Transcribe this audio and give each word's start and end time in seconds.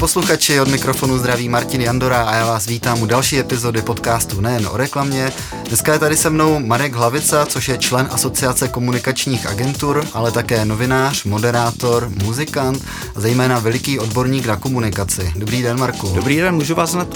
posluchači, 0.00 0.60
od 0.60 0.68
mikrofonu 0.68 1.18
zdraví 1.18 1.48
Martin 1.48 1.80
Jandora 1.80 2.22
a 2.22 2.34
já 2.34 2.46
vás 2.46 2.66
vítám 2.66 3.02
u 3.02 3.06
další 3.06 3.38
epizody 3.38 3.82
podcastu 3.82 4.40
Nejen 4.40 4.66
o 4.66 4.76
reklamě. 4.76 5.32
Dneska 5.68 5.92
je 5.92 5.98
tady 5.98 6.16
se 6.16 6.30
mnou 6.30 6.58
Marek 6.58 6.94
Hlavica, 6.94 7.46
což 7.46 7.68
je 7.68 7.78
člen 7.78 8.08
Asociace 8.10 8.68
komunikačních 8.68 9.46
agentur, 9.46 10.06
ale 10.12 10.32
také 10.32 10.64
novinář, 10.64 11.24
moderátor, 11.24 12.12
muzikant 12.24 12.84
a 13.16 13.20
zejména 13.20 13.58
veliký 13.58 13.98
odborník 13.98 14.46
na 14.46 14.56
komunikaci. 14.56 15.32
Dobrý 15.36 15.62
den, 15.62 15.78
Marku. 15.78 16.12
Dobrý 16.14 16.36
den, 16.36 16.54
můžu 16.54 16.74
vás 16.74 16.94
na 16.94 17.06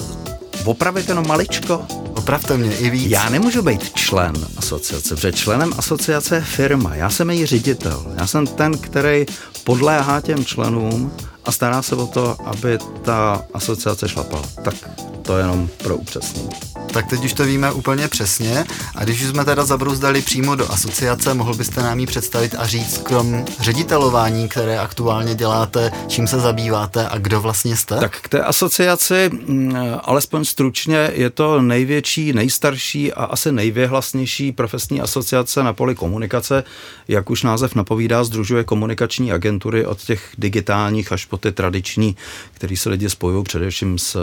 opravit 0.64 1.08
jenom 1.08 1.28
maličko? 1.28 1.82
Opravte 2.16 2.56
mě 2.56 2.76
i 2.76 2.90
víc. 2.90 3.10
Já 3.10 3.28
nemůžu 3.28 3.62
být 3.62 3.92
člen 3.94 4.34
asociace, 4.56 5.14
protože 5.14 5.32
členem 5.32 5.72
asociace 5.78 6.34
je 6.34 6.40
firma. 6.40 6.94
Já 6.94 7.10
jsem 7.10 7.30
její 7.30 7.46
ředitel. 7.46 8.06
Já 8.16 8.26
jsem 8.26 8.46
ten, 8.46 8.78
který 8.78 9.26
podléhá 9.64 10.20
těm 10.20 10.44
členům 10.44 11.12
a 11.44 11.52
stará 11.52 11.82
se 11.82 11.94
o 11.94 12.06
to, 12.06 12.36
aby 12.44 12.78
ta 13.02 13.44
asociace 13.54 14.08
šlapala. 14.08 14.42
Tak 14.64 14.74
to 15.22 15.38
jenom 15.38 15.68
pro 15.82 15.96
upřesnění. 15.96 16.73
Tak 16.94 17.06
teď 17.06 17.24
už 17.24 17.32
to 17.32 17.44
víme 17.44 17.72
úplně 17.72 18.08
přesně. 18.08 18.64
A 18.94 19.04
když 19.04 19.22
už 19.22 19.28
jsme 19.28 19.44
teda 19.44 19.64
zabrouzdali 19.64 20.22
přímo 20.22 20.54
do 20.54 20.72
asociace, 20.72 21.34
mohl 21.34 21.54
byste 21.54 21.82
nám 21.82 22.00
ji 22.00 22.06
představit 22.06 22.54
a 22.58 22.66
říct, 22.66 22.98
krom 22.98 23.44
ředitelování, 23.60 24.48
které 24.48 24.78
aktuálně 24.78 25.34
děláte, 25.34 25.92
čím 26.08 26.26
se 26.26 26.40
zabýváte 26.40 27.08
a 27.08 27.18
kdo 27.18 27.40
vlastně 27.40 27.76
jste? 27.76 27.96
Tak 28.00 28.16
k 28.22 28.28
té 28.28 28.42
asociaci, 28.42 29.30
mm, 29.46 29.76
alespoň 30.02 30.44
stručně, 30.44 31.10
je 31.14 31.30
to 31.30 31.62
největší, 31.62 32.32
nejstarší 32.32 33.12
a 33.12 33.24
asi 33.24 33.52
nejvěhlasnější 33.52 34.52
profesní 34.52 35.00
asociace 35.00 35.62
na 35.62 35.72
poli 35.72 35.94
komunikace. 35.94 36.64
Jak 37.08 37.30
už 37.30 37.42
název 37.42 37.74
napovídá, 37.74 38.24
združuje 38.24 38.64
komunikační 38.64 39.32
agentury 39.32 39.86
od 39.86 40.02
těch 40.02 40.28
digitálních 40.38 41.12
až 41.12 41.24
po 41.24 41.36
ty 41.36 41.52
tradiční, 41.52 42.16
které 42.52 42.76
se 42.76 42.88
lidi 42.88 43.10
spojují 43.10 43.44
především 43.44 43.98
s, 43.98 44.16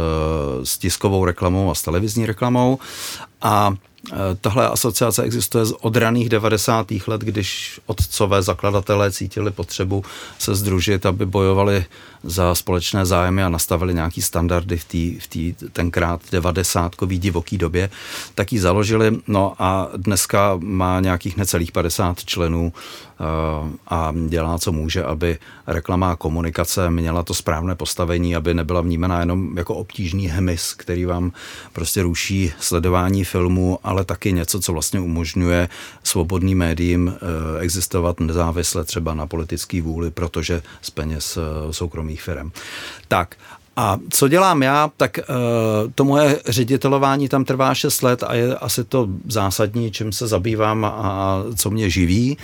s 0.63 0.77
tiskovou 0.77 1.25
reklamou 1.25 1.71
a 1.71 1.75
s 1.75 1.81
televizní 1.81 2.25
reklamou. 2.25 2.60
A 3.41 3.73
e, 4.11 4.35
Tahle 4.41 4.69
asociace 4.69 5.23
existuje 5.23 5.65
od 5.81 5.95
raných 5.95 6.29
90. 6.29 6.87
let, 7.07 7.21
když 7.21 7.79
otcové 7.85 8.41
zakladatelé 8.41 9.11
cítili 9.11 9.51
potřebu 9.51 10.03
se 10.39 10.55
združit, 10.55 11.05
aby 11.05 11.25
bojovali 11.25 11.85
za 12.23 12.55
společné 12.55 13.05
zájmy 13.05 13.43
a 13.43 13.49
nastavili 13.49 13.93
nějaký 13.93 14.21
standardy 14.21 14.77
v 14.77 14.85
té 14.85 15.23
v 15.23 15.27
tý, 15.27 15.53
tenkrát 15.73 16.21
90 16.31 16.95
divoký 17.07 17.57
době, 17.57 17.89
tak 18.35 18.53
ji 18.53 18.59
založili. 18.59 19.17
No 19.27 19.53
a 19.59 19.89
dneska 19.97 20.59
má 20.63 20.99
nějakých 20.99 21.37
necelých 21.37 21.71
50 21.71 22.25
členů 22.25 22.73
a 23.87 24.13
dělá, 24.27 24.57
co 24.57 24.71
může, 24.71 25.03
aby 25.03 25.37
reklama 25.67 26.11
a 26.11 26.15
komunikace 26.15 26.89
měla 26.89 27.23
to 27.23 27.33
správné 27.33 27.75
postavení, 27.75 28.35
aby 28.35 28.53
nebyla 28.53 28.81
vnímána 28.81 29.19
jenom 29.19 29.57
jako 29.57 29.75
obtížný 29.75 30.27
hemis, 30.27 30.73
který 30.73 31.05
vám 31.05 31.31
prostě 31.73 32.01
ruší 32.01 32.51
sledování 32.59 33.23
filmu, 33.23 33.79
ale 33.83 34.05
taky 34.05 34.33
něco, 34.33 34.59
co 34.59 34.73
vlastně 34.73 34.99
umožňuje 34.99 35.69
svobodným 36.03 36.57
médiím 36.57 37.13
eh, 37.15 37.59
existovat 37.59 38.19
nezávisle 38.19 38.83
třeba 38.83 39.13
na 39.13 39.27
politické 39.27 39.81
vůli, 39.81 40.11
protože 40.11 40.61
z 40.81 40.89
peněz 40.89 41.37
eh, 41.37 41.73
soukromých 42.17 42.21
firm. 42.21 42.51
Tak 43.07 43.35
a 43.75 43.97
co 44.09 44.27
dělám 44.27 44.63
já, 44.63 44.89
tak 44.97 45.17
uh, 45.17 45.91
to 45.95 46.03
moje 46.03 46.39
ředitelování 46.47 47.29
tam 47.29 47.45
trvá 47.45 47.73
6 47.73 48.01
let 48.01 48.23
a 48.23 48.35
je 48.35 48.55
asi 48.55 48.83
to 48.83 49.07
zásadní, 49.27 49.91
čím 49.91 50.11
se 50.11 50.27
zabývám 50.27 50.85
a 50.85 51.43
co 51.55 51.69
mě 51.69 51.89
živí 51.89 52.37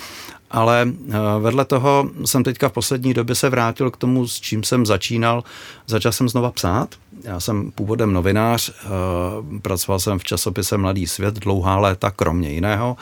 ale 0.52 0.88
eh, 0.88 1.14
vedle 1.40 1.66
toho 1.66 2.10
jsem 2.26 2.44
teďka 2.44 2.70
v 2.70 2.72
poslední 2.72 3.14
době 3.14 3.36
se 3.36 3.50
vrátil 3.50 3.92
k 3.92 3.98
tomu, 3.98 4.28
s 4.28 4.40
čím 4.40 4.64
jsem 4.64 4.86
začínal. 4.86 5.44
Začal 5.88 6.12
jsem 6.12 6.30
znova 6.30 6.52
psát. 6.52 6.96
Já 7.24 7.40
jsem 7.40 7.72
původem 7.72 8.14
novinář, 8.14 8.72
eh, 8.72 9.60
pracoval 9.60 10.00
jsem 10.00 10.20
v 10.20 10.24
časopise 10.24 10.78
Mladý 10.78 11.08
svět 11.08 11.36
dlouhá 11.36 11.80
léta, 11.80 12.12
kromě 12.12 12.50
jiného. 12.50 12.98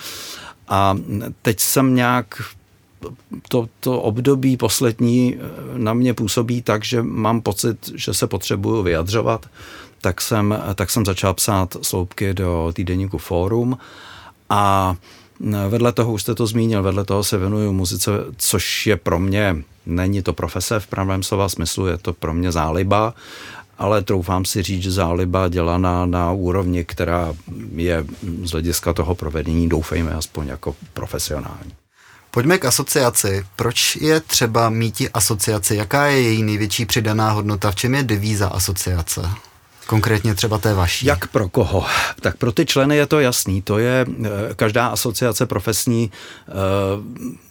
A 0.68 0.98
teď 1.42 1.60
jsem 1.60 1.96
nějak 1.96 2.42
to, 3.50 3.68
to 3.80 4.02
období 4.02 4.58
poslední 4.58 5.36
eh, 5.36 5.40
na 5.78 5.94
mě 5.94 6.14
působí 6.14 6.62
tak, 6.62 6.86
že 6.86 7.04
mám 7.04 7.42
pocit, 7.42 7.92
že 7.96 8.14
se 8.14 8.28
potřebuju 8.28 8.84
vyjadřovat, 8.84 9.46
tak 10.02 10.22
jsem, 10.22 10.60
tak 10.76 10.90
jsem 10.90 11.06
začal 11.06 11.34
psát 11.34 11.78
sloupky 11.82 12.34
do 12.34 12.72
týdeníku 12.76 13.18
Fórum 13.18 13.78
a 14.50 14.96
Vedle 15.70 15.92
toho, 15.92 16.14
už 16.14 16.22
jste 16.22 16.36
to 16.36 16.48
zmínil, 16.48 16.84
vedle 16.84 17.06
toho 17.06 17.24
se 17.24 17.38
věnuju 17.38 17.74
muzice, 17.74 18.12
což 18.38 18.88
je 18.88 18.98
pro 18.98 19.20
mě, 19.20 19.64
není 19.86 20.22
to 20.22 20.34
profese 20.34 20.80
v 20.80 20.88
pravém 20.88 21.24
slova 21.24 21.50
smyslu, 21.50 21.88
je 21.88 21.98
to 21.98 22.14
pro 22.14 22.34
mě 22.34 22.52
záliba, 22.52 23.14
ale 23.78 24.02
troufám 24.02 24.46
si 24.46 24.64
říct, 24.64 24.84
že 24.84 24.92
záliba 24.92 25.48
dělaná 25.48 26.06
na 26.06 26.32
úrovni, 26.32 26.86
která 26.86 27.34
je 27.76 28.06
z 28.44 28.52
hlediska 28.52 28.94
toho 28.94 29.16
provedení, 29.16 29.70
doufejme, 29.70 30.12
aspoň 30.12 30.48
jako 30.48 30.76
profesionální. 30.94 31.72
Pojďme 32.36 32.58
k 32.58 32.66
asociaci. 32.66 33.46
Proč 33.56 33.96
je 33.96 34.20
třeba 34.20 34.70
mít 34.70 35.02
asociaci? 35.14 35.76
Jaká 35.76 36.06
je 36.06 36.22
její 36.22 36.44
největší 36.44 36.86
přidaná 36.86 37.32
hodnota? 37.32 37.72
V 37.72 37.76
čem 37.76 37.96
je 37.96 38.04
devíza 38.04 38.48
asociace? 38.48 39.30
Konkrétně 39.88 40.36
třeba 40.36 40.58
té 40.58 40.74
vaší. 40.74 41.06
Jak 41.06 41.28
pro 41.28 41.50
koho? 41.50 41.86
Tak 42.22 42.38
pro 42.38 42.52
ty 42.52 42.66
členy 42.66 42.98
je 42.98 43.06
to 43.06 43.20
jasný. 43.20 43.62
To 43.62 43.78
je, 43.78 44.06
eh, 44.26 44.30
každá 44.56 44.88
asociace 44.88 45.46
profesní 45.46 46.12
eh, 46.48 46.52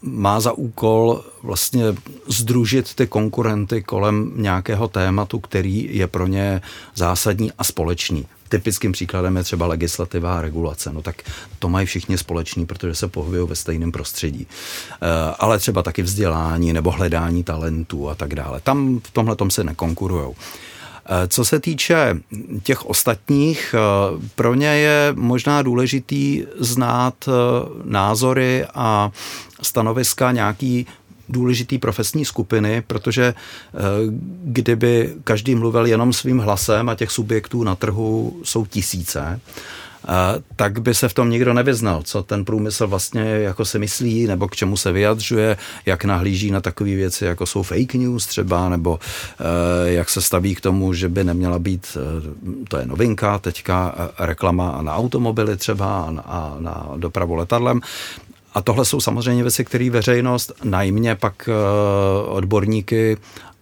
má 0.02 0.40
za 0.40 0.52
úkol 0.52 1.24
vlastně 1.42 1.84
združit 2.28 2.94
ty 2.94 3.06
konkurenty 3.06 3.82
kolem 3.82 4.32
nějakého 4.36 4.88
tématu, 4.88 5.38
který 5.38 5.88
je 5.96 6.06
pro 6.06 6.26
ně 6.26 6.62
zásadní 6.94 7.52
a 7.58 7.64
společný. 7.64 8.26
Typickým 8.54 8.92
příkladem 8.92 9.36
je 9.36 9.42
třeba 9.42 9.66
legislativa 9.66 10.38
a 10.38 10.42
regulace. 10.42 10.92
No 10.92 11.02
tak 11.02 11.22
to 11.58 11.68
mají 11.68 11.86
všichni 11.86 12.18
společný, 12.18 12.66
protože 12.66 12.94
se 12.94 13.08
pohybují 13.08 13.48
ve 13.48 13.54
stejném 13.54 13.92
prostředí. 13.92 14.46
Eh, 14.46 15.06
ale 15.38 15.58
třeba 15.58 15.82
taky 15.82 16.02
vzdělání 16.02 16.72
nebo 16.72 16.90
hledání 16.90 17.44
talentů 17.44 18.10
a 18.10 18.14
tak 18.14 18.34
dále. 18.34 18.60
Tam 18.60 19.00
v 19.04 19.10
tomhle 19.10 19.36
tom 19.36 19.50
se 19.50 19.64
nekonkurujou. 19.64 20.34
Eh, 21.06 21.28
co 21.28 21.44
se 21.44 21.60
týče 21.60 22.16
těch 22.62 22.86
ostatních, 22.86 23.74
eh, 23.74 24.28
pro 24.34 24.54
ně 24.54 24.68
je 24.68 25.12
možná 25.16 25.62
důležitý 25.62 26.44
znát 26.58 27.28
názory 27.84 28.66
a 28.74 29.10
stanoviska 29.62 30.32
nějaký 30.32 30.86
důležitý 31.28 31.78
profesní 31.78 32.24
skupiny, 32.24 32.82
protože 32.86 33.34
kdyby 34.44 35.14
každý 35.24 35.54
mluvil 35.54 35.86
jenom 35.86 36.12
svým 36.12 36.38
hlasem 36.38 36.88
a 36.88 36.94
těch 36.94 37.10
subjektů 37.10 37.64
na 37.64 37.74
trhu 37.74 38.40
jsou 38.42 38.66
tisíce, 38.66 39.40
tak 40.56 40.78
by 40.80 40.94
se 40.94 41.08
v 41.08 41.14
tom 41.14 41.30
nikdo 41.30 41.54
nevyznal, 41.54 42.02
co 42.02 42.22
ten 42.22 42.44
průmysl 42.44 42.86
vlastně 42.86 43.22
jako 43.22 43.64
se 43.64 43.78
myslí, 43.78 44.26
nebo 44.26 44.48
k 44.48 44.56
čemu 44.56 44.76
se 44.76 44.92
vyjadřuje, 44.92 45.56
jak 45.86 46.04
nahlíží 46.04 46.50
na 46.50 46.60
takové 46.60 46.90
věci, 46.90 47.24
jako 47.24 47.46
jsou 47.46 47.62
fake 47.62 47.94
news 47.94 48.26
třeba, 48.26 48.68
nebo 48.68 48.98
eh, 48.98 49.90
jak 49.90 50.10
se 50.10 50.22
staví 50.22 50.54
k 50.54 50.60
tomu, 50.60 50.94
že 50.94 51.08
by 51.08 51.24
neměla 51.24 51.58
být, 51.58 51.96
eh, 51.96 52.64
to 52.68 52.76
je 52.76 52.86
novinka 52.86 53.38
teďka, 53.38 53.94
eh, 53.98 54.26
reklama 54.26 54.82
na 54.82 54.94
automobily 54.94 55.56
třeba 55.56 56.04
a 56.26 56.56
na 56.58 56.90
dopravu 56.96 57.34
letadlem. 57.34 57.80
A 58.54 58.62
tohle 58.62 58.84
jsou 58.84 59.00
samozřejmě 59.00 59.42
věci, 59.42 59.64
které 59.64 59.90
veřejnost, 59.90 60.52
najmě 60.64 61.14
pak 61.14 61.48
odborníky 62.26 63.16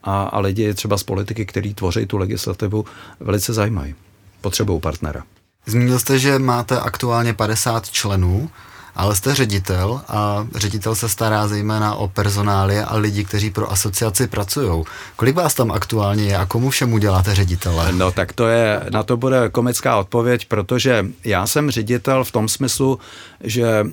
a, 0.05 0.23
a 0.23 0.39
lidi 0.39 0.75
třeba 0.75 0.97
z 0.99 1.03
politiky, 1.03 1.47
který 1.47 1.75
tvoří 1.75 2.07
tu 2.07 2.17
legislativu, 2.17 2.85
velice 3.21 3.53
zajímají. 3.53 3.95
Potřebují 4.41 4.81
partnera. 4.81 5.23
Zmínil 5.67 5.99
jste, 5.99 6.19
že 6.19 6.39
máte 6.39 6.81
aktuálně 6.81 7.35
50 7.35 7.91
členů 7.91 8.51
ale 8.95 9.17
jste 9.17 9.35
ředitel 9.35 10.01
a 10.09 10.47
ředitel 10.55 10.95
se 10.95 11.09
stará 11.09 11.49
zejména 11.49 11.95
o 11.95 12.09
personály 12.09 12.79
a 12.79 12.97
lidi, 12.97 13.25
kteří 13.25 13.51
pro 13.51 13.73
asociaci 13.73 14.27
pracují. 14.27 14.85
Kolik 15.17 15.37
vás 15.37 15.55
tam 15.55 15.71
aktuálně 15.71 16.25
je 16.25 16.37
a 16.37 16.47
komu 16.47 16.71
všemu 16.71 16.99
děláte 16.99 17.35
ředitele? 17.35 17.93
No 17.93 18.13
tak 18.13 18.33
to 18.33 18.49
je, 18.49 18.81
na 18.91 19.03
to 19.03 19.17
bude 19.17 19.49
komická 19.49 19.97
odpověď, 19.97 20.47
protože 20.47 21.07
já 21.25 21.47
jsem 21.47 21.71
ředitel 21.71 22.25
v 22.25 22.33
tom 22.33 22.49
smyslu, 22.49 22.99
že 23.41 23.87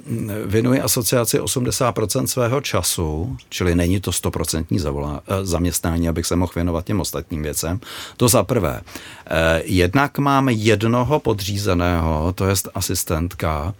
věnuji 0.45 0.81
asociaci 0.81 1.39
80% 1.39 2.25
svého 2.25 2.61
času, 2.61 3.37
čili 3.49 3.75
není 3.75 3.99
to 3.99 4.11
100% 4.11 5.19
eh, 5.27 5.45
zaměstnání, 5.45 6.09
abych 6.09 6.25
se 6.25 6.35
mohl 6.35 6.51
věnovat 6.55 6.85
těm 6.85 7.01
ostatním 7.01 7.43
věcem. 7.43 7.79
To 8.17 8.27
za 8.27 8.43
prvé. 8.43 8.81
Eh, 9.27 9.61
jednak 9.65 10.17
mám 10.17 10.49
jednoho 10.49 11.19
podřízeného, 11.19 12.33
to 12.35 12.45
je 12.45 12.55
asistentka, 12.75 13.73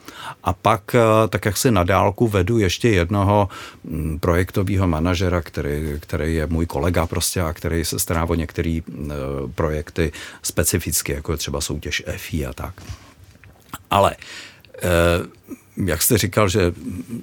a 0.44 0.54
pak 0.54 0.96
eh, 0.96 1.09
tak 1.30 1.46
jak 1.46 1.58
si 1.58 1.72
na 1.72 1.84
dálku 1.84 2.28
vedu 2.28 2.58
ještě 2.58 2.90
jednoho 2.90 3.50
mm, 3.84 4.20
projektového 4.20 4.88
manažera, 4.88 5.42
který, 5.42 5.96
který 6.00 6.36
je 6.36 6.48
můj 6.48 6.66
kolega 6.66 7.06
prostě 7.06 7.42
a 7.42 7.54
který 7.54 7.86
se 7.86 8.00
stará 8.00 8.26
o 8.26 8.36
některé 8.36 8.70
e, 8.70 8.84
projekty 9.56 10.12
specificky, 10.44 11.12
jako 11.12 11.38
třeba 11.38 11.62
soutěž 11.62 12.04
EFI 12.06 12.46
a 12.46 12.54
tak. 12.54 12.82
Ale 13.90 14.16
e, 14.84 15.86
jak 15.86 16.02
jste 16.02 16.18
říkal, 16.18 16.50
že 16.50 16.74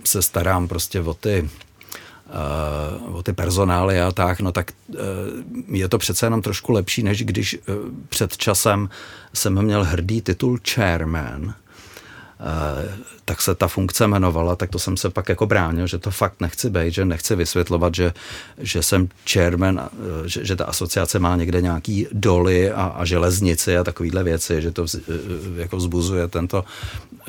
se 0.05 0.23
starám 0.23 0.69
prostě 0.69 1.01
o 1.01 1.15
ty 1.15 1.51
o 3.13 3.23
ty 3.23 3.33
personály 3.33 4.01
a 4.01 4.13
tak, 4.13 4.41
no 4.41 4.53
tak 4.53 4.73
je 5.69 5.89
to 5.89 5.99
přece 5.99 6.27
jenom 6.27 6.43
trošku 6.43 6.73
lepší, 6.73 7.03
než 7.03 7.25
když 7.25 7.59
před 8.09 8.37
časem 8.37 8.89
jsem 9.35 9.63
měl 9.63 9.85
hrdý 9.85 10.23
titul 10.23 10.59
chairman, 10.69 11.55
tak 13.25 13.43
se 13.43 13.55
ta 13.55 13.69
funkce 13.69 14.05
jmenovala, 14.05 14.57
tak 14.57 14.71
to 14.71 14.79
jsem 14.79 14.97
se 14.97 15.11
pak 15.11 15.29
jako 15.29 15.47
bránil, 15.47 15.87
že 15.87 15.99
to 15.99 16.11
fakt 16.11 16.41
nechci 16.41 16.71
být, 16.71 16.95
že 16.95 17.05
nechci 17.05 17.37
vysvětlovat, 17.37 17.95
že, 17.95 18.13
že 18.59 18.83
jsem 18.83 19.09
chairman, 19.33 19.81
eh, 19.93 20.29
že, 20.29 20.45
že 20.45 20.57
ta 20.57 20.65
asociace 20.65 21.19
má 21.19 21.37
někde 21.37 21.63
nějaký 21.63 22.07
doly 22.13 22.73
a, 22.73 22.85
a 22.85 23.05
železnici 23.05 23.79
a 23.79 23.85
takovýhle 23.85 24.25
věci, 24.25 24.63
že 24.63 24.73
to 24.73 24.85
vz, 24.85 24.95
eh, 24.95 25.01
jako 25.57 25.77
vzbuzuje 25.77 26.29
tento 26.29 26.65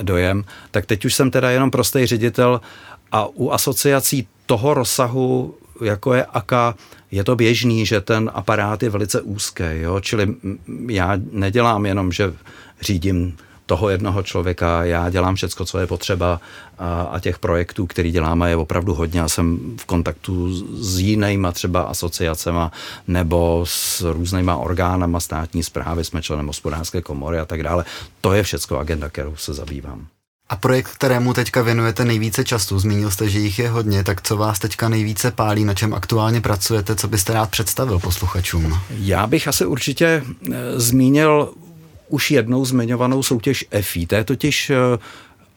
dojem. 0.01 0.43
Tak 0.71 0.85
teď 0.85 1.05
už 1.05 1.13
jsem 1.13 1.31
teda 1.31 1.49
jenom 1.49 1.71
prostý 1.71 2.05
ředitel 2.05 2.61
a 3.11 3.25
u 3.25 3.51
asociací 3.51 4.27
toho 4.45 4.73
rozsahu, 4.73 5.55
jako 5.81 6.13
je 6.13 6.25
AKA, 6.25 6.75
je 7.11 7.23
to 7.23 7.35
běžný, 7.35 7.85
že 7.85 8.01
ten 8.01 8.31
aparát 8.33 8.83
je 8.83 8.89
velice 8.89 9.21
úzký, 9.21 9.63
jo? 9.73 9.99
čili 9.99 10.35
já 10.87 11.17
nedělám 11.31 11.85
jenom, 11.85 12.11
že 12.11 12.33
řídím 12.81 13.37
toho 13.67 13.89
jednoho 13.89 14.23
člověka, 14.23 14.83
já 14.83 15.09
dělám 15.09 15.35
všecko, 15.35 15.65
co 15.65 15.79
je 15.79 15.87
potřeba 15.87 16.41
a, 16.77 17.01
a 17.01 17.19
těch 17.19 17.39
projektů, 17.39 17.87
který 17.87 18.11
děláme, 18.11 18.49
je 18.49 18.55
opravdu 18.55 18.93
hodně. 18.93 19.19
Já 19.19 19.29
jsem 19.29 19.59
v 19.77 19.85
kontaktu 19.85 20.53
s 20.83 20.99
jinýma 20.99 21.51
třeba 21.51 21.81
asociacema 21.81 22.71
nebo 23.07 23.65
s 23.67 24.01
různýma 24.01 24.55
orgánama 24.55 25.19
státní 25.19 25.63
zprávy, 25.63 26.03
jsme 26.03 26.21
členem 26.21 26.47
hospodářské 26.47 27.01
komory 27.01 27.39
a 27.39 27.45
tak 27.45 27.63
dále. 27.63 27.85
To 28.21 28.33
je 28.33 28.43
všecko 28.43 28.77
agenda, 28.77 29.09
kterou 29.09 29.35
se 29.35 29.53
zabývám. 29.53 30.07
A 30.49 30.55
projekt, 30.55 30.87
kterému 30.87 31.33
teďka 31.33 31.61
věnujete 31.61 32.05
nejvíce 32.05 32.43
času, 32.43 32.79
zmínil 32.79 33.11
jste, 33.11 33.29
že 33.29 33.39
jich 33.39 33.59
je 33.59 33.69
hodně, 33.69 34.03
tak 34.03 34.21
co 34.21 34.37
vás 34.37 34.59
teďka 34.59 34.89
nejvíce 34.89 35.31
pálí, 35.31 35.65
na 35.65 35.73
čem 35.73 35.93
aktuálně 35.93 36.41
pracujete, 36.41 36.95
co 36.95 37.07
byste 37.07 37.33
rád 37.33 37.49
představil 37.49 37.99
posluchačům? 37.99 38.79
Já 38.89 39.27
bych 39.27 39.47
asi 39.47 39.65
určitě 39.65 40.05
e, 40.05 40.79
zmínil 40.79 41.53
už 42.07 42.31
jednou 42.31 42.65
zmiňovanou 42.65 43.23
soutěž 43.23 43.65
EFI. 43.71 44.07
To 44.07 44.15
je 44.15 44.23
totiž 44.23 44.69
eh, 44.69 44.75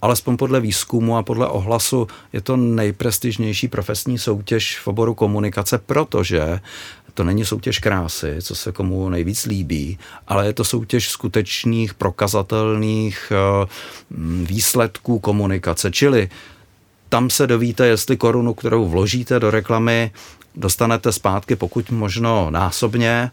alespoň 0.03 0.37
podle 0.37 0.61
výzkumu 0.61 1.17
a 1.17 1.23
podle 1.23 1.49
ohlasu 1.49 2.07
je 2.33 2.41
to 2.41 2.57
nejprestižnější 2.57 3.69
profesní 3.69 4.19
soutěž 4.19 4.79
v 4.79 4.89
oboru 4.89 5.15
komunikace, 5.15 5.79
protože 5.79 6.61
to 7.15 7.25
není 7.25 7.45
soutěž 7.45 7.79
krásy, 7.79 8.37
co 8.43 8.55
se 8.55 8.73
komu 8.73 9.09
nejvíc 9.09 9.47
líbí, 9.47 9.99
ale 10.29 10.47
je 10.47 10.53
to 10.53 10.65
soutěž 10.65 11.09
skutečných, 11.09 11.95
prokazatelných 11.95 13.33
eh, 13.33 13.67
výsledků 14.45 15.19
komunikace. 15.19 15.91
Čili 15.91 16.29
tam 17.09 17.31
se 17.31 17.47
dovíte, 17.47 17.87
jestli 17.87 18.17
korunu, 18.17 18.55
kterou 18.55 18.89
vložíte 18.89 19.41
do 19.41 19.51
reklamy, 19.51 20.11
dostanete 20.55 21.13
zpátky 21.13 21.57
pokud 21.57 21.91
možno 21.91 22.51
násobně, 22.51 23.31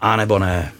a 0.00 0.16
nebo 0.16 0.38
ne. 0.38 0.72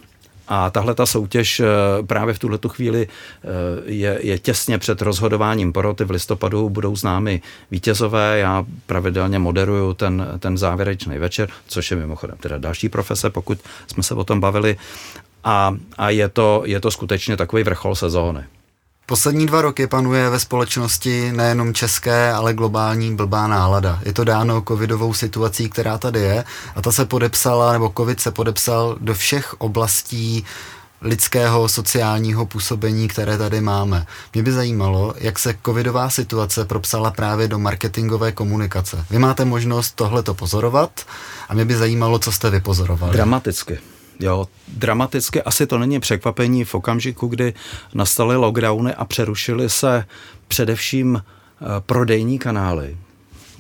A 0.55 0.71
tahle 0.71 0.95
ta 0.95 1.07
soutěž 1.07 1.61
eh, 1.61 1.67
právě 2.07 2.35
v 2.35 2.39
tuhle 2.39 2.59
chvíli 2.69 3.09
eh, 3.09 3.49
je, 3.85 4.19
je 4.23 4.39
těsně 4.39 4.79
před 4.79 5.03
rozhodováním 5.03 5.73
poroty. 5.73 6.05
V 6.05 6.11
listopadu 6.11 6.69
budou 6.71 6.97
známy 6.97 7.43
vítězové. 7.71 8.39
Já 8.39 8.65
pravidelně 8.87 9.39
moderuju 9.39 9.95
ten, 9.95 10.27
ten 10.39 10.59
závěrečný 10.59 11.19
večer, 11.19 11.49
což 11.67 11.91
je 11.91 11.97
mimochodem 11.97 12.37
teda 12.41 12.59
další 12.59 12.89
profese, 12.89 13.31
pokud 13.31 13.59
jsme 13.87 14.03
se 14.03 14.15
o 14.15 14.25
tom 14.25 14.41
bavili. 14.41 14.77
A, 15.45 15.77
a 15.99 16.11
je, 16.11 16.29
to, 16.29 16.63
je 16.67 16.81
to 16.81 16.91
skutečně 16.91 17.37
takový 17.37 17.63
vrchol 17.63 17.95
sezóny. 17.95 18.45
Poslední 19.07 19.47
dva 19.47 19.63
roky 19.63 19.87
panuje 19.87 20.31
ve 20.31 20.41
společnosti 20.41 21.33
nejenom 21.33 21.75
české, 21.75 22.33
ale 22.33 22.55
globální 22.55 23.17
blbá 23.17 23.47
nálada. 23.47 24.01
Je 24.05 24.13
to 24.13 24.25
dáno 24.25 24.63
covidovou 24.69 25.15
situací, 25.15 25.69
která 25.69 25.99
tady 25.99 26.21
je 26.21 26.45
a 26.77 26.83
ta 26.83 26.93
se 26.93 27.05
podepsala, 27.05 27.73
nebo 27.73 27.93
covid 27.97 28.21
se 28.21 28.31
podepsal 28.31 28.97
do 29.01 29.15
všech 29.15 29.55
oblastí 29.61 30.45
lidského 31.01 31.69
sociálního 31.69 32.47
působení, 32.47 33.09
které 33.09 33.39
tady 33.39 33.61
máme. 33.61 34.07
Mě 34.35 34.43
by 34.43 34.53
zajímalo, 34.53 35.15
jak 35.19 35.39
se 35.39 35.55
covidová 35.67 36.11
situace 36.11 36.65
propsala 36.65 37.11
právě 37.11 37.49
do 37.49 37.59
marketingové 37.59 38.33
komunikace. 38.33 39.05
Vy 39.11 39.19
máte 39.19 39.45
možnost 39.45 39.93
tohleto 39.95 40.35
pozorovat 40.35 41.07
a 41.49 41.55
mě 41.55 41.65
by 41.65 41.77
zajímalo, 41.77 42.19
co 42.19 42.33
jste 42.33 42.51
vypozorovali. 42.51 43.13
Dramaticky. 43.13 43.79
Jo, 44.23 44.49
dramaticky 44.69 45.43
asi 45.43 45.67
to 45.67 45.79
není 45.79 46.01
překvapení 46.01 46.65
v 46.65 46.75
okamžiku, 46.75 47.27
kdy 47.27 47.55
nastaly 47.95 48.37
lockdowny 48.37 48.95
a 48.95 49.05
přerušily 49.05 49.71
se 49.71 50.05
především 50.49 51.23
eh, 51.23 51.65
prodejní 51.81 52.39
kanály, 52.39 52.97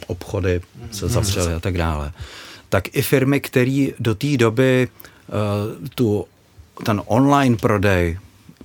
obchody 0.06 0.60
se 0.92 1.08
zavřely 1.08 1.54
a 1.54 1.60
tak 1.60 1.78
dále. 1.78 2.12
Tak 2.68 2.96
i 2.96 3.02
firmy, 3.02 3.40
které 3.40 3.86
do 3.98 4.14
té 4.14 4.36
doby 4.36 4.88
uh, 5.28 5.88
tu, 5.94 6.26
ten 6.84 7.02
online 7.06 7.56
prodej 7.56 8.18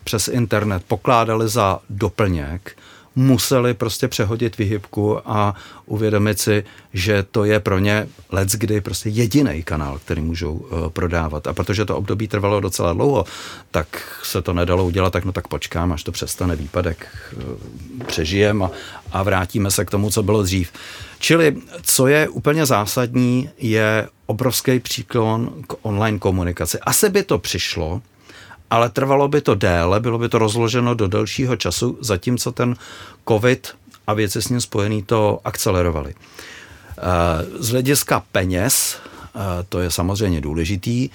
přes 0.04 0.28
internet 0.28 0.84
pokládali 0.88 1.50
za 1.50 1.80
doplněk, 1.90 2.78
museli 3.18 3.74
prostě 3.74 4.08
přehodit 4.08 4.58
vyhybku 4.58 5.30
a 5.30 5.56
uvědomit 5.86 6.40
si, 6.40 6.64
že 6.94 7.24
to 7.32 7.44
je 7.44 7.60
pro 7.60 7.80
ně 7.80 8.08
let's 8.30 8.56
kdy 8.56 8.82
prostě 8.82 9.10
jediný 9.10 9.64
kanál, 9.64 10.00
který 10.00 10.22
můžou 10.22 10.54
uh, 10.54 10.90
prodávat. 10.90 11.48
A 11.48 11.54
protože 11.54 11.86
to 11.86 11.98
období 11.98 12.28
trvalo 12.28 12.60
docela 12.60 12.94
dlouho, 12.94 13.26
tak 13.72 13.88
se 14.24 14.42
to 14.42 14.54
nedalo 14.54 14.86
udělat, 14.86 15.14
tak 15.14 15.26
no 15.26 15.32
tak 15.32 15.48
počkám, 15.48 15.92
až 15.92 16.04
to 16.04 16.12
přestane 16.12 16.56
výpadek, 16.56 17.08
uh, 17.38 18.04
přežijem 18.06 18.64
a, 18.64 18.72
a 19.12 19.24
vrátíme 19.24 19.72
se 19.72 19.86
k 19.86 19.92
tomu, 19.92 20.10
co 20.10 20.24
bylo 20.24 20.44
dřív. 20.44 20.72
Čili, 21.20 21.56
co 21.82 22.08
je 22.08 22.30
úplně 22.30 22.66
zásadní, 22.66 23.50
je 23.58 24.08
obrovský 24.26 24.80
příklon 24.80 25.64
k 25.68 25.76
online 25.82 26.20
komunikaci. 26.20 26.80
Asi 26.80 27.10
by 27.10 27.24
to 27.24 27.38
přišlo, 27.40 28.02
ale 28.70 28.90
trvalo 28.90 29.28
by 29.28 29.42
to 29.42 29.56
déle, 29.56 30.00
bylo 30.00 30.18
by 30.18 30.30
to 30.30 30.38
rozloženo 30.38 30.94
do 30.94 31.08
delšího 31.08 31.56
času, 31.56 31.98
zatímco 32.02 32.52
ten 32.52 32.76
COVID 33.28 33.68
a 34.08 34.14
věci 34.14 34.42
s 34.42 34.50
ním 34.50 34.62
spojený 34.62 35.04
to 35.04 35.40
akcelerovali. 35.44 36.14
Eh, 36.98 37.04
z 37.60 37.70
hlediska 37.70 38.24
peněz, 38.32 38.98
eh, 39.36 39.40
to 39.70 39.80
je 39.80 39.92
samozřejmě 39.92 40.42
důležitý, 40.42 41.10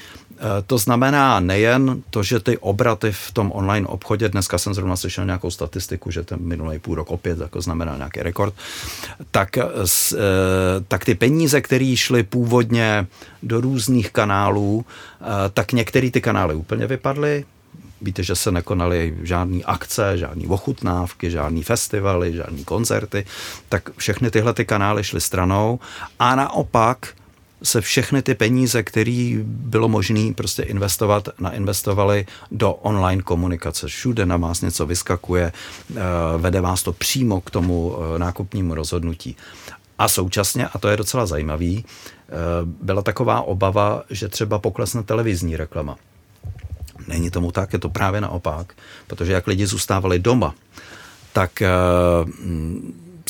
to 0.66 0.78
znamená 0.78 1.40
nejen 1.40 2.02
to, 2.10 2.22
že 2.22 2.40
ty 2.40 2.58
obraty 2.58 3.12
v 3.12 3.30
tom 3.32 3.52
online 3.54 3.86
obchodě, 3.86 4.28
dneska 4.28 4.58
jsem 4.58 4.74
zrovna 4.74 4.96
slyšel 4.96 5.24
nějakou 5.24 5.50
statistiku, 5.50 6.10
že 6.10 6.22
ten 6.22 6.38
minulý 6.42 6.78
půl 6.78 6.94
rok 6.94 7.10
opět 7.10 7.38
jako 7.40 7.60
znamená 7.60 7.96
nějaký 7.96 8.20
rekord, 8.20 8.54
tak, 9.30 9.58
eh, 9.58 9.64
tak 10.88 11.04
ty 11.04 11.14
peníze, 11.14 11.60
které 11.60 11.96
šly 11.96 12.22
původně 12.22 13.06
do 13.42 13.60
různých 13.60 14.10
kanálů, 14.10 14.84
eh, 15.20 15.24
tak 15.54 15.72
některé 15.72 16.10
ty 16.10 16.20
kanály 16.20 16.54
úplně 16.54 16.86
vypadly, 16.86 17.44
Víte, 18.04 18.22
že 18.22 18.36
se 18.36 18.50
nekonaly 18.50 19.16
žádné 19.22 19.62
akce, 19.64 20.18
žádné 20.18 20.48
ochutnávky, 20.48 21.30
žádné 21.30 21.62
festivaly, 21.62 22.32
žádné 22.32 22.64
koncerty, 22.64 23.24
tak 23.68 23.90
všechny 23.96 24.30
tyhle 24.30 24.54
ty 24.54 24.64
kanály 24.64 25.04
šly 25.04 25.20
stranou. 25.20 25.78
A 26.18 26.34
naopak 26.34 27.14
se 27.62 27.80
všechny 27.80 28.22
ty 28.22 28.34
peníze, 28.34 28.82
které 28.82 29.36
bylo 29.44 29.88
možné 29.88 30.32
prostě 30.34 30.62
investovat, 30.62 31.28
nainvestovali 31.38 32.26
do 32.50 32.72
online 32.72 33.22
komunikace. 33.22 33.86
Všude 33.86 34.26
na 34.26 34.36
vás 34.36 34.60
něco 34.60 34.86
vyskakuje, 34.86 35.52
eh, 35.52 35.94
vede 36.38 36.60
vás 36.60 36.82
to 36.82 36.92
přímo 36.92 37.40
k 37.40 37.50
tomu 37.50 37.96
eh, 37.96 38.18
nákupnímu 38.18 38.74
rozhodnutí. 38.74 39.36
A 39.98 40.08
současně, 40.08 40.66
a 40.66 40.78
to 40.78 40.88
je 40.88 40.96
docela 40.96 41.26
zajímavý, 41.26 41.84
eh, 41.84 42.32
byla 42.64 43.02
taková 43.02 43.40
obava, 43.40 44.02
že 44.10 44.28
třeba 44.28 44.58
poklesne 44.58 45.02
televizní 45.02 45.56
reklama. 45.56 45.96
Není 47.08 47.30
tomu 47.30 47.52
tak, 47.52 47.72
je 47.72 47.78
to 47.78 47.88
právě 47.88 48.20
naopak, 48.20 48.74
protože 49.06 49.32
jak 49.32 49.46
lidi 49.46 49.66
zůstávali 49.66 50.18
doma, 50.18 50.54
tak 51.32 51.62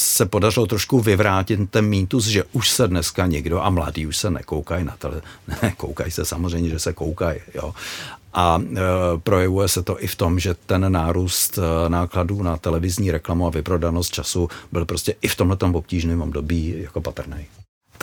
se 0.02 0.26
podařilo 0.26 0.66
trošku 0.66 1.00
vyvrátit 1.00 1.70
ten 1.70 1.86
mýtus, 1.86 2.26
že 2.26 2.44
už 2.52 2.70
se 2.70 2.88
dneska 2.88 3.26
někdo 3.26 3.62
a 3.62 3.70
mladí 3.70 4.06
už 4.06 4.16
se 4.16 4.30
nekoukají 4.30 4.84
na 4.84 4.96
tele, 4.98 5.22
ne, 5.62 5.72
koukají 5.76 6.10
se 6.10 6.24
samozřejmě, 6.24 6.70
že 6.70 6.78
se 6.78 6.92
koukají, 6.92 7.40
jo. 7.54 7.74
A 8.34 8.62
e, 8.62 8.80
projevuje 9.18 9.68
se 9.68 9.82
to 9.82 10.02
i 10.02 10.06
v 10.06 10.16
tom, 10.16 10.38
že 10.38 10.54
ten 10.66 10.92
nárůst 10.92 11.58
e, 11.58 11.88
nákladů 11.88 12.42
na 12.42 12.56
televizní 12.56 13.10
reklamu 13.10 13.46
a 13.46 13.50
vyprodanost 13.50 14.12
času 14.12 14.48
byl 14.72 14.84
prostě 14.84 15.14
i 15.22 15.28
v 15.28 15.36
tomhle 15.36 15.56
obtížném 15.72 16.22
období 16.22 16.74
jako 16.76 17.00
patrný. 17.00 17.46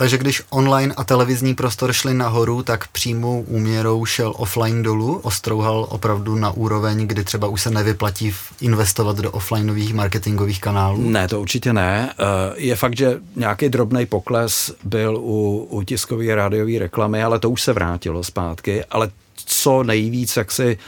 Takže 0.00 0.18
když 0.18 0.42
online 0.50 0.94
a 0.96 1.04
televizní 1.04 1.54
prostor 1.54 1.92
šli 1.92 2.14
nahoru, 2.14 2.62
tak 2.62 2.88
přímou 2.88 3.42
úměrou 3.42 4.04
šel 4.04 4.34
offline 4.36 4.82
dolů, 4.82 5.20
ostrouhal 5.22 5.86
opravdu 5.90 6.34
na 6.36 6.50
úroveň, 6.50 7.06
kdy 7.06 7.24
třeba 7.24 7.48
už 7.48 7.62
se 7.62 7.70
nevyplatí 7.70 8.32
investovat 8.60 9.16
do 9.16 9.30
offlineových 9.30 9.94
marketingových 9.94 10.60
kanálů? 10.60 11.10
Ne, 11.10 11.28
to 11.28 11.40
určitě 11.40 11.72
ne. 11.72 12.12
Eh, 12.12 12.24
je 12.56 12.76
fakt, 12.76 12.96
že 12.96 13.18
nějaký 13.36 13.68
drobný 13.68 14.06
pokles 14.06 14.72
byl 14.84 15.16
u, 15.16 15.66
u 15.70 15.82
tiskové 15.82 16.34
rádiové 16.34 16.78
reklamy, 16.78 17.22
ale 17.22 17.38
to 17.38 17.50
už 17.50 17.62
se 17.62 17.72
vrátilo 17.72 18.24
zpátky. 18.24 18.84
Ale 18.84 19.10
co 19.34 19.82
nejvíc, 19.82 20.36
jak 20.36 20.52
si 20.52 20.78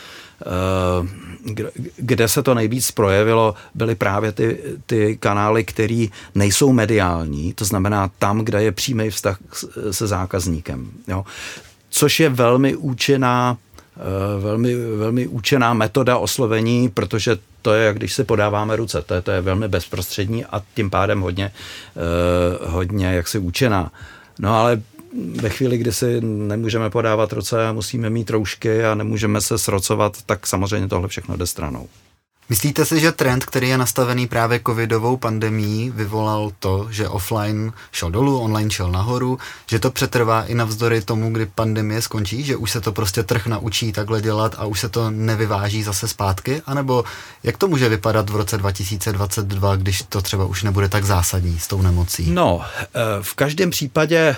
kde 1.97 2.29
se 2.29 2.43
to 2.43 2.55
nejvíc 2.55 2.91
projevilo, 2.91 3.55
byly 3.75 3.95
právě 3.95 4.33
ty, 4.33 4.59
ty 4.87 5.17
kanály, 5.17 5.65
které 5.65 6.07
nejsou 6.35 6.73
mediální, 6.73 7.53
to 7.53 7.65
znamená 7.65 8.11
tam, 8.19 8.39
kde 8.39 8.63
je 8.63 8.73
přímý 8.73 9.11
vztah 9.11 9.39
se 9.91 10.07
zákazníkem. 10.07 10.91
Jo. 11.09 11.25
Což 11.91 12.21
je 12.21 12.29
velmi 12.29 12.77
účinná 12.77 13.57
velmi, 14.39 14.75
velmi 14.75 15.27
účinná 15.27 15.75
metoda 15.75 16.19
oslovení, 16.19 16.89
protože 16.89 17.39
to 17.63 17.73
je, 17.73 17.87
jak 17.87 17.97
když 17.97 18.15
si 18.15 18.25
podáváme 18.25 18.77
ruce, 18.77 19.03
to 19.03 19.15
je, 19.15 19.23
to 19.23 19.31
je 19.31 19.41
velmi 19.41 19.69
bezprostřední 19.69 20.45
a 20.45 20.63
tím 20.75 20.91
pádem 20.91 21.21
hodně, 21.21 21.53
hodně 22.63 23.07
jaksi 23.07 23.39
účinná. 23.39 23.93
No 24.39 24.57
ale 24.57 24.83
ve 25.41 25.49
chvíli, 25.49 25.79
kdy 25.79 25.93
si 25.93 26.21
nemůžeme 26.21 26.91
podávat 26.91 27.33
ruce 27.33 27.69
a 27.69 27.73
musíme 27.73 28.11
mít 28.11 28.31
roušky 28.31 28.85
a 28.85 28.95
nemůžeme 28.95 29.41
se 29.41 29.59
srocovat, 29.59 30.23
tak 30.23 30.47
samozřejmě 30.47 30.89
tohle 30.89 31.09
všechno 31.09 31.37
jde 31.37 31.47
stranou. 31.47 31.89
Myslíte 32.49 32.85
si, 32.85 33.01
že 33.01 33.13
trend, 33.13 33.45
který 33.45 33.69
je 33.69 33.79
nastavený 33.79 34.27
právě 34.27 34.61
covidovou 34.67 35.17
pandemí, 35.17 35.93
vyvolal 35.95 36.53
to, 36.59 36.87
že 36.91 37.09
offline 37.09 37.73
šel 37.93 38.11
dolů, 38.11 38.41
online 38.41 38.71
šel 38.71 38.91
nahoru, 38.91 39.39
že 39.71 39.79
to 39.79 39.91
přetrvá 39.91 40.45
i 40.45 40.55
navzdory 40.55 41.03
tomu, 41.03 41.31
kdy 41.31 41.47
pandemie 41.47 42.03
skončí, 42.03 42.43
že 42.43 42.57
už 42.57 42.71
se 42.71 42.81
to 42.81 42.93
prostě 42.93 43.23
trh 43.23 43.47
naučí 43.47 43.93
takhle 43.93 44.23
dělat 44.23 44.55
a 44.59 44.65
už 44.65 44.81
se 44.81 44.89
to 44.89 45.11
nevyváží 45.11 45.83
zase 45.83 46.09
zpátky? 46.09 46.63
A 46.67 46.75
nebo 46.75 47.05
jak 47.43 47.57
to 47.57 47.69
může 47.69 47.89
vypadat 47.89 48.31
v 48.31 48.37
roce 48.37 48.59
2022, 48.59 49.77
když 49.77 50.03
to 50.03 50.23
třeba 50.23 50.45
už 50.45 50.63
nebude 50.63 50.89
tak 50.89 51.05
zásadní 51.05 51.59
s 51.59 51.69
tou 51.69 51.83
nemocí? 51.83 52.31
No, 52.31 52.61
eh, 52.83 52.89
v 53.23 53.35
každém 53.35 53.71
případě 53.71 54.37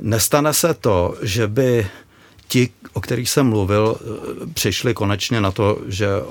Nestane 0.00 0.54
se 0.54 0.74
to, 0.74 1.14
že 1.22 1.46
by 1.46 1.86
ti, 2.48 2.68
o 2.92 3.00
kterých 3.00 3.30
jsem 3.30 3.46
mluvil, 3.46 3.96
eh, 4.00 4.46
přišli 4.54 4.94
konečně 4.94 5.40
na 5.40 5.50
to, 5.50 5.78
že 5.86 6.06
eh, 6.06 6.22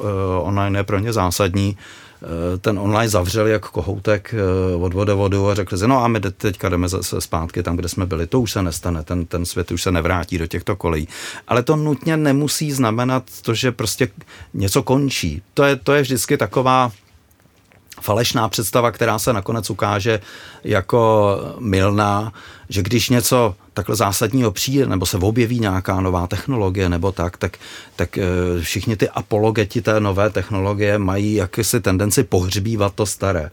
online 0.42 0.80
je 0.80 0.84
pro 0.84 1.00
ně 1.00 1.14
zásadní, 1.14 1.78
eh, 1.78 2.58
ten 2.58 2.80
online 2.80 3.10
zavřeli 3.10 3.52
jak 3.52 3.70
kohoutek 3.70 4.36
od 4.80 4.94
vodovodu 4.94 5.50
a 5.50 5.56
řekli 5.56 5.78
si, 5.78 5.88
no 5.88 6.04
a 6.04 6.08
my 6.08 6.20
teďka 6.20 6.70
jdeme 6.70 6.90
zase 6.90 7.22
zpátky 7.22 7.64
tam, 7.64 7.76
kde 7.76 7.90
jsme 7.90 8.06
byli. 8.06 8.28
To 8.28 8.42
už 8.42 8.52
se 8.52 8.64
nestane, 8.64 9.04
ten, 9.04 9.26
ten 9.26 9.46
svět 9.46 9.72
už 9.72 9.82
se 9.84 9.92
nevrátí 9.92 10.38
do 10.38 10.48
těchto 10.48 10.76
kolejí. 10.76 11.08
Ale 11.48 11.64
to 11.64 11.76
nutně 11.76 12.18
nemusí 12.18 12.72
znamenat 12.72 13.24
to, 13.42 13.54
že 13.54 13.72
prostě 13.72 14.08
něco 14.54 14.84
končí. 14.84 15.42
To 15.54 15.64
je, 15.64 15.76
to 15.76 15.94
je 15.94 16.02
vždycky 16.02 16.38
taková 16.38 16.92
falešná 18.02 18.50
představa, 18.50 18.92
která 18.92 19.20
se 19.20 19.34
nakonec 19.34 19.70
ukáže 19.70 20.20
jako 20.64 21.38
milná, 21.60 22.34
že 22.70 22.84
když 22.84 23.10
něco 23.10 23.56
takhle 23.74 23.96
zásadního 23.96 24.52
přijde, 24.52 24.86
nebo 24.86 25.06
se 25.06 25.18
objeví 25.18 25.60
nějaká 25.60 26.02
nová 26.02 26.28
technologie, 26.28 26.90
nebo 26.90 27.12
tak, 27.12 27.38
tak, 27.38 27.58
tak 27.96 28.18
eh, 28.18 28.24
všichni 28.62 28.96
ty 28.96 29.10
apologeti 29.10 29.82
té 29.82 30.00
nové 30.00 30.30
technologie 30.30 30.98
mají 30.98 31.34
jakýsi 31.36 31.80
tendenci 31.82 32.24
pohřbívat 32.24 32.94
to 32.94 33.06
staré. 33.06 33.52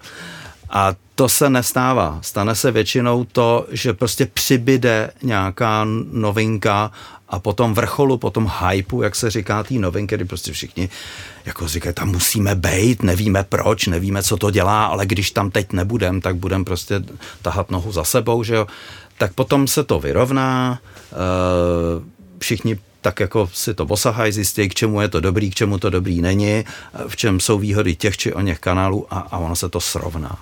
A 0.71 0.95
to 1.15 1.29
se 1.29 1.51
nestává. 1.51 2.19
Stane 2.23 2.55
se 2.55 2.71
většinou 2.71 3.25
to, 3.25 3.67
že 3.71 3.93
prostě 3.93 4.27
přibyde 4.27 5.11
nějaká 5.23 5.87
novinka 6.13 6.91
a 7.29 7.39
potom 7.39 7.75
vrcholu, 7.75 8.19
potom 8.19 8.53
hypeu, 8.69 9.03
jak 9.03 9.17
se 9.17 9.31
říká, 9.31 9.63
té 9.63 9.75
novinky, 9.75 10.15
kdy 10.15 10.25
prostě 10.25 10.53
všichni 10.53 10.89
jako 11.47 11.69
říkají, 11.69 11.95
tam 11.95 12.09
musíme 12.09 12.55
bejt, 12.55 13.03
nevíme 13.03 13.45
proč, 13.45 13.87
nevíme, 13.87 14.23
co 14.23 14.37
to 14.37 14.51
dělá, 14.51 14.87
ale 14.87 15.07
když 15.07 15.31
tam 15.31 15.51
teď 15.51 15.73
nebudem, 15.73 16.21
tak 16.21 16.37
budem 16.37 16.65
prostě 16.65 17.03
tahat 17.43 17.71
nohu 17.71 17.93
za 17.93 18.05
sebou, 18.05 18.43
že 18.43 18.55
jo. 18.55 18.67
Tak 19.19 19.33
potom 19.33 19.69
se 19.69 19.85
to 19.85 20.01
vyrovná, 20.01 20.79
eh, 21.13 21.17
všichni 22.39 22.79
tak 23.01 23.21
jako 23.21 23.51
si 23.53 23.75
to 23.75 23.85
osahají, 23.85 24.33
zjistí, 24.33 24.69
k 24.69 24.75
čemu 24.75 25.01
je 25.01 25.09
to 25.09 25.21
dobrý, 25.21 25.51
k 25.51 25.55
čemu 25.55 25.79
to 25.79 25.91
dobrý 25.91 26.21
není, 26.23 26.65
v 27.09 27.17
čem 27.17 27.41
jsou 27.41 27.59
výhody 27.59 27.95
těch 27.95 28.17
či 28.17 28.33
o 28.33 28.41
něch 28.41 28.59
kanálů 28.59 29.07
a, 29.11 29.19
a 29.19 29.39
ono 29.39 29.57
se 29.57 29.69
to 29.69 29.81
srovná 29.81 30.39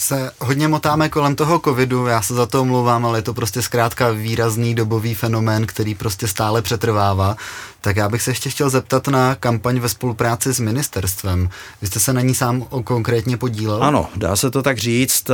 se 0.00 0.30
hodně 0.40 0.68
motáme 0.68 1.08
kolem 1.08 1.36
toho 1.36 1.58
covidu, 1.58 2.06
já 2.06 2.22
se 2.22 2.34
za 2.34 2.46
to 2.46 2.62
omlouvám, 2.62 3.06
ale 3.06 3.18
je 3.18 3.22
to 3.22 3.34
prostě 3.34 3.62
zkrátka 3.62 4.10
výrazný 4.10 4.74
dobový 4.74 5.14
fenomén, 5.14 5.66
který 5.66 5.94
prostě 5.94 6.28
stále 6.28 6.62
přetrvává. 6.62 7.36
Tak 7.80 7.96
já 7.96 8.08
bych 8.08 8.22
se 8.22 8.30
ještě 8.30 8.50
chtěl 8.50 8.70
zeptat 8.70 9.08
na 9.08 9.34
kampaň 9.34 9.78
ve 9.78 9.88
spolupráci 9.88 10.52
s 10.52 10.60
ministerstvem. 10.60 11.48
Vy 11.82 11.86
jste 11.86 12.00
se 12.00 12.12
na 12.12 12.20
ní 12.20 12.34
sám 12.34 12.62
konkrétně 12.84 13.36
podílel? 13.36 13.84
Ano, 13.84 14.08
dá 14.16 14.36
se 14.36 14.50
to 14.50 14.62
tak 14.62 14.78
říct. 14.78 15.30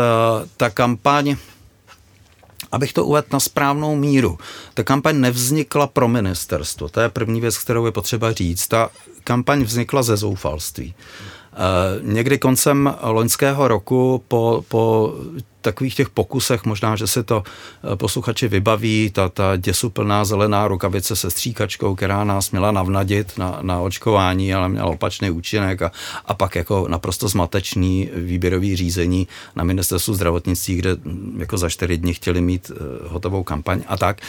Ta 0.56 0.70
kampaň 0.70 1.36
Abych 2.72 2.92
to 2.92 3.04
uvedl 3.04 3.26
na 3.32 3.40
správnou 3.40 3.96
míru, 3.96 4.38
ta 4.74 4.82
kampaň 4.82 5.20
nevznikla 5.20 5.86
pro 5.86 6.08
ministerstvo. 6.08 6.88
To 6.88 7.00
je 7.00 7.08
první 7.08 7.40
věc, 7.40 7.58
kterou 7.58 7.86
je 7.86 7.92
potřeba 7.92 8.32
říct. 8.32 8.68
Ta 8.68 8.90
kampaň 9.24 9.62
vznikla 9.62 10.02
ze 10.02 10.16
zoufalství. 10.16 10.94
Eh, 11.52 12.00
někdy 12.02 12.38
koncem 12.38 12.94
loňského 13.02 13.68
roku 13.68 14.24
po, 14.28 14.64
po 14.68 15.14
takových 15.60 15.94
těch 15.94 16.10
pokusech, 16.10 16.64
možná, 16.64 16.96
že 16.96 17.06
si 17.06 17.22
to 17.22 17.42
eh, 17.44 17.96
posluchači 17.96 18.48
vybaví, 18.48 19.10
ta, 19.14 19.28
ta 19.28 19.56
děsuplná 19.56 20.24
zelená 20.24 20.68
rukavice 20.68 21.16
se 21.16 21.30
stříkačkou, 21.30 21.94
která 21.94 22.24
nás 22.24 22.50
měla 22.50 22.72
navnadit 22.72 23.38
na, 23.38 23.58
na 23.62 23.80
očkování, 23.80 24.54
ale 24.54 24.68
měla 24.68 24.86
opačný 24.86 25.30
účinek 25.30 25.82
a, 25.82 25.92
a 26.26 26.34
pak 26.34 26.54
jako 26.54 26.88
naprosto 26.88 27.28
zmatečný 27.28 28.10
výběrový 28.14 28.76
řízení 28.76 29.28
na 29.56 29.64
ministerstvu 29.64 30.14
zdravotnictví, 30.14 30.74
kde 30.74 30.94
hm, 30.94 31.36
jako 31.38 31.58
za 31.58 31.68
čtyři 31.68 31.96
dny 31.96 32.14
chtěli 32.14 32.40
mít 32.40 32.70
eh, 32.74 33.08
hotovou 33.08 33.42
kampaň 33.42 33.82
a 33.86 33.96
tak, 33.96 34.20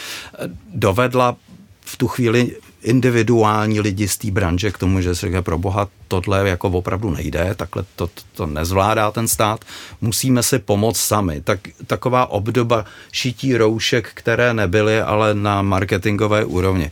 dovedla 0.74 1.36
v 1.80 1.96
tu 1.96 2.08
chvíli 2.08 2.56
individuální 2.84 3.80
lidi 3.80 4.08
z 4.08 4.16
té 4.18 4.30
branže 4.30 4.70
k 4.70 4.78
tomu, 4.78 5.00
že 5.00 5.14
se 5.14 5.26
říká, 5.26 5.42
pro 5.42 5.58
boha, 5.58 5.88
tohle 6.08 6.48
jako 6.48 6.68
opravdu 6.68 7.10
nejde, 7.10 7.54
takhle 7.56 7.84
to, 7.96 8.10
to 8.34 8.46
nezvládá 8.46 9.10
ten 9.10 9.28
stát, 9.28 9.64
musíme 10.00 10.42
si 10.42 10.58
pomoct 10.58 11.00
sami. 11.00 11.40
Tak, 11.40 11.60
taková 11.86 12.26
obdoba 12.26 12.84
šití 13.12 13.56
roušek, 13.56 14.10
které 14.14 14.54
nebyly, 14.54 15.00
ale 15.00 15.34
na 15.34 15.62
marketingové 15.62 16.44
úrovni. 16.44 16.90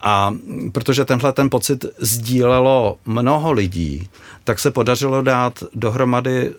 A 0.00 0.34
protože 0.72 1.04
tenhle 1.04 1.32
ten 1.32 1.50
pocit 1.50 1.84
sdílelo 1.98 2.98
mnoho 3.06 3.52
lidí, 3.52 4.08
tak 4.44 4.58
se 4.58 4.70
podařilo 4.70 5.22
dát 5.22 5.62
dohromady 5.74 6.52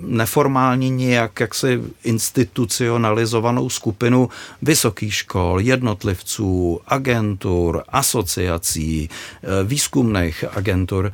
neformální 0.00 0.90
nějak 0.90 1.40
jaksi 1.40 1.82
institucionalizovanou 2.04 3.70
skupinu 3.70 4.28
vysokých 4.62 5.14
škol, 5.14 5.60
jednotlivců, 5.60 6.80
agentur, 6.86 7.84
asociací, 7.88 9.08
eh, 9.10 9.64
výzkumných 9.64 10.44
agentur, 10.56 11.12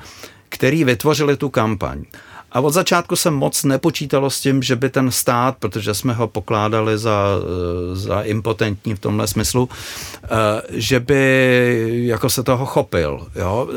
který 0.48 0.84
vytvořili 0.84 1.36
tu 1.36 1.48
kampaň. 1.48 2.04
A 2.52 2.60
od 2.60 2.70
začátku 2.70 3.16
se 3.16 3.30
moc 3.30 3.64
nepočítalo 3.64 4.30
s 4.30 4.40
tím, 4.40 4.62
že 4.62 4.76
by 4.76 4.90
ten 4.90 5.10
stát, 5.10 5.56
protože 5.58 5.94
jsme 5.94 6.12
ho 6.12 6.28
pokládali 6.28 6.98
za, 6.98 7.36
za 7.92 8.20
impotentní 8.20 8.94
v 8.94 8.98
tomhle 8.98 9.26
smyslu, 9.26 9.68
eh, 10.24 10.28
že 10.70 11.00
by 11.00 12.02
jako 12.06 12.30
se 12.30 12.42
toho 12.42 12.66
chopil. 12.66 13.26
Jo? 13.34 13.68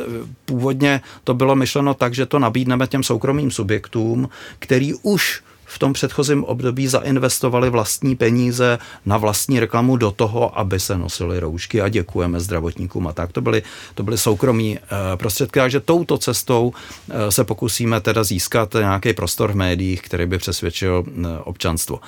Původně 0.46 1.02
to 1.24 1.34
bylo 1.34 1.56
myšleno 1.56 1.94
tak, 1.94 2.14
že 2.14 2.26
to 2.26 2.40
nabídneme 2.40 2.88
těm 2.88 3.04
soukromým 3.04 3.52
subjektům, 3.52 4.30
který 4.60 4.94
už 4.94 5.42
v 5.74 5.80
tom 5.80 5.94
předchozím 5.94 6.44
období 6.44 6.88
zainvestovali 6.88 7.70
vlastní 7.70 8.16
peníze 8.16 8.80
na 9.06 9.18
vlastní 9.18 9.60
reklamu 9.60 9.98
do 9.98 10.12
toho, 10.12 10.60
aby 10.60 10.80
se 10.80 10.98
nosily 10.98 11.40
roušky 11.40 11.82
a 11.82 11.90
děkujeme 11.90 12.40
zdravotníkům 12.40 13.08
a 13.08 13.14
tak. 13.14 13.32
To 13.32 13.42
byly, 13.42 13.64
to 13.96 14.04
byly 14.04 14.18
soukromí 14.18 14.80
eh, 14.80 15.18
prostředky, 15.18 15.60
takže 15.60 15.80
touto 15.80 16.18
cestou 16.18 16.74
eh, 17.10 17.32
se 17.32 17.44
pokusíme 17.44 18.02
teda 18.02 18.24
získat 18.24 18.74
nějaký 18.74 19.14
prostor 19.14 19.52
v 19.52 19.56
médiích, 19.56 20.02
který 20.02 20.26
by 20.26 20.38
přesvědčil 20.38 21.04
eh, 21.08 21.28
občanstvo. 21.44 22.00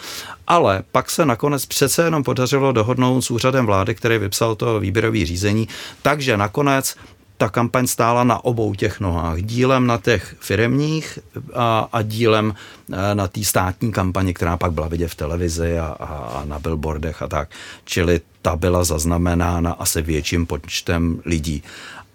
Ale 0.48 0.84
pak 0.92 1.10
se 1.10 1.26
nakonec 1.26 1.66
přece 1.66 2.04
jenom 2.04 2.24
podařilo 2.24 2.72
dohodnout 2.72 3.22
s 3.22 3.32
úřadem 3.32 3.66
vlády, 3.66 3.96
který 3.96 4.18
vypsal 4.18 4.56
to 4.56 4.80
výběrové 4.80 5.26
řízení, 5.26 5.68
takže 6.02 6.38
nakonec 6.38 6.96
ta 7.38 7.50
kampaň 7.50 7.88
stála 7.88 8.24
na 8.24 8.46
obou 8.46 8.76
těch 8.76 9.00
nohách. 9.00 9.42
Dílem 9.42 9.88
na 9.88 9.98
těch 9.98 10.36
firemních 10.40 11.20
a, 11.54 11.90
a 11.94 12.02
dílem 12.02 12.54
eh, 12.94 13.16
na 13.16 13.28
té 13.28 13.44
státní 13.44 13.92
kampani, 13.92 14.34
která 14.34 14.58
pak 14.58 14.72
byla 14.72 14.88
vidět 14.88 15.08
v 15.08 15.16
televizi 15.16 15.80
a, 15.80 15.86
a, 15.86 16.06
a 16.06 16.46
na 16.46 16.60
billboardech 16.60 17.22
a 17.22 17.28
tak. 17.28 17.50
Čili 17.86 18.22
ta 18.42 18.56
byla 18.56 18.84
zaznamenána 18.84 19.72
asi 19.72 20.02
větším 20.02 20.46
počtem 20.46 21.22
lidí. 21.26 21.64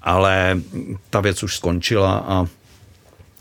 Ale 0.03 0.61
ta 1.11 1.21
věc 1.21 1.43
už 1.43 1.57
skončila 1.57 2.25
a 2.29 2.47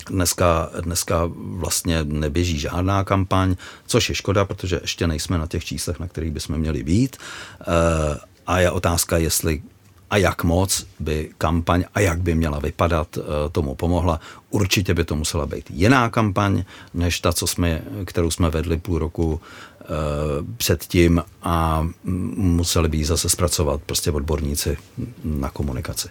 Dneska, 0.09 0.69
dneska 0.81 1.29
vlastně 1.35 2.03
neběží 2.03 2.59
žádná 2.59 3.03
kampaň, 3.03 3.55
což 3.87 4.09
je 4.09 4.15
škoda, 4.15 4.45
protože 4.45 4.79
ještě 4.81 5.07
nejsme 5.07 5.37
na 5.37 5.47
těch 5.47 5.65
číslech, 5.65 5.99
na 5.99 6.07
kterých 6.07 6.31
bychom 6.31 6.57
měli 6.57 6.83
být. 6.83 7.17
Eh, 7.61 7.65
a 8.47 8.59
je 8.59 8.71
otázka, 8.71 9.17
jestli 9.17 9.61
a 10.09 10.17
jak 10.17 10.43
moc 10.43 10.85
by 10.99 11.29
kampaň 11.37 11.83
a 11.95 11.99
jak 11.99 12.21
by 12.21 12.35
měla 12.35 12.59
vypadat 12.59 13.17
eh, 13.17 13.21
tomu 13.51 13.75
pomohla. 13.75 14.19
Určitě 14.49 14.93
by 14.93 15.03
to 15.03 15.15
musela 15.15 15.45
být 15.45 15.71
jiná 15.71 16.09
kampaň, 16.09 16.63
než 16.93 17.19
ta, 17.19 17.33
co 17.33 17.47
jsme, 17.47 17.81
kterou 18.05 18.31
jsme 18.31 18.49
vedli 18.49 18.77
půl 18.77 18.99
roku 18.99 19.41
eh, 19.81 19.85
předtím 20.57 21.23
a 21.43 21.87
museli 22.35 22.89
by 22.89 22.97
ji 22.97 23.05
zase 23.05 23.29
zpracovat 23.29 23.81
prostě 23.85 24.11
odborníci 24.11 24.77
na 25.23 25.49
komunikaci. 25.49 26.09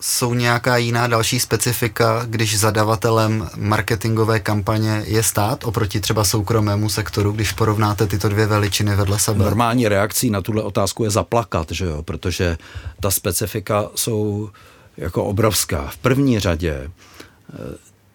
Jsou 0.00 0.34
nějaká 0.34 0.76
jiná 0.76 1.06
další 1.06 1.40
specifika, 1.40 2.22
když 2.26 2.58
zadavatelem 2.58 3.48
marketingové 3.56 4.40
kampaně 4.40 5.02
je 5.06 5.22
stát 5.22 5.64
oproti 5.64 6.00
třeba 6.00 6.24
soukromému 6.24 6.88
sektoru, 6.88 7.32
když 7.32 7.52
porovnáte 7.52 8.06
tyto 8.06 8.28
dvě 8.28 8.46
veličiny 8.46 8.96
vedle 8.96 9.18
sebe? 9.18 9.44
Normální 9.44 9.88
reakcí 9.88 10.30
na 10.30 10.40
tuhle 10.40 10.62
otázku 10.62 11.04
je 11.04 11.10
zaplakat, 11.10 11.70
že 11.70 11.84
jo? 11.84 12.02
protože 12.02 12.58
ta 13.00 13.10
specifika 13.10 13.88
jsou 13.94 14.50
jako 14.96 15.24
obrovská. 15.24 15.88
V 15.88 15.96
první 15.96 16.40
řadě 16.40 16.90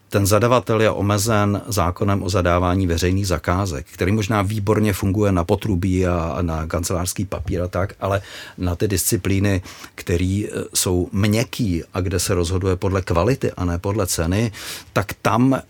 ten 0.09 0.25
zadavatel 0.25 0.81
je 0.81 0.89
omezen 0.91 1.61
zákonem 1.67 2.23
o 2.23 2.29
zadávání 2.29 2.87
veřejných 2.87 3.27
zakázek, 3.27 3.85
který 3.93 4.11
možná 4.11 4.41
výborně 4.41 4.93
funguje 4.93 5.31
na 5.31 5.43
potrubí 5.43 6.07
a 6.07 6.37
na 6.41 6.67
kancelářský 6.67 7.25
papír 7.25 7.61
a 7.61 7.67
tak, 7.67 7.93
ale 7.99 8.21
na 8.57 8.75
ty 8.75 8.87
disciplíny, 8.87 9.61
které 9.95 10.43
e, 10.45 10.49
jsou 10.73 11.09
měkký 11.11 11.83
a 11.93 12.01
kde 12.01 12.19
se 12.19 12.33
rozhoduje 12.33 12.75
podle 12.75 13.01
kvality 13.01 13.51
a 13.51 13.65
ne 13.65 13.79
podle 13.79 14.07
ceny, 14.07 14.51
tak 14.93 15.13
tam 15.21 15.53
eh, 15.53 15.61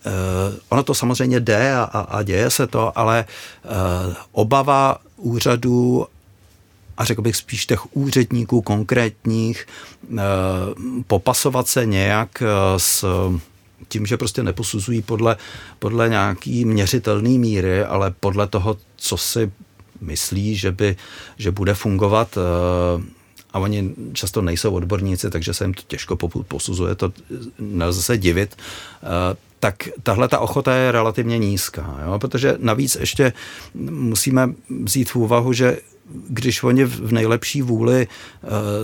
ono 0.70 0.84
to 0.84 0.94
samozřejmě 0.94 1.40
jde 1.40 1.74
a, 1.76 1.84
a 1.84 2.24
děje 2.24 2.50
se 2.50 2.68
to, 2.68 2.98
ale 2.98 3.26
eh, 3.26 3.70
obava 4.32 4.98
úřadů 5.18 6.06
a 6.98 7.06
řekl 7.06 7.22
bych 7.22 7.36
spíš 7.36 7.66
těch 7.66 7.96
úředníků 7.96 8.62
konkrétních, 8.62 9.68
eh, 10.12 10.18
popasovat 11.08 11.68
se 11.68 11.86
nějak 11.86 12.44
s 12.78 13.06
tím, 13.88 14.06
že 14.06 14.18
prostě 14.18 14.44
neposuzují 14.44 15.02
podle, 15.02 15.38
podle 15.80 16.10
nějaký 16.10 16.66
měřitelný 16.66 17.40
míry, 17.40 17.84
ale 17.84 18.14
podle 18.20 18.48
toho, 18.48 18.78
co 18.96 19.18
si 19.18 19.52
myslí, 20.02 20.56
že, 20.56 20.72
by, 20.72 20.96
že 21.38 21.52
bude 21.52 21.74
fungovat 21.74 22.38
eh, 22.38 23.04
a 23.54 23.60
oni 23.60 23.96
často 24.14 24.42
nejsou 24.42 24.74
odborníci, 24.74 25.30
takže 25.30 25.54
se 25.54 25.64
jim 25.64 25.74
to 25.74 25.82
těžko 25.88 26.16
posuzuje, 26.48 26.96
to 26.96 27.14
nelze 27.60 28.04
se 28.04 28.18
divit, 28.18 28.56
eh, 29.04 29.38
tak 29.60 29.90
tahle 30.04 30.28
ta 30.28 30.40
ochota 30.40 30.76
je 30.76 30.92
relativně 30.92 31.38
nízká, 31.38 32.00
jo? 32.06 32.20
protože 32.20 32.56
navíc 32.60 32.98
ještě 33.00 33.34
musíme 33.90 34.50
vzít 34.84 35.10
v 35.10 35.16
úvahu, 35.16 35.54
že 35.54 35.78
když 36.30 36.64
oni 36.64 36.86
v 36.86 37.12
nejlepší 37.12 37.62
vůli 37.62 38.02
e, 38.02 38.08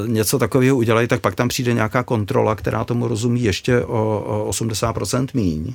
něco 0.07 0.39
takového 0.39 0.77
udělají, 0.77 1.07
tak 1.07 1.21
pak 1.21 1.35
tam 1.35 1.47
přijde 1.47 1.73
nějaká 1.73 2.03
kontrola, 2.03 2.55
která 2.55 2.83
tomu 2.83 3.07
rozumí 3.07 3.43
ještě 3.43 3.81
o, 3.81 4.45
o 4.47 4.51
80% 4.51 5.27
míň. 5.33 5.73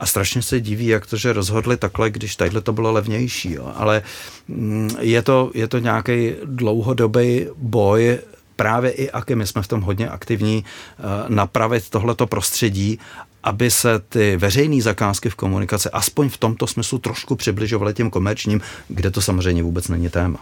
A 0.00 0.06
strašně 0.06 0.42
se 0.42 0.60
diví, 0.60 0.86
jak 0.86 1.06
to, 1.06 1.16
že 1.16 1.32
rozhodli 1.32 1.76
takhle, 1.76 2.10
když 2.10 2.36
tadyhle 2.36 2.60
to 2.60 2.72
bylo 2.72 2.92
levnější. 2.92 3.52
Jo. 3.52 3.72
Ale 3.74 4.02
mm, 4.48 4.90
je 5.00 5.22
to, 5.22 5.50
je 5.54 5.68
to 5.68 5.78
nějaký 5.78 6.32
dlouhodobý 6.44 7.46
boj 7.56 8.18
právě 8.56 8.90
i 8.90 9.10
aky 9.10 9.34
my 9.34 9.46
jsme 9.46 9.62
v 9.62 9.68
tom 9.68 9.80
hodně 9.80 10.08
aktivní, 10.08 10.64
eh, 10.64 11.02
napravit 11.28 11.90
tohleto 11.90 12.26
prostředí, 12.26 12.98
aby 13.42 13.70
se 13.70 13.98
ty 13.98 14.36
veřejné 14.36 14.82
zakázky 14.82 15.30
v 15.30 15.34
komunikaci 15.34 15.88
aspoň 15.90 16.28
v 16.28 16.38
tomto 16.38 16.66
smyslu 16.66 16.98
trošku 16.98 17.36
přibližovaly 17.36 17.94
těm 17.94 18.10
komerčním, 18.10 18.60
kde 18.88 19.10
to 19.10 19.20
samozřejmě 19.20 19.62
vůbec 19.62 19.88
není 19.88 20.08
téma. 20.08 20.38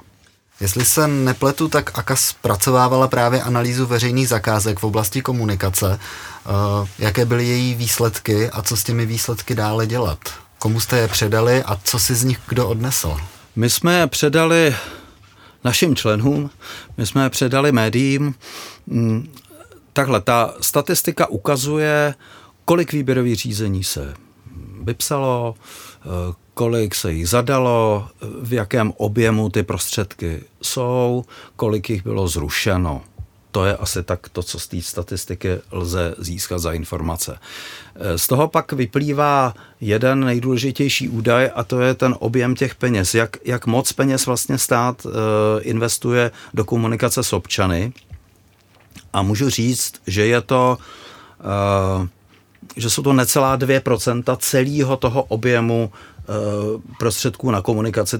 Jestli 0.60 0.84
se 0.84 1.08
nepletu, 1.08 1.68
tak 1.68 1.98
AKA 1.98 2.16
zpracovávala 2.16 3.08
právě 3.08 3.42
analýzu 3.42 3.86
veřejných 3.86 4.28
zakázek 4.28 4.78
v 4.78 4.84
oblasti 4.84 5.22
komunikace. 5.22 6.00
Eh, 6.00 6.88
jaké 6.98 7.24
byly 7.24 7.46
její 7.46 7.74
výsledky 7.74 8.50
a 8.50 8.62
co 8.62 8.76
s 8.76 8.84
těmi 8.84 9.06
výsledky 9.06 9.54
dále 9.54 9.86
dělat? 9.86 10.18
Komu 10.58 10.80
jste 10.80 10.98
je 10.98 11.08
předali 11.08 11.62
a 11.62 11.76
co 11.84 11.98
si 11.98 12.14
z 12.14 12.24
nich 12.24 12.38
kdo 12.48 12.68
odnesl? 12.68 13.16
My 13.56 13.70
jsme 13.70 13.98
je 13.98 14.06
předali 14.06 14.76
našim 15.64 15.96
členům, 15.96 16.50
my 16.96 17.06
jsme 17.06 17.22
je 17.22 17.30
předali 17.30 17.72
médiím. 17.72 18.34
Mm, 18.86 19.32
takhle, 19.92 20.20
ta 20.20 20.54
statistika 20.60 21.26
ukazuje, 21.26 22.14
kolik 22.64 22.92
výběrových 22.92 23.36
řízení 23.36 23.84
se 23.84 24.14
vypsalo, 24.82 25.54
kolik 26.54 26.94
se 26.94 27.12
jich 27.12 27.28
zadalo, 27.28 28.08
v 28.42 28.52
jakém 28.52 28.92
objemu 28.96 29.48
ty 29.48 29.62
prostředky 29.62 30.42
jsou, 30.62 31.24
kolik 31.56 31.90
jich 31.90 32.02
bylo 32.02 32.28
zrušeno. 32.28 33.02
To 33.50 33.64
je 33.64 33.76
asi 33.76 34.02
tak 34.02 34.28
to, 34.28 34.42
co 34.42 34.59
z 34.59 34.68
té 34.68 34.83
statistiky 34.83 35.48
lze 35.70 36.14
získat 36.18 36.59
za 36.59 36.72
informace. 36.72 37.38
Z 38.16 38.26
toho 38.26 38.48
pak 38.48 38.72
vyplývá 38.72 39.54
jeden 39.80 40.24
nejdůležitější 40.24 41.09
údaj 41.09 41.50
a 41.54 41.64
to 41.64 41.80
je 41.80 41.94
ten 41.94 42.14
objem 42.18 42.54
těch 42.54 42.74
peněz. 42.74 43.14
Jak, 43.14 43.37
jak 43.44 43.66
moc 43.66 43.92
peněz 43.92 44.26
vlastně 44.26 44.59
stát 44.59 45.06
uh, 45.06 45.12
investuje 45.61 46.30
do 46.54 46.64
komunikace 46.64 47.22
s 47.22 47.33
občany. 47.33 47.92
A 49.12 49.22
můžu 49.22 49.50
říct, 49.50 49.94
že 50.06 50.26
je 50.26 50.40
to 50.40 50.78
uh, 52.00 52.06
že 52.78 52.90
jsou 52.90 53.02
to 53.02 53.12
necelá 53.12 53.58
2% 53.58 54.36
celého 54.40 54.96
toho 54.96 55.22
objemu 55.22 55.90
Eh, 56.28 56.80
prostředků 56.98 57.50
na 57.50 57.62
komunikaci, 57.62 58.16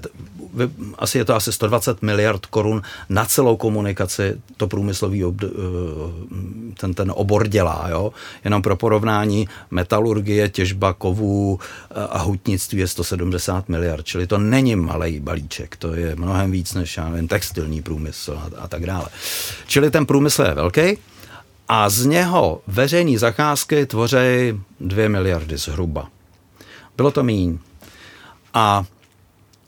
asi 0.97 1.17
je 1.17 1.25
to 1.25 1.35
asi 1.35 1.53
120 1.53 2.01
miliard 2.01 2.45
korun 2.45 2.81
na 3.09 3.25
celou 3.25 3.57
komunikaci, 3.57 4.41
to 4.57 4.67
průmyslový 4.67 5.25
ob, 5.25 5.35
eh, 5.43 5.47
ten, 6.79 6.93
ten 6.93 7.11
obor 7.15 7.47
dělá. 7.47 7.87
Jo? 7.89 8.13
Jenom 8.43 8.61
pro 8.61 8.75
porovnání 8.75 9.47
metalurgie, 9.71 10.49
těžba 10.49 10.93
kovů 10.93 11.59
eh, 11.61 11.93
a 12.09 12.17
hutnictví 12.17 12.79
je 12.79 12.87
170 12.87 13.69
miliard, 13.69 14.05
čili 14.05 14.27
to 14.27 14.37
není 14.37 14.75
malý 14.75 15.19
balíček, 15.19 15.75
to 15.75 15.93
je 15.93 16.15
mnohem 16.15 16.51
víc 16.51 16.73
než 16.73 16.97
já 16.97 17.09
nevím, 17.09 17.27
textilní 17.27 17.81
průmysl 17.81 18.39
a, 18.41 18.63
a 18.63 18.67
tak 18.67 18.85
dále. 18.85 19.05
Čili 19.67 19.91
ten 19.91 20.05
průmysl 20.05 20.41
je 20.41 20.53
velký, 20.53 20.97
a 21.69 21.89
z 21.89 22.05
něho 22.05 22.61
veřejné 22.67 23.19
zakázky 23.19 23.85
tvoří 23.85 24.17
2 24.79 25.09
miliardy 25.09 25.57
zhruba. 25.57 26.07
Bylo 26.97 27.11
to 27.11 27.23
míň. 27.23 27.57
A 28.53 28.85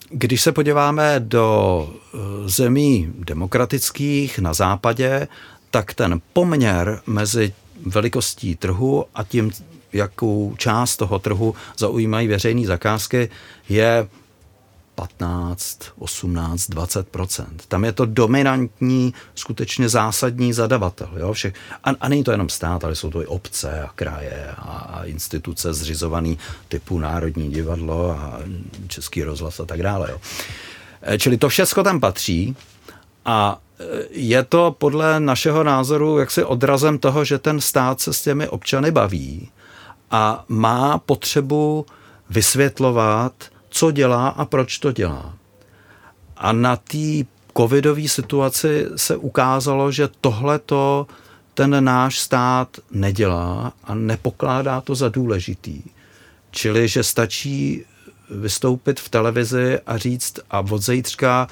když 0.09 0.41
se 0.41 0.51
podíváme 0.51 1.15
do 1.19 1.87
eh, 1.93 2.17
zemí 2.49 3.13
demokratických 3.17 4.39
na 4.39 4.53
západě, 4.53 5.27
tak 5.71 5.93
ten 5.93 6.21
poměr 6.33 7.01
mezi 7.07 7.53
velikostí 7.85 8.55
trhu 8.55 9.05
a 9.15 9.23
tím, 9.23 9.51
jakou 9.93 10.55
část 10.57 10.97
toho 10.97 11.19
trhu 11.19 11.55
zaujímají 11.77 12.27
veřejné 12.27 12.67
zakázky, 12.67 13.29
je 13.69 14.07
15, 15.01 15.79
18, 15.99 16.69
20 16.69 17.07
Tam 17.67 17.85
je 17.85 17.91
to 17.91 18.05
dominantní, 18.05 19.13
skutečně 19.35 19.89
zásadní 19.89 20.53
zadavatel. 20.53 21.09
Jo? 21.17 21.33
Všech, 21.33 21.53
a, 21.83 21.89
a 21.99 22.09
není 22.09 22.23
to 22.23 22.31
jenom 22.31 22.49
stát, 22.49 22.83
ale 22.83 22.95
jsou 22.95 23.09
to 23.09 23.21
i 23.21 23.25
obce 23.25 23.81
a 23.81 23.89
kraje 23.95 24.47
a, 24.57 24.61
a 24.61 25.03
instituce 25.03 25.73
zřizované 25.73 26.35
typu 26.67 26.99
Národní 26.99 27.49
divadlo 27.49 28.11
a 28.11 28.39
Český 28.87 29.23
rozhlas 29.23 29.59
a 29.59 29.65
tak 29.65 29.83
dále. 29.83 30.11
Jo? 30.11 30.17
E, 31.01 31.17
čili 31.17 31.37
to 31.37 31.49
všechno 31.49 31.83
tam 31.83 31.99
patří 31.99 32.55
a 33.25 33.57
e, 33.79 33.83
je 34.11 34.43
to 34.43 34.75
podle 34.77 35.19
našeho 35.19 35.63
názoru 35.63 36.17
jaksi 36.17 36.43
odrazem 36.43 36.99
toho, 36.99 37.25
že 37.25 37.39
ten 37.39 37.61
stát 37.61 38.01
se 38.01 38.13
s 38.13 38.21
těmi 38.21 38.47
občany 38.47 38.91
baví 38.91 39.49
a 40.11 40.45
má 40.47 40.97
potřebu 40.97 41.85
vysvětlovat, 42.29 43.33
co 43.71 43.91
dělá 43.91 44.27
a 44.27 44.45
proč 44.45 44.77
to 44.77 44.91
dělá. 44.91 45.33
A 46.37 46.51
na 46.51 46.75
té 46.75 47.23
covidové 47.57 48.07
situaci 48.07 48.85
se 48.95 49.17
ukázalo, 49.17 49.91
že 49.91 50.09
tohle 50.21 50.59
to 50.59 51.07
ten 51.53 51.83
náš 51.83 52.19
stát 52.19 52.77
nedělá 52.91 53.73
a 53.83 53.95
nepokládá 53.95 54.81
to 54.81 54.95
za 54.95 55.09
důležitý. 55.09 55.81
Čili, 56.51 56.87
že 56.87 57.03
stačí 57.03 57.85
vystoupit 58.29 58.99
v 58.99 59.09
televizi 59.09 59.79
a 59.87 59.97
říct 59.97 60.39
a 60.51 60.59
od 60.59 60.81
zítřka 60.83 61.47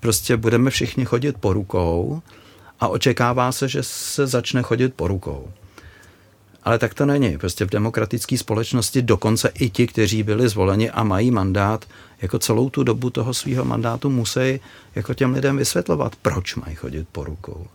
prostě 0.00 0.36
budeme 0.36 0.70
všichni 0.70 1.04
chodit 1.04 1.36
po 1.40 1.52
rukou 1.52 2.22
a 2.80 2.88
očekává 2.88 3.52
se, 3.52 3.68
že 3.68 3.82
se 3.82 4.26
začne 4.26 4.62
chodit 4.62 4.94
po 4.94 5.08
rukou. 5.08 5.52
Ale 6.62 6.78
tak 6.78 6.94
to 6.94 7.06
není. 7.06 7.38
Prostě 7.38 7.64
v 7.64 7.70
demokratické 7.70 8.38
společnosti 8.38 9.02
dokonce 9.02 9.48
i 9.54 9.70
ti, 9.70 9.86
kteří 9.86 10.22
byli 10.22 10.48
zvoleni 10.48 10.90
a 10.90 11.04
mají 11.04 11.30
mandát, 11.30 11.84
jako 12.22 12.38
celou 12.38 12.70
tu 12.70 12.82
dobu 12.82 13.10
toho 13.10 13.34
svého 13.34 13.64
mandátu 13.64 14.10
musí 14.10 14.60
jako 14.94 15.14
těm 15.14 15.34
lidem 15.34 15.56
vysvětlovat, 15.56 16.16
proč 16.22 16.54
mají 16.54 16.74
chodit 16.74 17.08
po 17.12 17.24
rukou. 17.24 17.66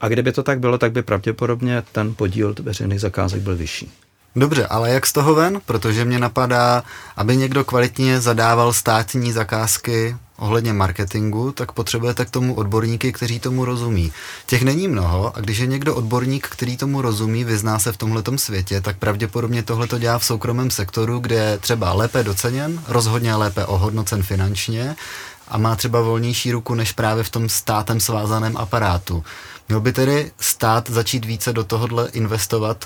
A 0.00 0.08
kdyby 0.08 0.32
to 0.32 0.42
tak 0.42 0.60
bylo, 0.60 0.78
tak 0.78 0.92
by 0.92 1.02
pravděpodobně 1.02 1.82
ten 1.92 2.14
podíl 2.14 2.54
veřejných 2.62 3.00
zakázek 3.00 3.42
byl 3.42 3.56
vyšší. 3.56 3.92
Dobře, 4.36 4.66
ale 4.66 4.90
jak 4.90 5.06
z 5.06 5.12
toho 5.12 5.34
ven? 5.34 5.60
Protože 5.66 6.04
mě 6.04 6.18
napadá, 6.18 6.82
aby 7.16 7.36
někdo 7.36 7.64
kvalitně 7.64 8.20
zadával 8.20 8.72
státní 8.72 9.32
zakázky, 9.32 10.16
ohledně 10.38 10.72
marketingu, 10.72 11.52
tak 11.52 11.72
potřebujete 11.72 12.24
k 12.24 12.30
tomu 12.30 12.54
odborníky, 12.54 13.12
kteří 13.12 13.40
tomu 13.40 13.64
rozumí. 13.64 14.12
Těch 14.46 14.62
není 14.62 14.88
mnoho 14.88 15.36
a 15.36 15.40
když 15.40 15.58
je 15.58 15.66
někdo 15.66 15.94
odborník, 15.94 16.48
který 16.48 16.76
tomu 16.76 17.02
rozumí, 17.02 17.44
vyzná 17.44 17.78
se 17.78 17.92
v 17.92 17.96
tomhletom 17.96 18.38
světě, 18.38 18.80
tak 18.80 18.98
pravděpodobně 18.98 19.62
tohle 19.62 19.86
to 19.86 19.98
dělá 19.98 20.18
v 20.18 20.24
soukromém 20.24 20.70
sektoru, 20.70 21.18
kde 21.18 21.34
je 21.34 21.58
třeba 21.58 21.92
lépe 21.92 22.22
doceněn, 22.22 22.80
rozhodně 22.88 23.34
lépe 23.34 23.66
ohodnocen 23.66 24.22
finančně 24.22 24.96
a 25.48 25.58
má 25.58 25.76
třeba 25.76 26.00
volnější 26.00 26.52
ruku 26.52 26.74
než 26.74 26.92
právě 26.92 27.24
v 27.24 27.30
tom 27.30 27.48
státem 27.48 28.00
svázaném 28.00 28.56
aparátu. 28.56 29.24
Měl 29.68 29.80
by 29.80 29.92
tedy 29.92 30.32
stát 30.40 30.90
začít 30.90 31.24
více 31.24 31.52
do 31.52 31.64
tohohle 31.64 32.08
investovat 32.12 32.84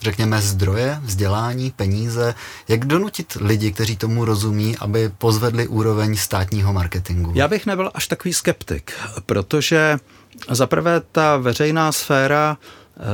řekněme, 0.00 0.42
zdroje, 0.42 1.00
vzdělání, 1.02 1.70
peníze, 1.70 2.34
jak 2.68 2.84
donutit 2.84 3.38
lidi, 3.40 3.72
kteří 3.72 3.96
tomu 3.96 4.24
rozumí, 4.24 4.76
aby 4.76 5.10
pozvedli 5.18 5.68
úroveň 5.68 6.16
státního 6.16 6.72
marketingu? 6.72 7.32
Já 7.34 7.48
bych 7.48 7.66
nebyl 7.66 7.90
až 7.94 8.06
takový 8.06 8.34
skeptik, 8.34 8.92
protože 9.26 9.98
zaprvé 10.50 11.02
ta 11.12 11.36
veřejná 11.36 11.92
sféra 11.92 12.56
uh, 12.96 13.04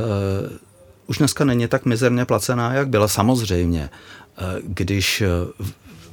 už 1.07 1.17
dneska 1.17 1.45
není 1.45 1.67
tak 1.67 1.85
mizerně 1.85 2.25
placená, 2.25 2.73
jak 2.73 2.89
byla 2.89 3.07
samozřejmě. 3.07 3.89
Uh, 4.41 4.47
když 4.63 5.23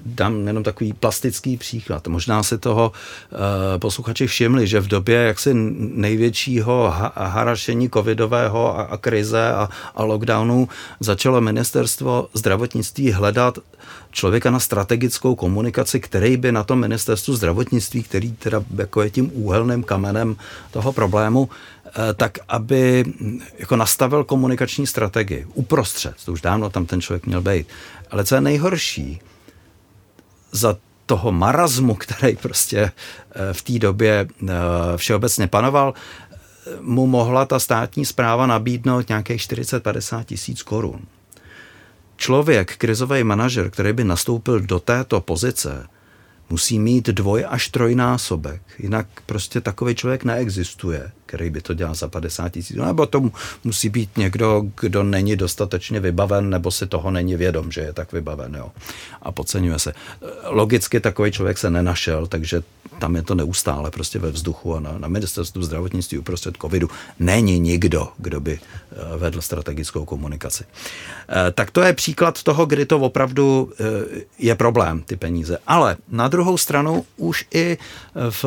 dám 0.06 0.46
jenom 0.46 0.62
takový 0.62 0.92
plastický 0.92 1.56
příklad. 1.56 2.08
Možná 2.08 2.42
si 2.42 2.58
toho 2.58 2.92
uh, 2.92 3.38
posluchači 3.78 4.26
všimli, 4.26 4.66
že 4.66 4.80
v 4.80 4.88
době 4.88 5.16
jaksi 5.18 5.50
největšího 5.78 6.90
ha- 6.90 7.12
harašení 7.16 7.90
covidového 7.90 8.78
a, 8.78 8.82
a 8.82 8.96
krize 8.96 9.52
a, 9.52 9.68
a 9.94 10.04
lockdownu 10.04 10.68
začalo 11.00 11.40
ministerstvo 11.40 12.28
zdravotnictví 12.34 13.12
hledat 13.12 13.58
člověka 14.10 14.50
na 14.50 14.60
strategickou 14.60 15.34
komunikaci, 15.34 16.00
který 16.00 16.36
by 16.36 16.52
na 16.52 16.64
tom 16.64 16.80
ministerstvu 16.80 17.36
zdravotnictví, 17.36 18.02
který 18.02 18.32
teda 18.32 18.64
jako 18.76 19.02
je 19.02 19.10
tím 19.10 19.30
úhelným 19.34 19.82
kamenem 19.82 20.36
toho 20.70 20.92
problému, 20.92 21.48
eh, 21.86 22.14
tak 22.14 22.38
aby 22.48 23.04
jako 23.58 23.76
nastavil 23.76 24.24
komunikační 24.24 24.86
strategii 24.86 25.46
uprostřed. 25.54 26.14
To 26.24 26.32
už 26.32 26.40
dávno 26.40 26.70
tam 26.70 26.86
ten 26.86 27.00
člověk 27.00 27.26
měl 27.26 27.40
být. 27.40 27.66
Ale 28.10 28.24
co 28.24 28.34
je 28.34 28.40
nejhorší, 28.40 29.20
za 30.52 30.76
toho 31.06 31.32
marazmu, 31.32 31.94
který 31.94 32.36
prostě 32.36 32.78
eh, 32.80 33.52
v 33.52 33.62
té 33.62 33.78
době 33.78 34.26
eh, 34.28 34.54
všeobecně 34.96 35.46
panoval, 35.46 35.94
mu 36.80 37.06
mohla 37.06 37.44
ta 37.44 37.58
státní 37.58 38.04
zpráva 38.04 38.46
nabídnout 38.46 39.08
nějakých 39.08 39.40
40-50 39.40 40.24
tisíc 40.24 40.62
korun. 40.62 41.00
Člověk, 42.16 42.76
krizový 42.76 43.24
manažer, 43.24 43.70
který 43.70 43.92
by 43.92 44.04
nastoupil 44.04 44.60
do 44.60 44.80
této 44.80 45.20
pozice, 45.20 45.86
musí 46.50 46.78
mít 46.78 47.06
dvoj 47.06 47.44
až 47.48 47.68
trojnásobek. 47.68 48.62
Jinak 48.78 49.06
prostě 49.26 49.60
takový 49.60 49.94
člověk 49.94 50.24
neexistuje, 50.24 51.12
který 51.28 51.50
by 51.50 51.60
to 51.60 51.74
dělal 51.74 51.94
za 51.94 52.08
50 52.08 52.48
tisíc. 52.48 52.76
Nebo 52.76 53.06
to 53.06 53.30
musí 53.64 53.88
být 53.88 54.16
někdo, 54.16 54.64
kdo 54.80 55.02
není 55.02 55.36
dostatečně 55.36 56.00
vybaven, 56.00 56.50
nebo 56.50 56.70
si 56.70 56.86
toho 56.86 57.10
není 57.10 57.36
vědom, 57.36 57.72
že 57.72 57.80
je 57.80 57.92
tak 57.92 58.12
vybaven. 58.12 58.54
Jo. 58.54 58.72
A 59.22 59.32
podceňuje 59.32 59.78
se. 59.78 59.92
Logicky 60.44 61.00
takový 61.00 61.32
člověk 61.32 61.58
se 61.58 61.70
nenašel, 61.70 62.26
takže 62.26 62.62
tam 62.98 63.16
je 63.16 63.22
to 63.22 63.34
neustále 63.34 63.90
prostě 63.90 64.18
ve 64.18 64.30
vzduchu 64.30 64.74
a 64.74 64.80
na, 64.80 64.98
na 64.98 65.08
ministerstvu 65.08 65.62
zdravotnictví 65.62 66.18
uprostřed 66.18 66.56
covidu 66.56 66.90
není 67.18 67.58
nikdo, 67.58 68.08
kdo 68.16 68.40
by 68.40 68.58
eh, 68.58 69.16
vedl 69.16 69.40
strategickou 69.40 70.04
komunikaci. 70.04 70.64
Eh, 70.64 71.52
tak 71.52 71.70
to 71.70 71.82
je 71.82 71.92
příklad 71.92 72.42
toho, 72.42 72.66
kdy 72.66 72.86
to 72.86 72.98
opravdu 72.98 73.72
eh, 73.80 73.84
je 74.38 74.54
problém, 74.54 75.02
ty 75.02 75.16
peníze. 75.16 75.58
Ale 75.66 75.96
na 76.08 76.28
druhou 76.28 76.58
stranu 76.58 77.04
už 77.16 77.44
i 77.54 77.78
v, 78.30 78.44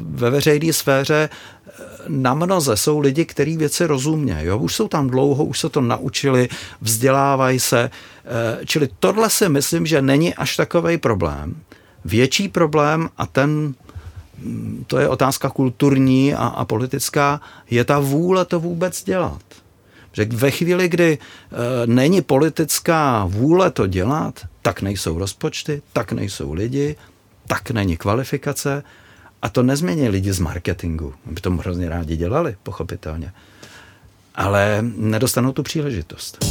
ve 0.00 0.30
veřejné 0.30 0.72
sféře 0.72 1.28
na 2.08 2.34
mnoze 2.34 2.76
jsou 2.76 2.98
lidi, 2.98 3.24
kteří 3.24 3.56
věci 3.56 3.86
rozumějí. 3.86 4.46
Jo? 4.46 4.58
Už 4.58 4.74
jsou 4.74 4.88
tam 4.88 5.10
dlouho, 5.10 5.44
už 5.44 5.58
se 5.58 5.68
to 5.68 5.80
naučili, 5.80 6.48
vzdělávají 6.80 7.60
se. 7.60 7.90
Čili 8.64 8.88
tohle 9.00 9.30
si 9.30 9.48
myslím, 9.48 9.86
že 9.86 10.02
není 10.02 10.34
až 10.34 10.56
takový 10.56 10.98
problém. 10.98 11.56
Větší 12.04 12.48
problém, 12.48 13.08
a 13.16 13.26
ten 13.26 13.74
to 14.86 14.98
je 14.98 15.08
otázka 15.08 15.50
kulturní 15.50 16.34
a, 16.34 16.46
a 16.46 16.64
politická, 16.64 17.40
je 17.70 17.84
ta 17.84 17.98
vůle 17.98 18.44
to 18.44 18.60
vůbec 18.60 19.04
dělat. 19.04 19.42
Že 20.12 20.24
ve 20.24 20.50
chvíli, 20.50 20.88
kdy 20.88 21.18
e, 21.18 21.86
není 21.86 22.22
politická 22.22 23.24
vůle 23.24 23.70
to 23.70 23.86
dělat, 23.86 24.46
tak 24.62 24.82
nejsou 24.82 25.18
rozpočty, 25.18 25.82
tak 25.92 26.12
nejsou 26.12 26.52
lidi, 26.52 26.96
tak 27.46 27.70
není 27.70 27.96
kvalifikace 27.96 28.82
a 29.42 29.48
to 29.48 29.62
nezmění 29.62 30.08
lidi 30.08 30.32
z 30.32 30.38
marketingu. 30.38 31.14
By 31.26 31.40
to 31.40 31.50
hrozně 31.50 31.88
rádi 31.88 32.16
dělali, 32.16 32.56
pochopitelně. 32.62 33.32
Ale 34.34 34.78
nedostanou 34.96 35.52
tu 35.52 35.62
příležitost. 35.62 36.44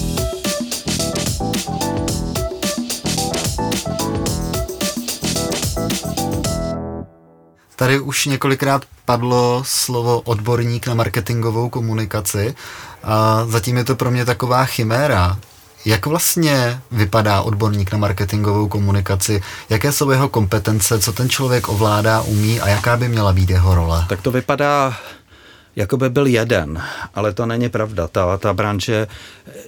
Tady 7.76 8.00
už 8.00 8.26
několikrát 8.26 8.86
padlo 9.06 9.63
slovo 9.65 10.21
odborník 10.21 10.88
na 10.88 10.93
marketingovou 10.93 11.69
komunikaci 11.69 12.56
a 13.04 13.45
zatím 13.45 13.78
je 13.78 13.84
to 13.84 13.95
pro 13.95 14.12
mě 14.12 14.26
taková 14.26 14.65
chiméra. 14.65 15.39
Jak 15.88 16.06
vlastně 16.06 16.82
vypadá 16.91 17.41
odborník 17.41 17.91
na 17.91 17.97
marketingovou 17.97 18.67
komunikaci? 18.67 19.41
Jaké 19.69 19.91
jsou 19.91 20.10
jeho 20.10 20.30
kompetence, 20.30 21.00
co 21.00 21.13
ten 21.13 21.30
člověk 21.30 21.69
ovládá, 21.69 22.21
umí 22.21 22.60
a 22.60 22.67
jaká 22.67 22.97
by 22.97 23.10
měla 23.10 23.34
být 23.34 23.50
jeho 23.50 23.76
role? 23.76 24.06
Tak 24.10 24.21
to 24.21 24.32
vypadá 24.32 24.97
jako 25.76 25.97
by 25.97 26.10
byl 26.10 26.28
jeden, 26.28 26.84
ale 27.15 27.34
to 27.34 27.45
není 27.45 27.69
pravda. 27.69 28.08
Ta, 28.08 28.38
ta 28.38 28.54
branže 28.54 29.08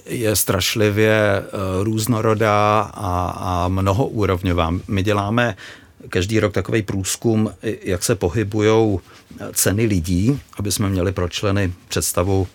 je 0.06 0.36
strašlivě 0.36 1.12
eh, 1.12 1.44
různorodá 1.84 2.80
a, 2.94 3.34
a 3.36 3.68
mnohoúrovňová. 3.68 4.74
My 4.88 5.02
děláme 5.02 5.56
každý 6.08 6.40
rok 6.40 6.52
takový 6.52 6.82
průzkum, 6.82 7.50
jak 7.62 8.02
se 8.02 8.14
pohybují 8.14 8.98
ceny 9.52 9.86
lidí, 9.86 10.40
aby 10.56 10.72
jsme 10.72 10.88
měli 10.88 11.12
pro 11.12 11.28
členy 11.28 11.72
představu 11.88 12.48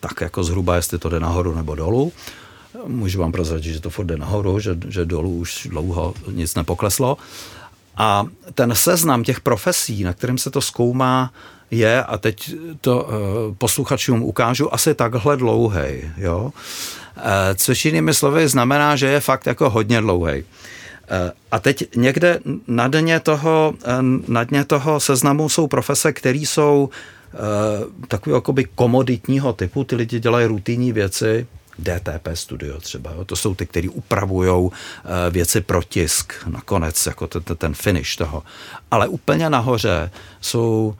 tak 0.00 0.20
jako 0.20 0.44
zhruba, 0.44 0.76
jestli 0.76 0.98
to 0.98 1.08
jde 1.08 1.20
nahoru 1.20 1.54
nebo 1.54 1.74
dolů. 1.74 2.12
Můžu 2.86 3.20
vám 3.20 3.32
prozradit, 3.32 3.72
že 3.72 3.80
to 3.80 3.90
furt 3.90 4.04
jde 4.04 4.16
nahoru, 4.16 4.60
že, 4.60 4.76
že 4.88 5.04
dolů 5.04 5.36
už 5.36 5.68
dlouho 5.70 6.14
nic 6.32 6.54
nepokleslo. 6.54 7.16
A 7.96 8.26
ten 8.54 8.74
seznam 8.74 9.24
těch 9.24 9.40
profesí, 9.40 10.04
na 10.04 10.12
kterým 10.12 10.38
se 10.38 10.50
to 10.50 10.60
zkoumá, 10.60 11.32
je, 11.70 12.04
a 12.04 12.18
teď 12.18 12.54
to 12.80 13.02
uh, 13.04 13.10
posluchačům 13.58 14.22
ukážu, 14.22 14.74
asi 14.74 14.94
takhle 14.94 15.36
dlouhý. 15.36 16.10
Jo? 16.16 16.52
Uh, 17.16 17.22
což 17.54 17.84
jinými 17.84 18.14
slovy 18.14 18.48
znamená, 18.48 18.96
že 18.96 19.06
je 19.06 19.20
fakt 19.20 19.46
jako 19.46 19.70
hodně 19.70 20.00
dlouhý. 20.00 20.44
Eh, 21.10 21.32
a 21.52 21.58
teď 21.58 21.96
někde 21.96 22.40
na 22.66 22.88
dně 22.88 23.20
toho, 23.20 23.74
na 24.28 24.44
dně 24.44 24.64
toho 24.64 25.00
seznamu 25.00 25.48
jsou 25.48 25.66
profese, 25.66 26.12
které 26.12 26.38
jsou 26.38 26.88
takový 28.08 28.34
jakoby 28.34 28.64
komoditního 28.74 29.52
typu, 29.52 29.84
ty 29.84 29.96
lidi 29.96 30.20
dělají 30.20 30.46
rutinní 30.46 30.92
věci, 30.92 31.46
DTP 31.78 32.28
studio 32.34 32.80
třeba, 32.80 33.10
jo? 33.12 33.24
to 33.24 33.36
jsou 33.36 33.54
ty, 33.54 33.66
kteří 33.66 33.88
upravují 33.88 34.50
uh, 34.50 34.72
věci 35.30 35.60
pro 35.60 35.82
tisk, 35.82 36.32
nakonec, 36.46 37.06
jako 37.06 37.26
ten, 37.26 37.42
ten 37.56 37.74
finish 37.74 38.16
toho. 38.16 38.42
Ale 38.90 39.08
úplně 39.08 39.50
nahoře 39.50 40.10
jsou 40.40 40.94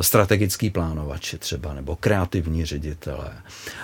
strategický 0.00 0.70
plánovači 0.70 1.38
třeba, 1.38 1.74
nebo 1.74 1.96
kreativní 1.96 2.64
ředitelé, 2.64 3.32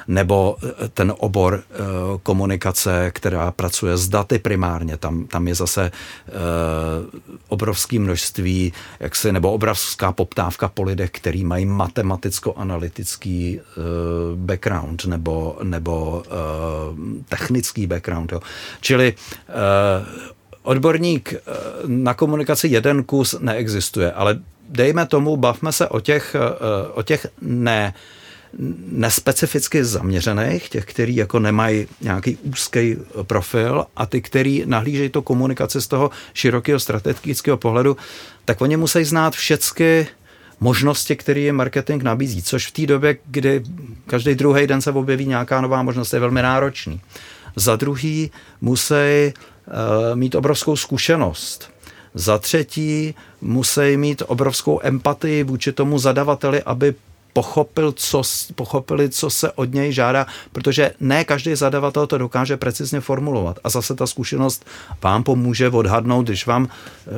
nebo 0.09 0.57
eh, 0.63 0.89
ten 0.89 1.15
obor 1.19 1.63
eh, 1.71 1.77
komunikace, 2.23 3.11
která 3.11 3.51
pracuje 3.51 3.97
s 3.97 4.09
daty 4.09 4.39
primárně, 4.39 4.97
tam, 4.97 5.27
tam 5.27 5.49
je 5.49 5.55
zase 5.55 5.85
eh, 5.85 6.33
obrovské 7.49 7.99
množství, 7.99 8.73
jaksi, 9.01 9.33
nebo 9.33 9.53
obrovská 9.53 10.13
poptávka 10.13 10.69
po 10.69 10.83
lidech, 10.83 11.11
který 11.11 11.45
mají 11.45 11.67
matematicko-analytický 11.67 13.61
background 14.35 15.05
nebo, 15.05 15.59
nebo 15.63 16.23
technický 17.29 17.87
background. 17.87 18.33
Jo. 18.33 18.41
Čili 18.81 19.15
odborník 20.63 21.35
na 21.87 22.15
komunikaci 22.15 22.69
jeden 22.69 23.05
kus 23.05 23.37
neexistuje, 23.41 24.13
ale 24.13 24.39
dejme 24.69 25.07
tomu, 25.07 25.37
bavme 25.37 25.73
se 25.73 25.89
o 25.89 26.01
těch, 26.01 26.35
eh, 26.35 26.93
o 26.95 27.03
těch 27.03 27.27
ne, 27.41 27.95
nespecificky 28.91 29.85
zaměřených, 29.85 30.69
těch, 30.69 30.85
který 30.85 31.17
jako 31.17 31.39
nemají 31.39 31.87
nějaký 32.01 32.37
úzký 32.37 32.97
profil 33.23 33.87
a 33.97 34.07
ty, 34.07 34.23
který 34.23 34.63
nahlížejí 34.67 35.09
to 35.09 35.23
komunikaci 35.23 35.81
z 35.81 35.87
toho 35.87 36.11
širokého 36.35 36.81
strategického 36.81 37.57
pohledu, 37.57 37.97
tak 38.45 38.61
oni 38.61 38.77
musí 38.77 39.05
znát 39.05 39.35
všechny 39.35 40.07
možnosti, 40.61 41.17
které 41.17 41.41
je 41.41 41.53
marketing 41.53 42.03
nabízí, 42.03 42.43
což 42.43 42.67
v 42.67 42.73
té 42.73 42.87
době, 42.87 43.17
kdy 43.27 43.63
každý 44.07 44.35
druhý 44.35 44.67
den 44.67 44.81
se 44.81 44.91
objeví 44.91 45.27
nějaká 45.27 45.61
nová 45.61 45.83
možnost, 45.83 46.13
je 46.13 46.21
velmi 46.21 46.43
náročný. 46.43 47.01
Za 47.57 47.77
druhý 47.77 48.31
musí 48.61 48.95
uh, 48.95 50.17
mít 50.17 50.35
obrovskou 50.35 50.77
zkušenost 50.77 51.74
Za 52.15 52.39
třetí 52.39 53.15
musí 53.41 53.97
mít 53.97 54.23
obrovskou 54.27 54.81
empatii 54.83 55.43
vůči 55.43 55.73
tomu 55.73 55.99
zadavateli, 55.99 56.63
aby 56.63 56.95
pochopil, 57.35 57.93
co, 57.93 58.23
pochopili, 58.55 59.09
co 59.09 59.31
se 59.31 59.53
od 59.53 59.75
něj 59.75 59.93
žádá, 59.93 60.27
protože 60.53 60.91
ne 61.01 61.25
každý 61.25 61.55
zadavatel 61.55 62.07
to 62.07 62.19
dokáže 62.19 62.57
precizně 62.57 63.01
formulovat. 63.01 63.59
A 63.65 63.69
zase 63.69 63.95
ta 63.95 64.07
zkušenost 64.07 64.67
vám 65.03 65.23
pomůže 65.23 65.69
odhadnout, 65.69 66.27
když 66.27 66.47
vám 66.47 66.69
eh, 66.69 67.11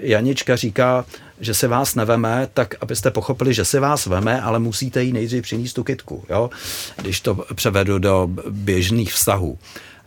Janička 0.00 0.56
říká, 0.56 1.04
že 1.40 1.54
se 1.54 1.68
vás 1.68 1.94
neveme, 1.94 2.48
tak 2.54 2.74
abyste 2.80 3.10
pochopili, 3.10 3.54
že 3.54 3.64
se 3.64 3.80
vás 3.80 4.06
veme, 4.06 4.40
ale 4.40 4.58
musíte 4.58 5.02
jí 5.02 5.12
nejdřív 5.12 5.42
přinést 5.42 5.72
tu 5.72 5.84
kitku, 5.84 6.24
jo? 6.30 6.50
když 6.96 7.20
to 7.20 7.44
převedu 7.54 7.98
do 7.98 8.30
běžných 8.50 9.12
vztahů. 9.12 9.58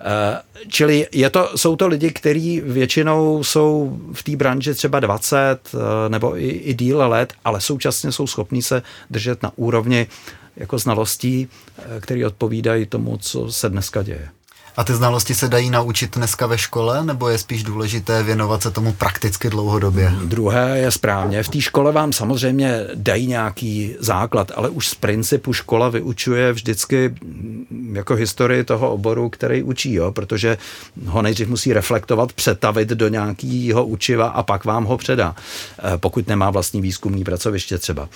Eh, 0.06 0.42
čili 0.68 1.08
je 1.12 1.30
to, 1.30 1.52
jsou 1.56 1.76
to 1.76 1.88
lidi, 1.88 2.12
kteří 2.12 2.62
většinou 2.62 3.44
jsou 3.44 4.00
v 4.13 4.24
té 4.24 4.36
branži 4.36 4.74
třeba 4.74 5.00
20 5.00 5.38
eh, 5.39 6.10
nebo 6.10 6.38
i, 6.38 6.48
i 6.48 6.74
díl 6.74 6.98
let, 6.98 7.34
ale 7.46 7.62
současně 7.62 8.12
jsou 8.12 8.28
schopní 8.28 8.62
se 8.62 8.82
držet 9.10 9.44
na 9.44 9.52
úrovni 9.56 10.08
jako 10.56 10.78
znalostí, 10.78 11.48
eh, 11.78 12.02
které 12.02 12.28
odpovídají 12.28 12.86
tomu, 12.86 13.18
co 13.18 13.52
se 13.52 13.70
dneska 13.70 14.04
děje. 14.04 14.30
A 14.78 14.84
ty 14.84 14.94
znalosti 14.94 15.36
se 15.36 15.48
dají 15.48 15.70
naučit 15.70 16.16
dneska 16.16 16.48
ve 16.48 16.58
škole, 16.58 17.06
nebo 17.06 17.30
je 17.30 17.38
spíš 17.38 17.64
důležité 17.64 18.24
věnovat 18.24 18.64
se 18.64 18.72
tomu 18.72 18.94
prakticky 18.94 19.50
dlouhodobě? 19.50 20.14
Druhé 20.24 20.80
je 20.80 20.92
správně. 20.92 21.44
V 21.44 21.50
té 21.50 21.62
škole 21.62 21.92
vám 21.92 22.14
samozřejmě 22.14 22.88
dají 22.96 23.28
nějaký 23.28 23.96
základ, 24.00 24.52
ale 24.56 24.70
už 24.70 24.88
z 24.88 24.96
principu 24.96 25.54
škola 25.54 25.90
vyučuje 25.90 26.54
vždycky 26.54 27.10
mm, 27.10 27.94
jako 27.96 28.16
historii 28.16 28.64
toho 28.64 28.92
oboru, 28.92 29.30
který 29.30 29.64
učí, 29.64 29.94
jo? 29.94 30.12
protože 30.12 30.58
ho 31.06 31.22
nejdřív 31.22 31.48
musí 31.48 31.74
reflektovat, 31.74 32.34
přetavit 32.34 32.90
do 32.90 33.08
nějakého 33.08 33.86
učiva 33.86 34.28
a 34.28 34.44
pak 34.44 34.66
vám 34.66 34.86
ho 34.86 34.98
předá, 34.98 35.36
eh, 35.36 35.98
pokud 35.98 36.28
nemá 36.28 36.50
vlastní 36.50 36.82
výzkumný 36.82 37.24
pracoviště 37.24 37.78
třeba. 37.78 38.10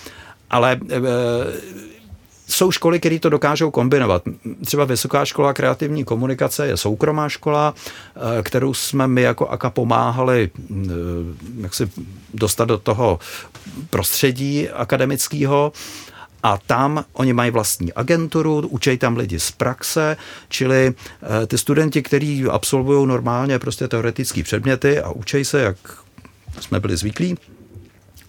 Ale 0.50 0.80
eh, 0.89 1.00
jsou 2.47 2.71
školy, 2.71 2.99
které 2.99 3.19
to 3.19 3.29
dokážou 3.29 3.71
kombinovat. 3.71 4.23
Třeba 4.65 4.86
Vysoká 4.86 5.25
škola 5.25 5.53
kreativní 5.53 6.03
komunikace 6.03 6.67
je 6.67 6.77
soukromá 6.77 7.29
škola, 7.29 7.73
eh, 8.15 8.43
kterou 8.43 8.73
jsme 8.73 9.07
my 9.07 9.21
jako 9.21 9.47
AKA 9.47 9.69
pomáhali 9.69 10.49
eh, 10.71 10.93
jak 11.62 11.73
si 11.73 11.89
dostat 12.33 12.65
do 12.65 12.77
toho 12.77 13.19
prostředí 13.89 14.69
akademického. 14.69 15.71
A 16.43 16.57
tam 16.57 17.05
oni 17.13 17.33
mají 17.33 17.51
vlastní 17.51 17.93
agenturu, 17.93 18.67
učí 18.67 18.97
tam 18.97 19.17
lidi 19.17 19.39
z 19.39 19.51
praxe, 19.51 20.17
čili 20.49 20.93
eh, 21.43 21.47
ty 21.47 21.57
studenti, 21.57 22.01
kteří 22.01 22.45
absolvují 22.45 23.07
normálně 23.07 23.60
prostě 23.60 23.88
teoretické 23.88 24.43
předměty 24.43 24.99
a 24.99 25.10
učí 25.10 25.45
se, 25.45 25.62
jak 25.62 25.77
jsme 26.60 26.79
byli 26.79 26.97
zvyklí, 26.97 27.38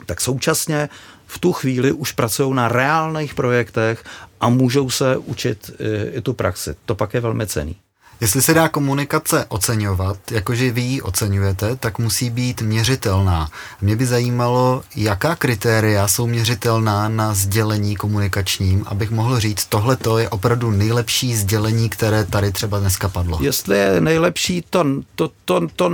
tak 0.06 0.20
současně 0.20 0.88
v 1.28 1.38
tu 1.38 1.52
chvíli 1.52 1.92
už 1.92 2.12
pracují 2.12 2.54
na 2.54 2.68
reálných 2.68 3.34
projektech 3.34 4.04
a 4.40 4.48
můžou 4.48 4.90
se 4.90 5.16
učit 5.16 5.70
eh, 5.70 6.10
i 6.10 6.20
tu 6.20 6.32
praxi. 6.32 6.74
To 6.84 6.94
pak 6.94 7.14
je 7.14 7.20
velmi 7.20 7.46
cený. 7.46 7.76
Jestli 8.20 8.42
se 8.42 8.54
dá 8.54 8.68
komunikace 8.68 9.44
oceňovat, 9.48 10.18
jakože 10.30 10.70
vy 10.70 10.80
ji 10.80 11.02
oceňujete, 11.02 11.76
tak 11.76 11.98
musí 11.98 12.30
být 12.30 12.62
měřitelná. 12.62 13.50
Mě 13.80 13.96
by 13.96 14.06
zajímalo, 14.06 14.82
jaká 14.96 15.36
kritéria 15.36 16.08
jsou 16.08 16.26
měřitelná 16.26 17.08
na 17.08 17.34
sdělení 17.34 17.96
komunikačním, 17.96 18.84
abych 18.86 19.10
mohl 19.10 19.40
říct, 19.40 19.66
tohle 19.66 19.96
to 19.96 20.18
je 20.18 20.28
opravdu 20.28 20.70
nejlepší 20.70 21.36
sdělení, 21.36 21.88
které 21.88 22.24
tady 22.24 22.52
třeba 22.52 22.80
dneska 22.80 23.08
padlo. 23.08 23.38
Jestli 23.42 23.78
je 23.78 24.00
nejlepší, 24.00 24.64
to, 24.70 24.84
to, 25.14 25.30
to, 25.44 25.68
to 25.76 25.90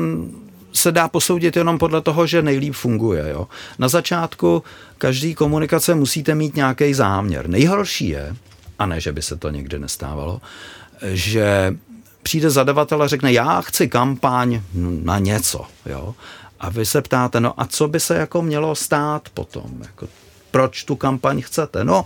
se 0.75 0.93
dá 0.93 1.09
posoudit 1.09 1.57
jenom 1.57 1.79
podle 1.79 2.01
toho, 2.01 2.27
že 2.27 2.43
nejlíp 2.43 2.75
funguje. 2.75 3.25
Jo? 3.31 3.49
Na 3.79 3.89
začátku 3.89 4.63
každý 4.99 5.35
komunikace 5.35 5.95
musíte 5.95 6.35
mít 6.35 6.57
nějaký 6.57 6.95
záměr. 6.95 7.49
Nejhorší 7.49 8.09
je, 8.09 8.37
a 8.79 8.87
ne, 8.87 9.01
že 9.01 9.13
by 9.13 9.23
se 9.23 9.37
to 9.37 9.51
někdy 9.51 9.79
nestávalo, 9.79 10.41
že 11.03 11.75
přijde 12.23 12.51
zadavatel 12.51 13.03
a 13.03 13.09
řekne, 13.09 13.33
já 13.33 13.61
chci 13.61 13.89
kampaň 13.89 14.61
na 15.03 15.19
něco. 15.19 15.67
Jo? 15.87 16.15
A 16.61 16.71
vy 16.71 16.87
se 16.87 17.03
ptáte, 17.03 17.41
no 17.41 17.61
a 17.61 17.67
co 17.67 17.89
by 17.89 18.01
se 18.01 18.17
jako 18.17 18.43
mělo 18.43 18.75
stát 18.75 19.29
potom? 19.35 19.83
Jako, 19.83 20.09
proč 20.51 20.85
tu 20.85 20.97
kampaň 20.97 21.43
chcete? 21.43 21.85
No, 21.85 22.05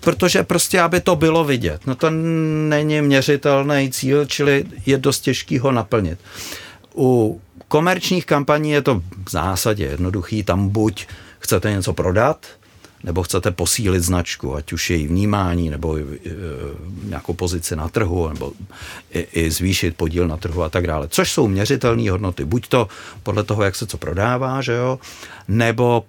protože 0.00 0.42
prostě, 0.42 0.80
aby 0.80 1.00
to 1.00 1.16
bylo 1.16 1.44
vidět. 1.44 1.86
No 1.86 1.94
to 1.94 2.10
není 2.10 3.02
měřitelný 3.02 3.90
cíl, 3.90 4.26
čili 4.26 4.64
je 4.86 4.98
dost 4.98 5.20
těžký 5.20 5.58
ho 5.58 5.72
naplnit. 5.72 6.18
U 6.96 7.40
komerčních 7.68 8.26
kampaní 8.26 8.70
je 8.70 8.82
to 8.82 9.02
v 9.26 9.30
zásadě 9.30 9.84
jednoduchý, 9.84 10.42
tam 10.42 10.68
buď 10.68 11.06
chcete 11.38 11.70
něco 11.70 11.92
prodat, 11.92 12.46
nebo 13.04 13.22
chcete 13.22 13.50
posílit 13.50 14.02
značku, 14.02 14.54
ať 14.54 14.72
už 14.72 14.90
její 14.90 15.06
vnímání, 15.06 15.70
nebo 15.70 15.98
e, 15.98 16.02
nějakou 17.04 17.32
pozici 17.32 17.76
na 17.76 17.88
trhu, 17.88 18.28
nebo 18.28 18.52
i, 19.10 19.20
i 19.20 19.50
zvýšit 19.50 19.96
podíl 19.96 20.28
na 20.28 20.36
trhu 20.36 20.62
a 20.62 20.68
tak 20.68 20.86
dále. 20.86 21.08
Což 21.08 21.32
jsou 21.32 21.48
měřitelné 21.48 22.10
hodnoty. 22.10 22.44
Buď 22.44 22.68
to 22.68 22.88
podle 23.22 23.44
toho, 23.44 23.62
jak 23.62 23.76
se 23.76 23.86
co 23.86 23.98
prodává, 23.98 24.62
že 24.62 24.72
jo, 24.72 24.98
nebo 25.48 26.04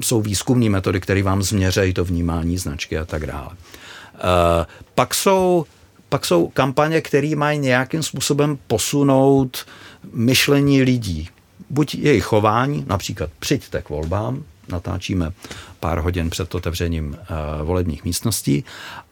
jsou 0.00 0.22
výzkumní 0.22 0.68
metody, 0.68 1.00
které 1.00 1.22
vám 1.22 1.42
změřejí 1.42 1.92
to 1.92 2.04
vnímání 2.04 2.58
značky 2.58 2.98
a 2.98 3.04
tak 3.04 3.26
dále. 3.26 3.50
E, 3.52 4.66
pak 4.94 5.14
jsou 5.14 5.66
pak 6.08 6.24
jsou 6.24 6.48
kampaně, 6.48 7.00
které 7.00 7.36
mají 7.36 7.58
nějakým 7.58 8.02
způsobem 8.02 8.58
posunout 8.66 9.66
myšlení 10.12 10.82
lidí. 10.82 11.28
Buď 11.70 11.94
jejich 11.94 12.24
chování, 12.24 12.84
například 12.88 13.30
přijďte 13.38 13.82
k 13.82 13.88
volbám, 13.88 14.44
natáčíme 14.68 15.32
pár 15.80 15.98
hodin 15.98 16.30
před 16.30 16.54
otevřením 16.54 17.08
uh, 17.08 17.66
volebních 17.66 18.04
místností, 18.04 18.64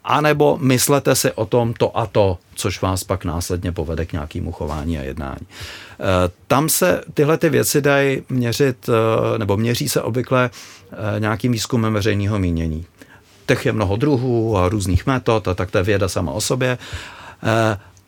anebo 0.04 0.58
myslete 0.60 1.14
si 1.14 1.32
o 1.32 1.46
tom 1.46 1.72
to 1.72 1.98
a 1.98 2.06
to, 2.06 2.38
což 2.54 2.82
vás 2.82 3.04
pak 3.04 3.24
následně 3.24 3.72
povede 3.72 4.06
k 4.06 4.12
nějakému 4.12 4.52
chování 4.52 4.98
a 4.98 5.02
jednání. 5.02 5.40
Uh, 5.40 6.06
tam 6.46 6.68
se 6.68 7.02
tyhle 7.14 7.38
ty 7.38 7.48
věci 7.48 7.82
dají 7.82 8.22
měřit, 8.28 8.88
uh, 8.88 8.94
nebo 9.38 9.56
měří 9.56 9.88
se 9.88 10.02
obvykle 10.02 10.50
nějakým 11.18 11.52
výzkumem 11.52 11.92
veřejného 11.92 12.38
mínění. 12.38 12.86
Těch 13.46 13.66
je 13.66 13.72
mnoho 13.72 13.96
druhů 13.96 14.58
a 14.58 14.68
různých 14.68 15.06
metod 15.06 15.48
a 15.48 15.54
tak 15.54 15.70
to 15.70 15.78
je 15.78 15.84
věda 15.84 16.08
sama 16.08 16.32
o 16.32 16.40
sobě. 16.40 16.78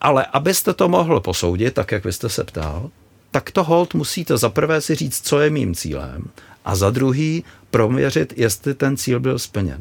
Ale 0.02 0.26
abyste 0.32 0.74
to 0.74 0.88
mohl 0.88 1.20
posoudit, 1.20 1.74
tak 1.74 1.92
jak 1.92 2.04
vy 2.04 2.12
jste 2.12 2.28
se 2.28 2.44
ptal, 2.44 2.90
tak 3.30 3.50
to 3.50 3.64
hold 3.64 3.94
musíte 3.94 4.38
za 4.38 4.48
prvé 4.48 4.80
si 4.80 4.94
říct, 4.94 5.28
co 5.28 5.40
je 5.40 5.50
mým 5.50 5.74
cílem 5.74 6.24
a 6.64 6.76
za 6.76 6.90
druhý 6.90 7.44
proměřit, 7.70 8.34
jestli 8.36 8.74
ten 8.74 8.96
cíl 8.96 9.20
byl 9.20 9.38
splněn. 9.38 9.80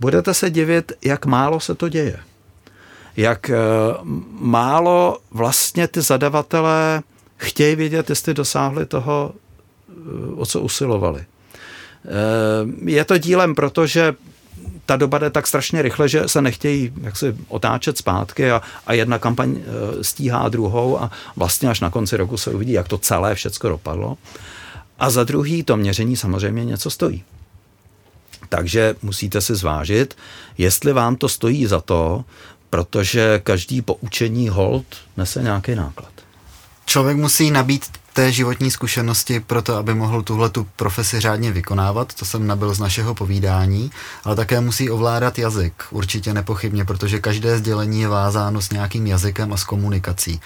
Budete 0.00 0.34
se 0.34 0.50
divit, 0.50 0.92
jak 1.04 1.26
málo 1.26 1.60
se 1.60 1.74
to 1.74 1.88
děje. 1.88 2.18
Jak 3.16 3.50
eh, 3.50 3.56
málo 4.30 5.18
vlastně 5.30 5.88
ty 5.88 6.00
zadavatelé 6.00 7.02
chtějí 7.36 7.76
vědět, 7.76 8.10
jestli 8.10 8.34
dosáhli 8.34 8.86
toho, 8.86 9.34
eh, 9.88 9.92
o 10.34 10.46
co 10.46 10.60
usilovali. 10.60 11.20
Eh, 11.20 12.90
je 12.90 13.04
to 13.04 13.18
dílem, 13.18 13.54
protože 13.54 14.14
ta 14.86 14.96
doba 14.96 15.18
jde 15.18 15.30
tak 15.30 15.46
strašně 15.46 15.82
rychle, 15.82 16.08
že 16.08 16.28
se 16.28 16.42
nechtějí 16.42 16.92
jak 17.00 17.16
si 17.16 17.36
otáčet 17.48 17.98
zpátky 17.98 18.50
a, 18.50 18.62
a 18.86 18.92
jedna 18.92 19.18
kampaň 19.18 19.56
e, 19.56 20.04
stíhá 20.04 20.48
druhou 20.48 21.02
a 21.02 21.10
vlastně 21.36 21.68
až 21.68 21.80
na 21.80 21.90
konci 21.90 22.16
roku 22.16 22.36
se 22.36 22.50
uvidí, 22.50 22.72
jak 22.72 22.88
to 22.88 22.98
celé 22.98 23.34
všecko 23.34 23.68
dopadlo. 23.68 24.16
A 24.98 25.10
za 25.10 25.24
druhý 25.24 25.62
to 25.62 25.76
měření 25.76 26.16
samozřejmě 26.16 26.64
něco 26.64 26.90
stojí. 26.90 27.24
Takže 28.48 28.94
musíte 29.02 29.40
si 29.40 29.54
zvážit, 29.54 30.16
jestli 30.58 30.92
vám 30.92 31.16
to 31.16 31.28
stojí 31.28 31.66
za 31.66 31.80
to, 31.80 32.24
protože 32.70 33.40
každý 33.44 33.82
poučení 33.82 34.48
hold 34.48 34.86
nese 35.16 35.42
nějaký 35.42 35.74
náklad. 35.74 36.12
Člověk 36.92 37.16
musí 37.16 37.50
nabít 37.50 37.86
té 38.12 38.32
životní 38.32 38.70
zkušenosti 38.70 39.40
pro 39.40 39.62
to, 39.62 39.76
aby 39.76 39.94
mohl 39.94 40.22
tuhle 40.22 40.50
tu 40.50 40.66
profesi 40.76 41.20
řádně 41.20 41.52
vykonávat, 41.52 42.14
to 42.14 42.24
jsem 42.24 42.46
nabil 42.46 42.74
z 42.74 42.78
našeho 42.78 43.14
povídání, 43.14 43.90
ale 44.24 44.36
také 44.36 44.60
musí 44.60 44.90
ovládat 44.90 45.38
jazyk, 45.38 45.72
určitě 45.90 46.34
nepochybně, 46.34 46.84
protože 46.84 47.18
každé 47.18 47.58
sdělení 47.58 48.00
je 48.00 48.08
vázáno 48.08 48.62
s 48.62 48.70
nějakým 48.70 49.06
jazykem 49.06 49.52
a 49.52 49.56
s 49.56 49.64
komunikací. 49.64 50.40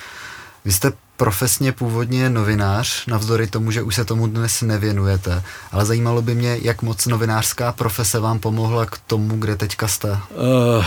Vy 0.65 0.73
jste 0.73 0.93
profesně 1.17 1.73
původně 1.73 2.31
novinář, 2.31 3.07
navzdory 3.07 3.47
tomu, 3.47 3.71
že 3.71 3.83
už 3.83 3.95
se 3.95 4.05
tomu 4.05 4.27
dnes 4.27 4.63
nevěnujete, 4.63 5.43
ale 5.73 5.85
zajímalo 5.85 6.23
by 6.23 6.35
mě, 6.35 6.59
jak 6.63 6.83
moc 6.83 7.07
novinářská 7.07 7.73
profese 7.73 8.21
vám 8.21 8.39
pomohla 8.39 8.87
k 8.87 8.99
tomu, 8.99 9.37
kde 9.37 9.57
teďka 9.57 9.89
jste. 9.89 10.11
Uh, 10.11 10.85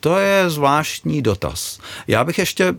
to 0.00 0.18
je 0.18 0.50
zvláštní 0.50 1.22
dotaz. 1.22 1.78
Já 2.06 2.24
bych 2.24 2.38
ještě 2.38 2.74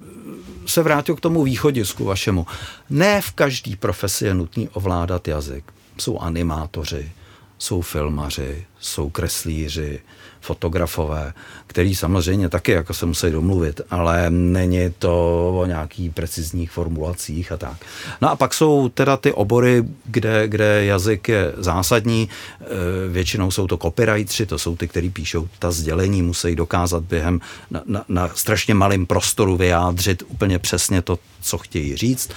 se 0.66 0.84
vrátil 0.84 1.16
k 1.16 1.20
tomu 1.20 1.44
východisku 1.44 2.06
vašemu. 2.06 2.48
Ne 2.90 3.22
v 3.22 3.32
každý 3.32 3.76
profesi 3.76 4.26
je 4.26 4.34
nutný 4.34 4.70
ovládat 4.70 5.28
jazyk. 5.28 5.64
Jsou 5.98 6.20
animátoři, 6.20 7.12
jsou 7.58 7.82
filmaři, 7.82 8.66
jsou 8.80 9.10
kreslíři, 9.10 10.00
fotografové, 10.46 11.34
který 11.68 11.96
samozřejmě 11.96 12.50
taky 12.50 12.72
jako 12.72 12.94
se 12.94 13.06
musí 13.06 13.32
domluvit, 13.32 13.82
ale 13.90 14.30
není 14.30 14.94
to 15.00 15.14
o 15.58 15.66
nějakých 15.66 16.12
precizních 16.12 16.72
formulacích 16.72 17.52
a 17.52 17.58
tak. 17.58 17.78
No 18.22 18.30
a 18.30 18.36
pak 18.36 18.54
jsou 18.54 18.90
teda 18.90 19.18
ty 19.18 19.34
obory, 19.34 19.84
kde, 20.06 20.48
kde 20.48 20.86
jazyk 20.86 21.30
je 21.30 21.54
zásadní, 21.58 22.30
e, 22.30 22.66
většinou 23.10 23.52
jsou 23.52 23.68
to 23.68 23.78
copywriteri, 23.78 24.46
to 24.46 24.60
jsou 24.60 24.76
ty, 24.76 24.88
kteří 24.88 25.10
píšou 25.10 25.48
ta 25.60 25.72
sdělení, 25.72 26.22
musí 26.22 26.56
dokázat 26.56 27.04
během 27.04 27.42
na, 27.72 27.82
na, 27.86 28.06
na 28.10 28.30
strašně 28.36 28.74
malém 28.74 29.06
prostoru 29.06 29.58
vyjádřit 29.58 30.24
úplně 30.28 30.60
přesně 30.60 31.02
to, 31.02 31.20
co 31.42 31.58
chtějí 31.58 31.96
říct 31.96 32.30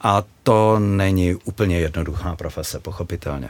a 0.00 0.22
to 0.42 0.78
není 0.78 1.34
úplně 1.34 1.80
jednoduchá 1.80 2.36
profese, 2.36 2.80
pochopitelně. 2.80 3.48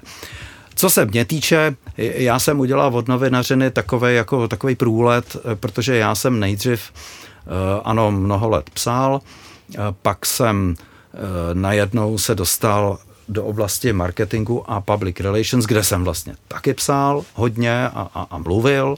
Co 0.79 0.91
se 0.91 1.07
mě 1.07 1.25
týče, 1.25 1.77
já 1.97 2.39
jsem 2.39 2.61
udělal 2.61 2.97
od 2.97 3.09
novinařiny 3.09 3.71
takový, 3.71 4.15
jako, 4.15 4.49
průlet, 4.79 5.37
protože 5.55 5.97
já 5.97 6.15
jsem 6.15 6.41
nejdřív, 6.41 6.81
eh, 6.93 7.81
ano, 7.85 8.13
mnoho 8.13 8.49
let 8.49 8.71
psal, 8.71 9.21
eh, 9.75 9.79
pak 10.03 10.27
jsem 10.27 10.75
eh, 10.79 11.19
najednou 11.53 12.19
se 12.19 12.35
dostal 12.35 12.99
do 13.29 13.45
oblasti 13.45 13.93
marketingu 13.93 14.71
a 14.71 14.81
public 14.81 15.21
relations, 15.21 15.65
kde 15.65 15.85
jsem 15.85 16.05
vlastně 16.05 16.35
taky 16.49 16.75
psal 16.75 17.25
hodně 17.35 17.89
a, 17.89 18.09
a, 18.15 18.27
a 18.31 18.39
mluvil. 18.39 18.97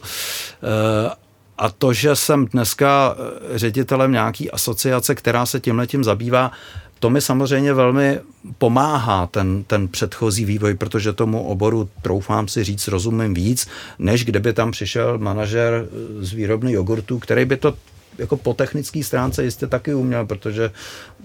A 1.59 1.71
to, 1.71 1.93
že 1.93 2.17
jsem 2.17 2.47
dneska 2.47 3.17
ředitelem 3.55 4.13
nějaký 4.13 4.51
asociace, 4.51 5.15
která 5.15 5.47
se 5.47 5.61
tímhletím 5.61 6.05
zabývá, 6.05 6.51
to 6.99 7.11
mi 7.11 7.21
samozřejmě 7.21 7.75
velmi 7.75 8.21
pomáhá 8.59 9.27
ten, 9.27 9.65
ten 9.65 9.89
předchozí 9.89 10.45
vývoj, 10.45 10.75
protože 10.75 11.13
tomu 11.13 11.43
oboru, 11.43 11.89
troufám 12.03 12.49
si 12.49 12.65
říct, 12.65 12.89
rozumím 12.89 13.35
víc, 13.35 13.69
než 13.99 14.25
kdyby 14.25 14.53
tam 14.53 14.71
přišel 14.71 15.19
manažer 15.19 15.89
z 16.21 16.33
výrobny 16.33 16.73
jogurtu, 16.73 17.19
který 17.19 17.45
by 17.45 17.57
to 17.57 17.75
jako 18.19 18.37
po 18.37 18.55
technické 18.55 19.05
stránce 19.05 19.45
jistě 19.45 19.67
taky 19.67 19.95
uměl, 19.95 20.27
protože, 20.27 20.71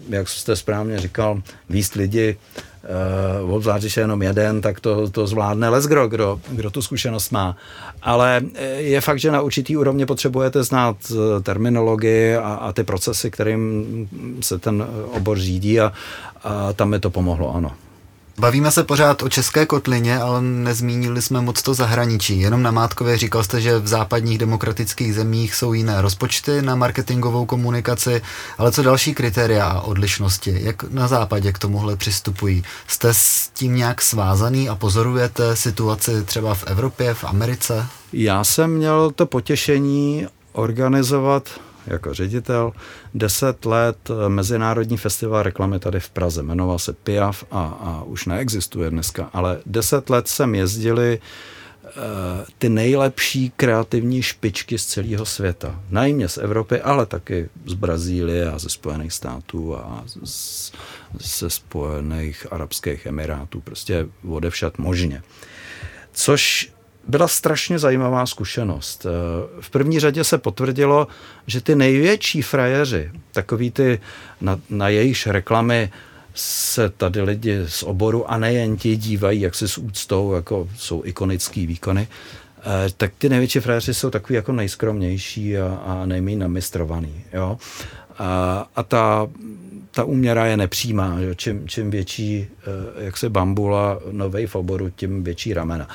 jak 0.09 0.29
jste 0.29 0.55
správně 0.55 0.99
říkal, 0.99 1.41
výst 1.69 1.93
lidi 1.93 2.37
uh, 3.43 3.53
obzvlášť, 3.53 3.83
když 3.83 3.97
je 3.97 4.03
jenom 4.03 4.21
jeden, 4.21 4.61
tak 4.61 4.79
to, 4.79 5.09
to 5.09 5.27
zvládne 5.27 5.69
lesgro, 5.69 6.07
kdo, 6.07 6.39
kdo 6.51 6.69
tu 6.71 6.81
zkušenost 6.81 7.31
má. 7.31 7.55
Ale 8.01 8.41
eh, 8.55 8.65
je 8.81 9.01
fakt, 9.01 9.19
že 9.19 9.31
na 9.31 9.41
určitý 9.41 9.77
úrovni 9.77 10.05
potřebujete 10.05 10.63
znát 10.63 10.95
eh, 11.11 11.41
terminologii 11.41 12.35
a, 12.35 12.53
a 12.53 12.71
ty 12.71 12.83
procesy, 12.83 13.31
kterým 13.31 14.07
se 14.41 14.59
ten 14.59 14.87
obor 15.11 15.39
řídí 15.39 15.79
a, 15.79 15.93
a 16.43 16.73
tam 16.73 16.89
mi 16.89 16.99
to 16.99 17.09
pomohlo, 17.09 17.55
ano. 17.55 17.71
Bavíme 18.37 18.71
se 18.71 18.83
pořád 18.83 19.23
o 19.23 19.29
české 19.29 19.65
kotlině, 19.65 20.19
ale 20.19 20.41
nezmínili 20.41 21.21
jsme 21.21 21.41
moc 21.41 21.61
to 21.61 21.73
zahraničí. 21.73 22.39
Jenom 22.39 22.63
na 22.63 22.71
Mátkově 22.71 23.17
říkal 23.17 23.43
jste, 23.43 23.61
že 23.61 23.79
v 23.79 23.87
západních 23.87 24.37
demokratických 24.37 25.15
zemích 25.15 25.55
jsou 25.55 25.73
jiné 25.73 26.01
rozpočty 26.01 26.61
na 26.61 26.75
marketingovou 26.75 27.45
komunikaci, 27.45 28.21
ale 28.57 28.71
co 28.71 28.83
další 28.83 29.13
kritéria 29.13 29.65
a 29.65 29.81
odlišnosti? 29.81 30.59
Jak 30.61 30.83
na 30.83 31.07
západě 31.07 31.51
k 31.51 31.59
tomuhle 31.59 31.95
přistupují? 31.95 32.63
Jste 32.87 33.13
s 33.13 33.49
tím 33.53 33.75
nějak 33.75 34.01
svázaný 34.01 34.69
a 34.69 34.75
pozorujete 34.75 35.55
situaci 35.55 36.23
třeba 36.23 36.55
v 36.55 36.63
Evropě, 36.63 37.13
v 37.13 37.23
Americe? 37.23 37.87
Já 38.13 38.43
jsem 38.43 38.71
měl 38.71 39.11
to 39.11 39.25
potěšení 39.25 40.27
organizovat 40.51 41.49
jako 41.87 42.13
ředitel. 42.13 42.71
Deset 43.13 43.65
let 43.65 43.97
eh, 44.09 44.29
Mezinárodní 44.29 44.97
festival 44.97 45.43
reklamy 45.43 45.79
tady 45.79 45.99
v 45.99 46.09
Praze, 46.09 46.43
jmenoval 46.43 46.79
se 46.79 46.93
PIAF 46.93 47.43
a, 47.51 47.63
a 47.65 48.03
už 48.03 48.25
neexistuje 48.25 48.89
dneska, 48.89 49.29
ale 49.33 49.59
deset 49.65 50.09
let 50.09 50.27
jsem 50.27 50.55
jezdili 50.55 51.19
uh, 51.83 51.91
ty 52.57 52.69
nejlepší 52.69 53.51
kreativní 53.55 54.21
špičky 54.21 54.77
z 54.77 54.85
celého 54.85 55.25
světa. 55.25 55.79
Najmě 55.89 56.27
z 56.27 56.37
Evropy, 56.37 56.81
ale 56.81 57.05
taky 57.05 57.49
z 57.65 57.73
Brazílie 57.73 58.51
a 58.51 58.59
ze 58.59 58.69
Spojených 58.69 59.13
států 59.13 59.77
a 59.77 60.03
z, 60.23 60.71
ze 61.19 61.49
Spojených 61.49 62.47
Arabských 62.51 63.05
Emirátů, 63.05 63.61
prostě 63.61 64.07
odevšat 64.29 64.77
možně. 64.77 65.23
Což 66.13 66.72
byla 67.07 67.27
strašně 67.27 67.79
zajímavá 67.79 68.25
zkušenost. 68.25 69.05
Eh, 69.05 69.09
v 69.61 69.69
první 69.69 69.99
řadě 69.99 70.23
se 70.23 70.37
potvrdilo, 70.37 71.07
že 71.47 71.61
ty 71.61 71.75
největší 71.75 72.41
frajeři, 72.41 73.11
takový 73.31 73.71
ty, 73.71 73.99
na, 74.41 74.59
na 74.69 74.89
jejichž 74.89 75.27
reklamy 75.27 75.91
se 76.35 76.89
tady 76.89 77.21
lidi 77.21 77.59
z 77.67 77.83
oboru 77.83 78.31
a 78.31 78.37
nejen 78.37 78.77
ti 78.77 78.95
dívají, 78.95 79.41
jak 79.41 79.55
se 79.55 79.67
s 79.67 79.77
úctou, 79.77 80.33
jako 80.33 80.69
jsou 80.77 81.01
ikonický 81.05 81.67
výkony, 81.67 82.07
eh, 82.59 82.89
tak 82.97 83.11
ty 83.17 83.29
největší 83.29 83.59
frajeři 83.59 83.93
jsou 83.93 84.09
takový 84.09 84.35
jako 84.35 84.51
nejskromnější 84.51 85.57
a, 85.57 85.67
a 85.85 86.05
nejméně 86.05 86.37
namistrovaný. 86.37 87.23
Jo? 87.33 87.57
A, 88.19 88.69
a 88.75 88.83
ta 88.83 89.27
ta 89.95 90.03
úměra 90.03 90.45
je 90.45 90.57
nepřímá. 90.57 91.21
Že? 91.21 91.35
Čím, 91.35 91.67
čím 91.67 91.91
větší 91.91 92.47
eh, 92.97 93.05
jak 93.05 93.17
se 93.17 93.29
bambula 93.29 93.99
novej 94.11 94.47
v 94.47 94.55
oboru, 94.55 94.89
tím 94.89 95.23
větší 95.23 95.53
ramena. 95.53 95.87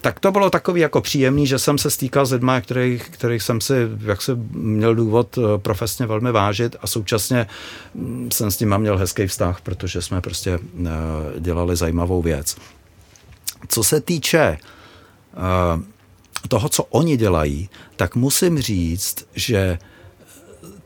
Tak 0.00 0.20
to 0.20 0.32
bylo 0.32 0.50
takový 0.50 0.80
jako 0.80 1.00
příjemný, 1.00 1.46
že 1.46 1.58
jsem 1.58 1.78
se 1.78 1.90
stýkal 1.90 2.26
s 2.26 2.32
lidmi, 2.32 2.52
kterých, 2.60 3.10
kterých 3.10 3.42
jsem 3.42 3.60
si 3.60 3.74
jak 4.06 4.22
se 4.22 4.32
měl 4.52 4.94
důvod 4.94 5.38
eh, 5.38 5.58
profesně 5.58 6.06
velmi 6.06 6.32
vážit 6.32 6.76
a 6.80 6.86
současně 6.86 7.46
mm, 7.94 8.28
jsem 8.32 8.50
s 8.50 8.60
nimi 8.60 8.74
měl 8.78 8.98
hezký 8.98 9.26
vztah, 9.26 9.60
protože 9.60 10.02
jsme 10.02 10.20
prostě 10.20 10.58
eh, 10.86 10.88
dělali 11.40 11.76
zajímavou 11.76 12.22
věc. 12.22 12.56
Co 13.68 13.84
se 13.84 14.00
týče 14.00 14.58
toho, 16.48 16.68
co 16.68 16.84
oni 16.84 17.16
dělají, 17.16 17.68
tak 17.96 18.16
musím 18.16 18.60
říct, 18.60 19.26
že 19.34 19.78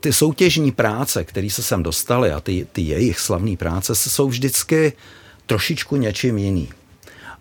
ty 0.05 0.13
soutěžní 0.13 0.71
práce, 0.71 1.23
které 1.23 1.49
se 1.49 1.63
sem 1.63 1.83
dostaly 1.83 2.31
a 2.31 2.39
ty, 2.39 2.67
ty 2.71 2.81
jejich 2.81 3.19
slavné 3.19 3.57
práce, 3.57 3.95
jsou 3.95 4.27
vždycky 4.27 4.93
trošičku 5.45 5.95
něčím 5.95 6.37
jiný. 6.37 6.69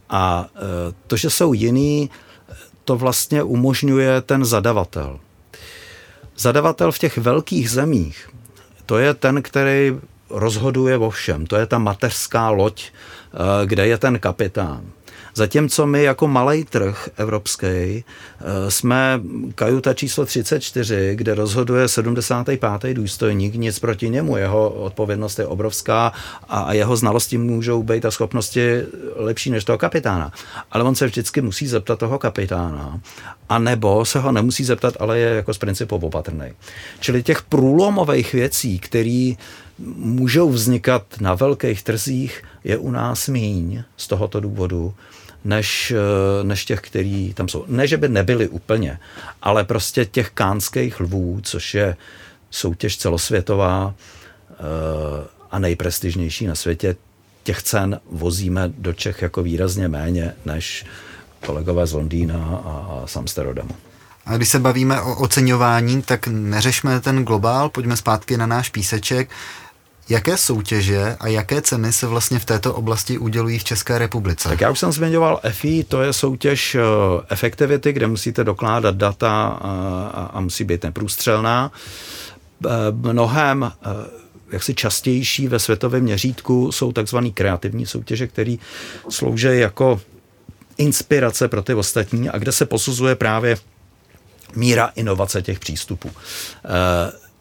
A 0.09 0.49
e, 0.49 0.59
to, 1.07 1.17
že 1.17 1.31
jsou 1.31 1.53
jiný, 1.53 2.11
to 2.85 2.97
vlastně 2.97 3.43
umožňuje 3.43 4.21
ten 4.21 4.45
zadavatel. 4.45 5.21
Zadavatel 6.37 6.93
v 6.93 6.99
těch 6.99 7.19
velkých 7.19 7.71
zemích, 7.71 8.31
to 8.87 8.99
je 8.99 9.15
ten, 9.15 9.43
který 9.43 9.93
rozhoduje 10.31 10.99
o 10.99 11.11
všem. 11.11 11.47
To 11.47 11.57
je 11.57 11.67
ta 11.67 11.79
mateřská 11.79 12.51
loď, 12.51 12.85
e, 12.85 13.67
kde 13.67 13.87
je 13.87 13.99
ten 13.99 14.19
kapitán. 14.19 14.85
Zatímco 15.37 15.87
my 15.87 16.03
jako 16.03 16.29
malý 16.29 16.65
trh 16.65 17.09
evropský 17.17 17.67
eh, 17.67 18.05
jsme 18.69 19.21
kajuta 19.55 19.95
číslo 19.95 20.27
34, 20.27 21.13
kde 21.15 21.35
rozhoduje 21.35 21.89
75. 21.89 22.95
důstojník, 22.95 23.55
nic 23.55 23.79
proti 23.79 24.11
němu, 24.11 24.37
jeho 24.37 24.71
odpovědnost 24.71 25.39
je 25.39 25.47
obrovská 25.47 26.13
a 26.49 26.73
jeho 26.73 26.97
znalosti 26.97 27.39
můžou 27.39 27.83
být 27.83 28.05
a 28.05 28.11
schopnosti 28.11 28.83
lepší 29.17 29.51
než 29.51 29.65
toho 29.65 29.79
kapitána. 29.79 30.33
Ale 30.71 30.85
on 30.85 30.95
se 30.95 31.07
vždycky 31.07 31.41
musí 31.41 31.67
zeptat 31.67 31.99
toho 31.99 32.19
kapitána, 32.19 33.01
a 33.49 33.59
nebo 33.59 34.05
se 34.05 34.19
ho 34.19 34.33
nemusí 34.33 34.65
zeptat, 34.65 34.95
ale 35.01 35.19
je 35.19 35.35
jako 35.35 35.55
z 35.55 35.59
principu 35.59 35.97
opatrný. 35.97 36.47
Čili 37.01 37.23
těch 37.23 37.43
průlomových 37.43 38.33
věcí, 38.33 38.79
které 38.79 39.33
můžou 39.97 40.51
vznikat 40.51 41.03
na 41.21 41.35
velkých 41.35 41.83
trzích, 41.83 42.43
je 42.65 42.77
u 42.77 42.91
nás 42.91 43.29
míň 43.29 43.83
z 43.97 44.09
tohoto 44.09 44.41
důvodu, 44.41 44.95
než, 45.45 45.91
eh, 45.97 46.45
než 46.45 46.65
těch, 46.65 46.81
který 46.81 47.35
tam 47.35 47.49
jsou. 47.49 47.65
Ne, 47.69 47.87
že 47.87 47.97
by 47.97 48.09
nebyly 48.09 48.49
úplně, 48.49 48.99
ale 49.43 49.65
prostě 49.65 50.05
těch 50.05 50.31
kánských 50.31 51.01
lvů, 51.01 51.41
což 51.43 51.75
je 51.75 51.97
soutěž 52.51 52.97
celosvětová 52.97 53.95
eh, 54.51 54.55
a 55.51 55.59
nejprestižnější 55.59 56.47
na 56.47 56.55
světě, 56.55 56.97
těch 57.43 57.63
cen 57.63 58.01
vozíme 58.11 58.73
do 58.79 58.93
Čech 58.93 59.23
jako 59.23 59.43
výrazně 59.43 59.89
méně 59.89 60.35
než 60.45 60.87
kolegové 61.47 61.87
z 61.87 61.93
Londýna 61.93 62.63
a 62.65 63.03
z 63.07 63.17
Amsterdamu. 63.17 63.75
A 64.27 64.37
když 64.37 64.49
se 64.49 64.59
bavíme 64.59 65.01
o 65.01 65.15
oceňování, 65.15 66.03
tak 66.03 66.27
neřešme 66.27 67.01
ten 67.01 67.25
globál, 67.25 67.69
pojďme 67.69 67.97
zpátky 67.97 68.37
na 68.37 68.47
náš 68.47 68.71
píseček. 68.71 69.31
Jaké 70.09 70.37
soutěže 70.37 71.17
a 71.21 71.29
jaké 71.29 71.63
ceny 71.63 71.93
se 71.93 72.07
vlastně 72.07 72.39
v 72.39 72.45
této 72.45 72.75
oblasti 72.75 73.19
udělují 73.19 73.59
v 73.59 73.65
České 73.65 73.99
republice? 73.99 74.49
Tak 74.49 74.61
já 74.61 74.71
už 74.71 74.79
jsem 74.79 74.93
zmiňoval 74.93 75.41
EFI, 75.43 75.85
to 75.85 76.03
je 76.03 76.13
soutěž 76.13 76.75
eh, 76.75 76.81
efektivity, 77.29 77.93
kde 77.93 78.07
musíte 78.07 78.45
dokládat 78.45 78.97
data 78.97 79.47
a, 79.47 80.31
a, 80.33 80.41
musí 80.41 80.65
být 80.65 80.83
neprůstřelná. 80.83 81.73
Eh, 82.67 82.69
mnohem 82.93 83.73
eh, 83.73 83.89
jaksi 84.53 84.75
častější 84.75 85.49
ve 85.49 85.59
světovém 85.59 86.03
měřítku 86.03 86.73
jsou 86.73 86.93
takzvané 86.93 87.31
kreativní 87.31 87.87
soutěže, 87.87 88.27
které 88.27 88.57
slouží 89.09 89.49
jako 89.51 90.01
inspirace 90.79 91.49
pro 91.49 91.63
ty 91.63 91.75
ostatní 91.75 92.31
a 92.31 92.39
kde 92.39 92.53
se 92.53 92.67
posuzuje 92.67 93.15
právě 93.15 93.57
míra 94.57 94.93
inovace 94.95 95.43
těch 95.43 95.59
přístupů. 95.59 96.11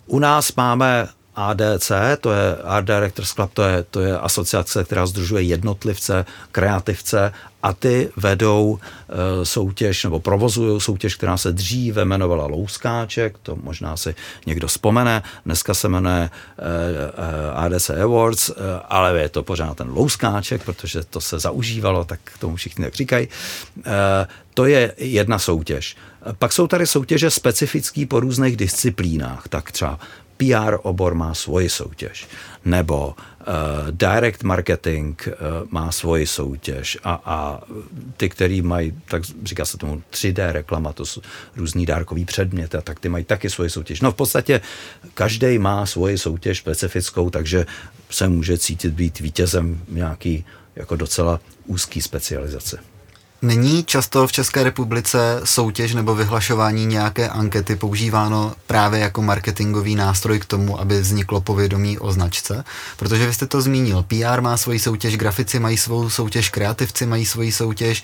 U 0.08 0.20
nás 0.20 0.56
máme 0.56 1.08
ADC, 1.36 1.92
to 2.22 2.32
je 2.32 2.56
Art 2.64 2.88
Directors 2.88 3.34
Club, 3.34 3.54
to 3.54 3.64
je, 3.64 3.84
to 3.84 4.02
je 4.02 4.20
asociace, 4.20 4.84
která 4.84 5.06
združuje 5.06 5.44
jednotlivce, 5.44 6.26
kreativce 6.52 7.34
a 7.64 7.74
ty 7.74 8.10
vedou 8.18 8.80
e, 8.80 9.46
soutěž 9.46 10.04
nebo 10.04 10.20
provozují 10.20 10.82
soutěž, 10.82 11.16
která 11.16 11.38
se 11.38 11.52
dříve 11.52 12.02
jmenovala 12.02 12.46
Louskáček, 12.46 13.38
to 13.44 13.56
možná 13.56 13.98
si 13.98 14.16
někdo 14.46 14.68
vzpomene, 14.68 15.24
dneska 15.46 15.74
se 15.74 15.90
jmenuje 15.90 16.22
e, 16.24 16.30
e, 16.30 17.52
ADC 17.52 17.90
Awards, 17.90 18.50
e, 18.50 18.54
ale 18.90 19.20
je 19.20 19.30
to 19.30 19.44
pořád 19.44 19.78
ten 19.78 19.90
Louskáček, 19.90 20.64
protože 20.64 21.04
to 21.04 21.22
se 21.22 21.40
zaužívalo, 21.40 22.04
tak 22.06 22.20
tomu 22.40 22.56
všichni 22.56 22.84
tak 22.86 22.94
říkají. 22.94 23.28
E, 23.86 24.28
to 24.54 24.66
je 24.66 24.94
jedna 24.98 25.40
soutěž. 25.40 25.96
Pak 26.40 26.54
jsou 26.54 26.68
tady 26.68 26.88
soutěže 26.88 27.30
specifické 27.30 28.06
po 28.06 28.20
různých 28.20 28.58
disciplínách, 28.58 29.48
tak 29.48 29.72
třeba 29.72 30.00
PR 30.38 30.78
obor 30.82 31.16
má 31.16 31.34
svoji 31.34 31.70
soutěž, 31.70 32.28
nebo 32.66 33.08
uh, 33.08 33.14
direct 33.92 34.44
marketing 34.44 35.22
uh, 35.28 35.34
má 35.70 35.92
svoji 35.92 36.28
soutěž 36.28 36.98
a, 37.04 37.22
a 37.26 37.62
ty, 38.18 38.30
který 38.30 38.62
mají, 38.62 38.94
tak 39.10 39.24
říká 39.44 39.66
se 39.66 39.78
tomu 39.78 40.04
3D 40.12 40.52
reklama, 40.52 40.94
to 40.94 41.06
jsou 41.06 41.22
různý 41.56 41.86
dárkový 41.86 42.26
předměty, 42.26 42.78
a 42.78 42.82
tak 42.82 43.00
ty 43.00 43.10
mají 43.10 43.24
taky 43.24 43.50
svoji 43.50 43.70
soutěž. 43.70 44.02
No 44.02 44.12
v 44.12 44.16
podstatě 44.16 44.62
každý 45.14 45.60
má 45.60 45.86
svoji 45.86 46.18
soutěž 46.18 46.58
specifickou, 46.58 47.30
takže 47.30 47.66
se 48.10 48.28
může 48.28 48.58
cítit 48.58 48.94
být 48.94 49.20
vítězem 49.20 49.82
nějaký 49.90 50.46
jako 50.76 50.96
docela 50.96 51.40
úzký 51.66 52.02
specializace. 52.02 52.93
Není 53.44 53.84
často 53.84 54.28
v 54.28 54.32
České 54.32 54.64
republice 54.64 55.42
soutěž 55.44 55.94
nebo 55.94 56.16
vyhlašování 56.16 56.86
nějaké 56.86 57.30
ankety 57.30 57.76
používáno 57.76 58.54
právě 58.68 59.00
jako 59.00 59.22
marketingový 59.22 59.96
nástroj 59.96 60.40
k 60.40 60.46
tomu, 60.46 60.80
aby 60.80 61.02
vzniklo 61.02 61.42
povědomí 61.42 62.00
o 62.00 62.12
značce? 62.12 62.64
Protože 62.98 63.28
vy 63.28 63.34
jste 63.34 63.48
to 63.48 63.62
zmínil, 63.62 64.04
PR 64.08 64.42
má 64.42 64.58
svoji 64.58 64.80
soutěž, 64.80 65.18
grafici 65.18 65.60
mají 65.60 65.78
svou 65.78 66.10
soutěž, 66.10 66.50
kreativci 66.50 67.06
mají 67.06 67.26
svoji 67.26 67.52
soutěž. 67.52 68.04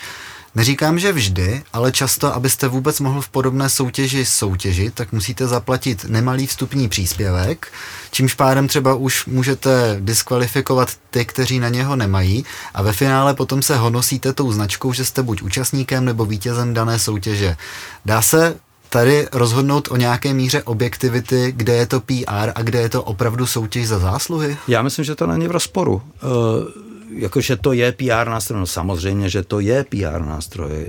Neříkám, 0.55 0.99
že 0.99 1.11
vždy, 1.11 1.63
ale 1.73 1.91
často, 1.91 2.35
abyste 2.35 2.67
vůbec 2.67 2.99
mohl 2.99 3.21
v 3.21 3.29
podobné 3.29 3.69
soutěži 3.69 4.25
soutěžit, 4.25 4.93
tak 4.93 5.11
musíte 5.11 5.47
zaplatit 5.47 6.05
nemalý 6.09 6.47
vstupní 6.47 6.89
příspěvek, 6.89 7.67
čímž 8.11 8.33
pádem 8.33 8.67
třeba 8.67 8.95
už 8.95 9.25
můžete 9.25 9.97
diskvalifikovat 9.99 10.89
ty, 11.09 11.25
kteří 11.25 11.59
na 11.59 11.69
něho 11.69 11.95
nemají 11.95 12.45
a 12.73 12.81
ve 12.81 12.93
finále 12.93 13.33
potom 13.33 13.61
se 13.61 13.77
honosíte 13.77 14.33
tou 14.33 14.51
značkou, 14.51 14.93
že 14.93 15.05
jste 15.05 15.23
buď 15.23 15.41
účastníkem 15.41 16.05
nebo 16.05 16.25
vítězem 16.25 16.73
dané 16.73 16.99
soutěže. 16.99 17.57
Dá 18.05 18.21
se 18.21 18.55
tady 18.89 19.27
rozhodnout 19.31 19.87
o 19.91 19.95
nějaké 19.95 20.33
míře 20.33 20.63
objektivity, 20.63 21.53
kde 21.55 21.73
je 21.73 21.85
to 21.85 21.99
PR 21.99 22.51
a 22.55 22.61
kde 22.61 22.81
je 22.81 22.89
to 22.89 23.03
opravdu 23.03 23.47
soutěž 23.47 23.87
za 23.87 23.99
zásluhy? 23.99 24.57
Já 24.67 24.81
myslím, 24.81 25.05
že 25.05 25.15
to 25.15 25.27
není 25.27 25.47
v 25.47 25.51
rozporu. 25.51 26.01
Uh 26.23 26.88
jakože 27.15 27.55
to 27.55 27.73
je 27.73 27.91
PR 27.91 28.29
nástroj, 28.29 28.59
no 28.59 28.67
samozřejmě, 28.67 29.29
že 29.29 29.43
to 29.43 29.59
je 29.59 29.85
PR 29.89 30.21
nástroj, 30.21 30.85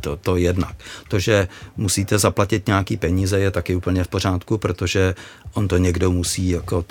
to, 0.00 0.16
to 0.16 0.36
jednak. 0.36 0.76
To, 1.08 1.18
že 1.18 1.48
musíte 1.76 2.18
zaplatit 2.18 2.66
nějaký 2.66 2.96
peníze, 2.96 3.40
je 3.40 3.50
taky 3.50 3.76
úplně 3.76 4.04
v 4.04 4.08
pořádku, 4.08 4.58
protože 4.58 5.14
on 5.54 5.68
to 5.68 5.76
někdo 5.76 6.10
musí 6.10 6.48
jako 6.48 6.84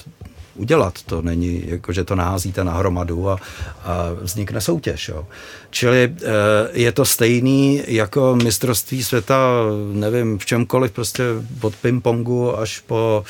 udělat. 0.56 1.02
To 1.04 1.22
není, 1.22 1.64
jako 1.66 1.94
že 1.94 2.04
to 2.04 2.16
naházíte 2.16 2.64
na 2.64 2.74
hromadu 2.74 3.30
a, 3.30 3.40
a 3.84 4.10
vznikne 4.22 4.62
soutěž. 4.62 5.10
Jo. 5.10 5.26
Čili 5.70 6.04
e, 6.04 6.14
je 6.74 6.92
to 6.92 7.06
stejný 7.06 7.84
jako 7.88 8.36
mistrovství 8.44 9.04
světa, 9.04 9.64
nevím, 9.94 10.38
v 10.38 10.46
čemkoliv, 10.46 10.92
prostě 10.92 11.24
od 11.62 11.74
ping-pongu 11.84 12.60
až 12.60 12.80
po, 12.80 13.24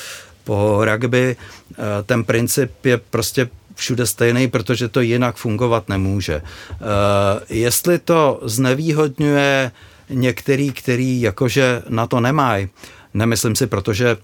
po 0.44 0.86
rugby. 0.86 1.36
E, 1.36 2.04
ten 2.04 2.24
princip 2.24 2.86
je 2.86 2.98
prostě 2.98 3.50
všude 3.76 4.06
stejný, 4.06 4.48
protože 4.48 4.88
to 4.88 5.02
jinak 5.02 5.36
fungovat 5.36 5.90
nemůže. 5.90 6.42
Uh, 6.42 6.78
jestli 7.50 8.00
to 8.00 8.40
znevýhodňuje 8.44 9.72
některý, 10.10 10.72
který 10.72 11.22
jakože 11.22 11.82
na 11.90 12.08
to 12.08 12.20
nemají, 12.20 12.70
nemyslím 13.14 13.56
si, 13.56 13.68
protože 13.68 14.16
uh, 14.16 14.20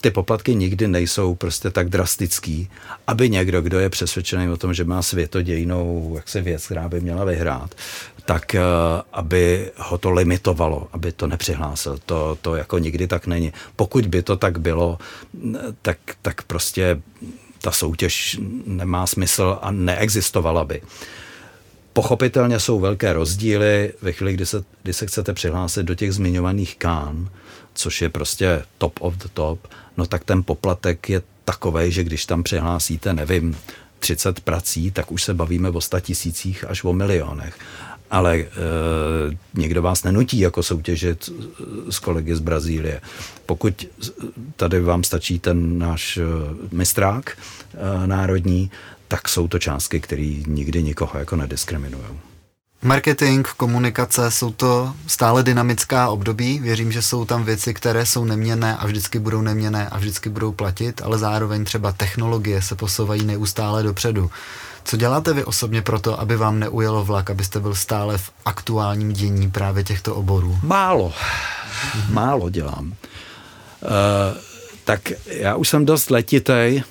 ty 0.00 0.10
poplatky 0.10 0.54
nikdy 0.54 0.88
nejsou 0.88 1.34
prostě 1.34 1.70
tak 1.70 1.88
drastický, 1.88 2.70
aby 3.06 3.30
někdo, 3.30 3.62
kdo 3.62 3.78
je 3.78 3.88
přesvědčený 3.88 4.48
o 4.48 4.56
tom, 4.56 4.74
že 4.74 4.84
má 4.84 5.02
světodějnou 5.02 6.12
jaksi 6.16 6.40
věc, 6.40 6.66
která 6.66 6.88
by 6.88 7.00
měla 7.00 7.24
vyhrát, 7.24 7.74
tak 8.24 8.54
uh, 8.54 8.60
aby 9.12 9.70
ho 9.76 9.98
to 9.98 10.10
limitovalo, 10.10 10.88
aby 10.92 11.12
to 11.12 11.26
nepřihlásil. 11.26 11.98
To, 12.06 12.38
to 12.42 12.56
jako 12.56 12.78
nikdy 12.78 13.06
tak 13.06 13.26
není. 13.26 13.52
Pokud 13.76 14.06
by 14.06 14.22
to 14.22 14.36
tak 14.36 14.58
bylo, 14.58 14.98
tak, 15.82 15.98
tak 16.22 16.42
prostě 16.42 17.02
ta 17.62 17.70
soutěž 17.70 18.38
nemá 18.66 19.06
smysl 19.06 19.58
a 19.62 19.70
neexistovala 19.70 20.64
by. 20.64 20.82
Pochopitelně 21.92 22.60
jsou 22.60 22.80
velké 22.80 23.12
rozdíly 23.12 23.92
ve 24.02 24.12
chvíli, 24.12 24.32
kdy 24.32 24.46
se, 24.46 24.64
kdy 24.82 24.92
se 24.92 25.06
chcete 25.06 25.32
přihlásit 25.32 25.82
do 25.82 25.94
těch 25.94 26.12
zmiňovaných 26.12 26.76
kán, 26.76 27.28
což 27.74 28.02
je 28.02 28.08
prostě 28.08 28.62
top 28.78 28.98
of 29.00 29.14
the 29.14 29.28
top, 29.34 29.68
no 29.96 30.06
tak 30.06 30.24
ten 30.24 30.42
poplatek 30.42 31.08
je 31.08 31.22
takový, 31.44 31.92
že 31.92 32.04
když 32.04 32.26
tam 32.26 32.42
přihlásíte, 32.42 33.12
nevím, 33.12 33.56
30 33.98 34.40
prací, 34.40 34.90
tak 34.90 35.12
už 35.12 35.22
se 35.22 35.34
bavíme 35.34 35.70
o 35.70 35.80
100 35.80 36.00
tisících 36.00 36.64
až 36.68 36.84
o 36.84 36.92
milionech 36.92 37.58
ale 38.12 38.36
e, 38.36 38.46
někdo 39.54 39.82
vás 39.82 40.04
nenutí 40.04 40.38
jako 40.38 40.62
soutěžit 40.62 41.30
s 41.90 41.98
kolegy 41.98 42.36
z 42.36 42.40
Brazílie. 42.40 43.00
Pokud 43.46 43.86
tady 44.56 44.80
vám 44.80 45.04
stačí 45.04 45.38
ten 45.38 45.78
náš 45.78 46.18
mistrák 46.72 47.30
e, 47.30 48.06
národní, 48.06 48.70
tak 49.08 49.28
jsou 49.28 49.48
to 49.48 49.58
částky, 49.58 50.00
které 50.00 50.34
nikdy 50.46 50.82
nikoho 50.82 51.18
jako 51.18 51.36
nediskriminují. 51.36 52.04
Marketing, 52.84 53.48
komunikace, 53.48 54.30
jsou 54.30 54.52
to 54.52 54.94
stále 55.06 55.42
dynamická 55.42 56.08
období. 56.08 56.58
Věřím, 56.58 56.92
že 56.92 57.02
jsou 57.02 57.24
tam 57.24 57.44
věci, 57.44 57.74
které 57.74 58.06
jsou 58.06 58.24
neměné 58.24 58.76
a 58.76 58.86
vždycky 58.86 59.18
budou 59.18 59.40
neměné 59.40 59.88
a 59.88 59.98
vždycky 59.98 60.28
budou 60.28 60.52
platit, 60.52 61.00
ale 61.04 61.18
zároveň 61.18 61.64
třeba 61.64 61.92
technologie 61.92 62.62
se 62.62 62.74
posouvají 62.74 63.24
neustále 63.24 63.82
dopředu. 63.82 64.30
Co 64.84 64.96
děláte 64.96 65.32
vy 65.32 65.44
osobně 65.44 65.82
pro 65.82 66.00
to, 66.00 66.20
aby 66.20 66.36
vám 66.36 66.58
neujelo 66.58 67.04
vlak, 67.04 67.30
abyste 67.30 67.60
byl 67.60 67.74
stále 67.74 68.18
v 68.18 68.30
aktuálním 68.44 69.12
dění 69.12 69.50
právě 69.50 69.84
těchto 69.84 70.14
oborů? 70.14 70.58
Málo. 70.62 71.12
Málo 72.08 72.50
dělám. 72.50 72.86
Uh, 72.86 73.88
tak 74.84 75.12
já 75.26 75.56
už 75.56 75.68
jsem 75.68 75.84
dost 75.84 76.10
letitej 76.10 76.82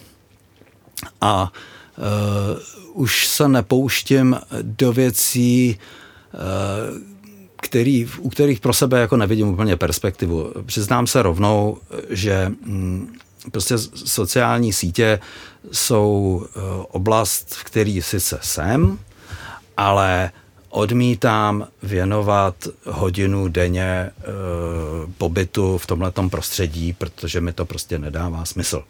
a 1.22 1.52
uh, 1.98 3.04
už 3.04 3.28
se 3.28 3.48
nepouštím 3.48 4.38
do 4.62 4.94
věcí, 4.94 5.80
uh, 6.34 6.40
který, 7.62 8.08
u 8.20 8.30
kterých 8.30 8.60
pro 8.60 8.74
sebe 8.74 9.00
jako 9.00 9.18
nevidím 9.18 9.48
úplně 9.48 9.76
perspektivu. 9.78 10.54
Přiznám 10.66 11.08
se 11.08 11.22
rovnou, 11.22 11.78
že 12.10 12.52
mm, 12.66 13.16
prostě 13.52 13.78
sociální 14.06 14.74
sítě 14.74 15.20
jsou 15.72 16.46
eh, 16.46 16.60
oblast, 16.88 17.56
v 17.56 17.64
který 17.64 18.02
sice 18.02 18.40
jsem, 18.42 19.00
ale 19.78 20.32
odmítám 20.70 21.68
věnovat 21.84 22.56
hodinu 22.86 23.48
denně 23.48 23.84
e, 23.84 24.12
pobytu 25.18 25.78
v 25.78 25.88
tomhletom 25.88 26.30
prostředí, 26.30 26.94
protože 26.94 27.42
mi 27.42 27.54
to 27.54 27.66
prostě 27.66 28.00
nedává 28.00 28.46
smysl. 28.46 28.84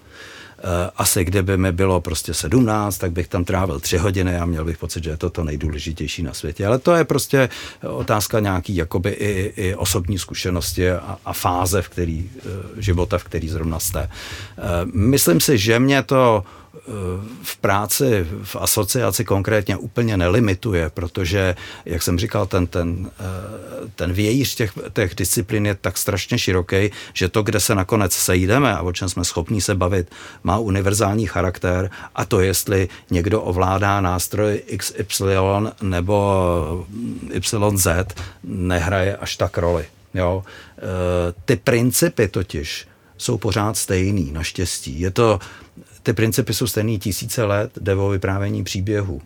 Eh, 0.64 0.92
asi 0.98 1.26
kdyby 1.26 1.58
mi 1.58 1.72
bylo 1.72 2.02
prostě 2.02 2.34
17, 2.34 2.98
tak 2.98 3.12
bych 3.12 3.28
tam 3.28 3.46
trávil 3.46 3.80
tři 3.80 3.98
hodiny 3.98 4.38
a 4.38 4.46
měl 4.46 4.66
bych 4.66 4.78
pocit, 4.78 5.04
že 5.04 5.10
je 5.10 5.18
to 5.18 5.30
to 5.30 5.44
nejdůležitější 5.44 6.24
na 6.24 6.34
světě. 6.34 6.68
Ale 6.68 6.80
to 6.80 6.96
je 6.96 7.04
prostě 7.04 7.50
otázka 7.90 8.40
nějaký 8.40 8.76
jakoby 8.76 9.10
i, 9.10 9.54
i 9.56 9.76
osobní 9.76 10.20
zkušenosti 10.20 10.92
a, 10.92 11.18
a 11.26 11.34
fáze 11.34 11.82
v 11.82 11.90
který, 11.90 12.30
eh, 12.38 12.82
života, 12.82 13.18
v 13.18 13.24
který 13.24 13.50
zrovna 13.50 13.80
jste. 13.80 14.00
Eh, 14.00 14.12
myslím 14.94 15.40
si, 15.40 15.58
že 15.58 15.80
mě 15.80 16.04
to 16.04 16.44
v 17.44 17.58
práci 17.58 18.28
v 18.44 18.56
asociaci 18.56 19.26
konkrétně 19.26 19.78
úplně 19.78 20.18
nelimituje, 20.18 20.90
protože, 20.90 21.56
jak 21.86 22.02
jsem 22.02 22.20
říkal, 22.20 22.46
ten, 22.46 22.68
ten, 22.68 23.12
eh, 23.20 23.90
ten 23.96 24.14
vějíř 24.14 24.56
těch, 24.56 24.74
těch 24.94 25.16
disciplín 25.16 25.66
je 25.66 25.76
tak 25.76 25.98
strašně 25.98 26.40
široký, 26.40 26.92
že 27.14 27.30
to, 27.30 27.44
kde 27.44 27.60
se 27.60 27.76
nakonec 27.76 28.14
sejdeme 28.14 28.76
a 28.76 28.82
o 28.82 28.92
čem 28.92 29.10
jsme 29.10 29.26
schopní 29.26 29.62
se 29.62 29.76
bavit, 29.76 30.12
má 30.44 30.58
univerzální 30.58 31.28
charakter 31.28 31.90
a 32.16 32.26
to, 32.26 32.42
jestli 32.42 32.90
někdo 33.12 33.42
ovládá 33.42 34.02
nástroj 34.02 34.62
XY 34.78 35.36
nebo 35.82 36.86
YZ, 37.34 37.88
nehraje 38.44 39.18
až 39.18 39.36
tak 39.36 39.58
roli. 39.58 39.86
Jo? 40.14 40.44
Eh, 40.78 40.82
ty 41.46 41.56
principy 41.56 42.28
totiž 42.28 42.88
jsou 43.18 43.38
pořád 43.38 43.78
stejný, 43.78 44.32
naštěstí. 44.32 45.00
Je 45.00 45.12
to 45.12 45.40
ty 46.04 46.14
principy 46.14 46.54
jsou 46.54 46.68
stejný 46.68 46.99
tisíce 46.99 47.43
let, 47.43 47.72
jde 47.82 47.95
o 47.95 48.10
vyprávění 48.10 48.64
příběhu. 48.64 49.22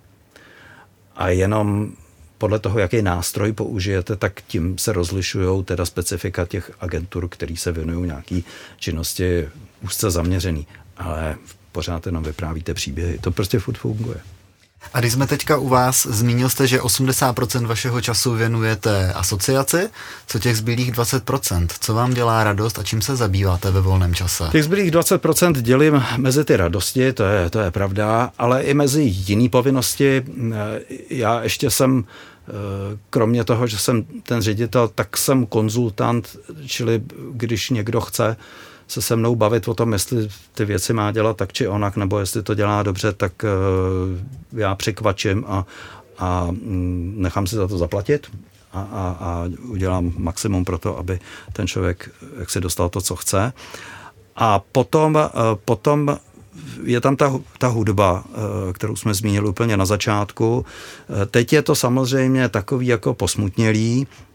A 1.15 1.29
jenom 1.29 1.91
podle 2.37 2.59
toho, 2.59 2.79
jaký 2.79 3.01
nástroj 3.01 3.53
použijete, 3.53 4.15
tak 4.15 4.41
tím 4.41 4.77
se 4.77 4.93
rozlišují 4.93 5.63
teda 5.63 5.85
specifika 5.85 6.45
těch 6.45 6.71
agentur, 6.79 7.29
který 7.29 7.57
se 7.57 7.71
věnují 7.71 8.07
nějaký 8.07 8.45
činnosti 8.77 9.49
úzce 9.81 10.11
zaměřený. 10.11 10.67
Ale 10.97 11.35
pořád 11.71 12.05
jenom 12.05 12.23
vyprávíte 12.23 12.73
příběhy. 12.73 13.17
To 13.19 13.31
prostě 13.31 13.59
furt 13.59 13.77
funguje. 13.77 14.17
A 14.93 14.99
když 14.99 15.13
jsme 15.13 15.27
teďka 15.27 15.57
u 15.57 15.69
vás, 15.69 16.07
zmínil 16.07 16.49
jste, 16.49 16.67
že 16.67 16.79
80% 16.79 17.65
vašeho 17.65 18.01
času 18.01 18.33
věnujete 18.33 19.13
asociaci, 19.13 19.89
co 20.27 20.39
těch 20.39 20.57
zbylých 20.57 20.91
20%? 20.91 21.67
Co 21.79 21.93
vám 21.93 22.13
dělá 22.13 22.43
radost 22.43 22.79
a 22.79 22.83
čím 22.83 23.01
se 23.01 23.15
zabýváte 23.15 23.71
ve 23.71 23.81
volném 23.81 24.13
čase? 24.15 24.43
Těch 24.51 24.63
zbylých 24.63 24.91
20% 24.91 25.53
dělím 25.53 26.03
mezi 26.17 26.45
ty 26.45 26.57
radosti, 26.57 27.13
to 27.13 27.23
je, 27.23 27.49
to 27.49 27.59
je 27.59 27.71
pravda, 27.71 28.31
ale 28.37 28.63
i 28.63 28.73
mezi 28.73 29.01
jiné 29.03 29.49
povinnosti. 29.49 30.23
Já 31.09 31.43
ještě 31.43 31.71
jsem 31.71 32.03
kromě 33.09 33.43
toho, 33.43 33.67
že 33.67 33.77
jsem 33.77 34.03
ten 34.23 34.41
ředitel, 34.41 34.87
tak 34.87 35.17
jsem 35.17 35.45
konzultant, 35.45 36.37
čili 36.65 37.01
když 37.31 37.69
někdo 37.69 38.01
chce 38.01 38.37
se 38.87 39.01
se 39.01 39.15
mnou 39.15 39.35
bavit 39.35 39.67
o 39.67 39.73
tom, 39.73 39.93
jestli 39.93 40.29
ty 40.53 40.65
věci 40.65 40.93
má 40.93 41.11
dělat 41.11 41.37
tak 41.37 41.53
či 41.53 41.67
onak, 41.67 41.97
nebo 41.97 42.19
jestli 42.19 42.43
to 42.43 42.53
dělá 42.53 42.83
dobře, 42.83 43.13
tak 43.13 43.31
uh, 43.43 44.59
já 44.59 44.75
překvačím 44.75 45.45
a, 45.47 45.65
a 46.17 46.47
mm, 46.51 47.15
nechám 47.17 47.47
si 47.47 47.55
za 47.55 47.67
to 47.67 47.77
zaplatit 47.77 48.27
a, 48.73 48.81
a, 48.81 49.17
a 49.19 49.49
udělám 49.67 50.13
maximum 50.17 50.65
pro 50.65 50.77
to, 50.77 50.97
aby 50.97 51.19
ten 51.53 51.67
člověk 51.67 52.11
jak 52.39 52.49
si 52.49 52.61
dostal 52.61 52.89
to, 52.89 53.01
co 53.01 53.15
chce. 53.15 53.53
A 54.35 54.59
potom, 54.59 55.15
uh, 55.15 55.41
potom 55.65 56.17
je 56.83 57.01
tam 57.01 57.15
ta, 57.15 57.39
ta 57.57 57.67
hudba, 57.67 58.23
kterou 58.73 58.95
jsme 58.95 59.13
zmínili 59.13 59.49
úplně 59.49 59.77
na 59.77 59.85
začátku. 59.85 60.65
Teď 61.31 61.53
je 61.53 61.61
to 61.61 61.75
samozřejmě 61.75 62.49
takový 62.49 62.87
jako 62.87 63.13
posmutnělý, 63.13 64.07
Eh, 64.07 64.34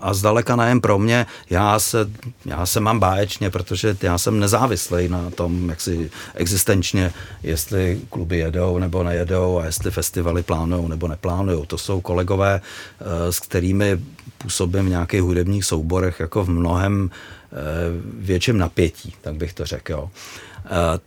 a 0.00 0.14
zdaleka 0.14 0.56
nejen 0.56 0.80
pro 0.80 0.98
mě, 0.98 1.26
já 1.50 1.78
se, 1.78 2.10
já 2.44 2.66
se 2.66 2.80
mám 2.80 3.00
báječně, 3.00 3.50
protože 3.50 3.96
já 4.02 4.18
jsem 4.18 4.40
nezávislý 4.40 5.08
na 5.08 5.30
tom, 5.30 5.68
jak 5.68 5.80
si 5.80 6.10
existenčně, 6.34 7.12
jestli 7.42 8.00
kluby 8.10 8.38
jedou 8.38 8.78
nebo 8.78 9.02
nejedou 9.02 9.58
a 9.58 9.64
jestli 9.64 9.90
festivaly 9.90 10.42
plánují 10.42 10.88
nebo 10.88 11.08
neplánují. 11.08 11.66
To 11.66 11.78
jsou 11.78 12.00
kolegové, 12.00 12.60
eh, 13.00 13.32
s 13.32 13.40
kterými 13.40 14.00
působím 14.38 14.86
v 14.86 14.90
nějakých 14.90 15.22
hudebních 15.22 15.64
souborech 15.64 16.20
jako 16.20 16.44
v 16.44 16.48
mnohem 16.48 17.10
eh, 17.10 17.56
větším 18.18 18.58
napětí, 18.58 19.14
tak 19.20 19.34
bych 19.34 19.54
to 19.54 19.66
řekl. 19.66 20.10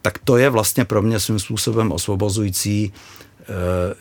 Tak 0.01 0.17
to 0.23 0.37
je 0.37 0.49
vlastně 0.49 0.85
pro 0.85 1.01
mě 1.01 1.19
svým 1.19 1.39
způsobem 1.39 1.91
osvobozující 1.91 2.93
Eh, 2.93 3.28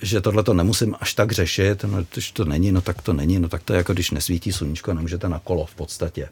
že 0.03 0.21
tohle 0.21 0.43
to 0.43 0.55
nemusím 0.55 0.95
až 1.01 1.15
tak 1.15 1.33
řešit, 1.33 1.85
no 1.85 2.05
když 2.13 2.33
to 2.33 2.45
není, 2.45 2.73
no 2.73 2.81
tak 2.81 3.03
to 3.03 3.13
není, 3.13 3.39
no 3.39 3.49
tak 3.49 3.63
to 3.63 3.73
je 3.73 3.77
jako 3.77 3.93
když 3.93 4.11
nesvítí 4.11 4.53
sluníčko, 4.53 4.95
nemůžete 4.95 5.29
na 5.29 5.39
kolo 5.39 5.67
v 5.67 5.75
podstatě. 5.75 6.29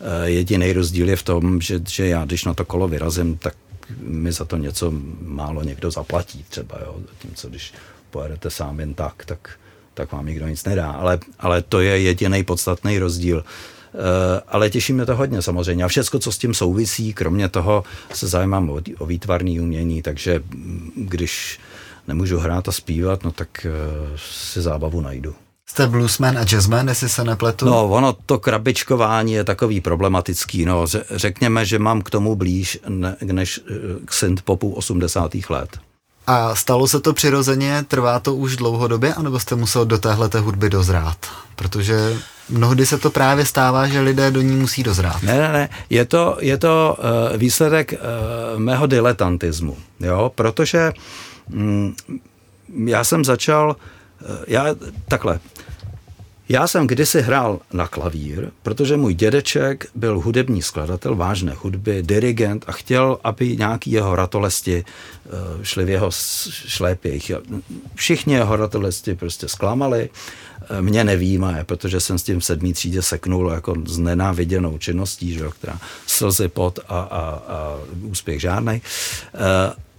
Eh, 0.00 0.30
jediný 0.30 0.72
rozdíl 0.72 1.08
je 1.08 1.16
v 1.16 1.22
tom, 1.22 1.60
že, 1.60 1.80
že 1.88 2.06
já 2.06 2.24
když 2.24 2.44
na 2.44 2.54
to 2.54 2.64
kolo 2.64 2.88
vyrazím, 2.88 3.36
tak 3.36 3.54
mi 3.98 4.32
za 4.32 4.44
to 4.44 4.56
něco 4.56 4.92
málo 5.22 5.62
někdo 5.62 5.90
zaplatí 5.90 6.44
třeba, 6.48 6.78
jo, 6.80 6.96
co 7.34 7.48
když 7.48 7.74
pojedete 8.10 8.50
sám 8.50 8.80
jen 8.80 8.94
tak, 8.94 9.24
tak, 9.24 9.50
tak 9.94 10.12
vám 10.12 10.26
nikdo 10.26 10.48
nic 10.48 10.64
nedá, 10.64 10.90
ale, 10.90 11.18
ale 11.38 11.62
to 11.62 11.80
je 11.80 12.00
jediný 12.00 12.44
podstatný 12.44 12.98
rozdíl. 12.98 13.44
Uh, 13.94 14.00
ale 14.48 14.70
těší 14.70 14.92
mě 14.92 15.06
to 15.06 15.16
hodně 15.16 15.42
samozřejmě. 15.42 15.84
A 15.84 15.88
všechno, 15.88 16.18
co 16.18 16.32
s 16.32 16.38
tím 16.38 16.54
souvisí, 16.54 17.14
kromě 17.14 17.48
toho 17.48 17.84
se 18.14 18.28
zajímám 18.28 18.70
o, 18.70 18.80
o 18.98 19.06
výtvarný 19.06 19.60
umění, 19.60 20.02
takže 20.02 20.42
když 20.96 21.60
nemůžu 22.10 22.38
hrát 22.38 22.68
a 22.68 22.72
zpívat, 22.72 23.24
no 23.24 23.32
tak 23.32 23.66
uh, 23.66 24.16
si 24.16 24.62
zábavu 24.62 25.00
najdu. 25.00 25.34
Jste 25.70 25.86
bluesman 25.86 26.38
a 26.38 26.44
jazzman, 26.44 26.88
jestli 26.88 27.08
se 27.08 27.24
nepletu? 27.24 27.66
No, 27.66 27.88
ono 27.88 28.12
to 28.26 28.38
krabičkování 28.38 29.32
je 29.32 29.44
takový 29.44 29.80
problematický. 29.80 30.64
No, 30.64 30.86
řekněme, 31.10 31.64
že 31.64 31.78
mám 31.78 32.02
k 32.02 32.10
tomu 32.10 32.36
blíž 32.36 32.78
ne, 32.88 33.16
než 33.22 33.60
eh, 33.70 33.72
k 34.04 34.12
synthpopu 34.12 34.72
80. 34.72 35.30
let. 35.48 35.78
A 36.26 36.54
stalo 36.54 36.88
se 36.88 37.00
to 37.00 37.12
přirozeně, 37.12 37.84
trvá 37.88 38.20
to 38.20 38.34
už 38.34 38.56
dlouhodobě, 38.56 39.14
anebo 39.14 39.38
jste 39.38 39.54
musel 39.54 39.86
do 39.86 39.98
téhle 39.98 40.30
hudby 40.38 40.70
dozrát? 40.70 41.16
Protože 41.56 42.18
mnohdy 42.48 42.86
se 42.86 42.98
to 42.98 43.10
právě 43.10 43.46
stává, 43.46 43.86
že 43.86 44.00
lidé 44.00 44.30
do 44.30 44.40
ní 44.40 44.56
musí 44.56 44.82
dozrát. 44.82 45.22
Ne, 45.22 45.38
ne, 45.38 45.52
ne. 45.52 45.68
Je 45.90 46.04
to, 46.04 46.36
je 46.40 46.58
to 46.58 46.96
uh, 46.98 47.36
výsledek 47.36 47.92
uh, 47.92 48.60
mého 48.60 48.86
diletantismu, 48.86 49.76
jo, 50.00 50.32
protože 50.34 50.92
uh, 50.96 51.29
já 52.84 53.04
jsem 53.04 53.24
začal, 53.24 53.76
eh, 54.22 54.44
já 54.46 54.66
takhle, 55.08 55.40
já 56.50 56.66
jsem 56.66 56.86
kdysi 56.86 57.22
hrál 57.22 57.60
na 57.72 57.86
klavír, 57.86 58.50
protože 58.62 58.96
můj 58.96 59.14
dědeček 59.14 59.86
byl 59.94 60.20
hudební 60.20 60.62
skladatel 60.62 61.16
vážné 61.16 61.52
hudby, 61.56 62.02
dirigent 62.02 62.64
a 62.66 62.72
chtěl, 62.72 63.18
aby 63.24 63.56
nějaký 63.56 63.90
jeho 63.90 64.16
ratolesti 64.16 64.84
eh, 64.84 65.30
šli 65.62 65.84
v 65.84 65.88
jeho 65.88 66.10
šlépějch. 66.66 67.32
Všichni 67.94 68.34
jeho 68.34 68.56
ratolesti 68.56 69.14
prostě 69.14 69.48
zklamali, 69.48 70.10
eh, 70.70 70.82
mě 70.82 71.04
nevýjímaje, 71.04 71.64
protože 71.64 72.00
jsem 72.00 72.18
s 72.18 72.22
tím 72.22 72.40
v 72.40 72.44
sedmý 72.44 72.72
třídě 72.72 73.02
seknul 73.02 73.50
jako 73.50 73.74
s 73.86 73.98
nenáviděnou 73.98 74.78
činností, 74.78 75.34
že, 75.34 75.44
která 75.50 75.78
slzy 76.06 76.48
pot 76.48 76.78
a, 76.88 77.00
a, 77.00 77.20
a 77.48 77.78
úspěch 78.02 78.40
žádnej. 78.40 78.80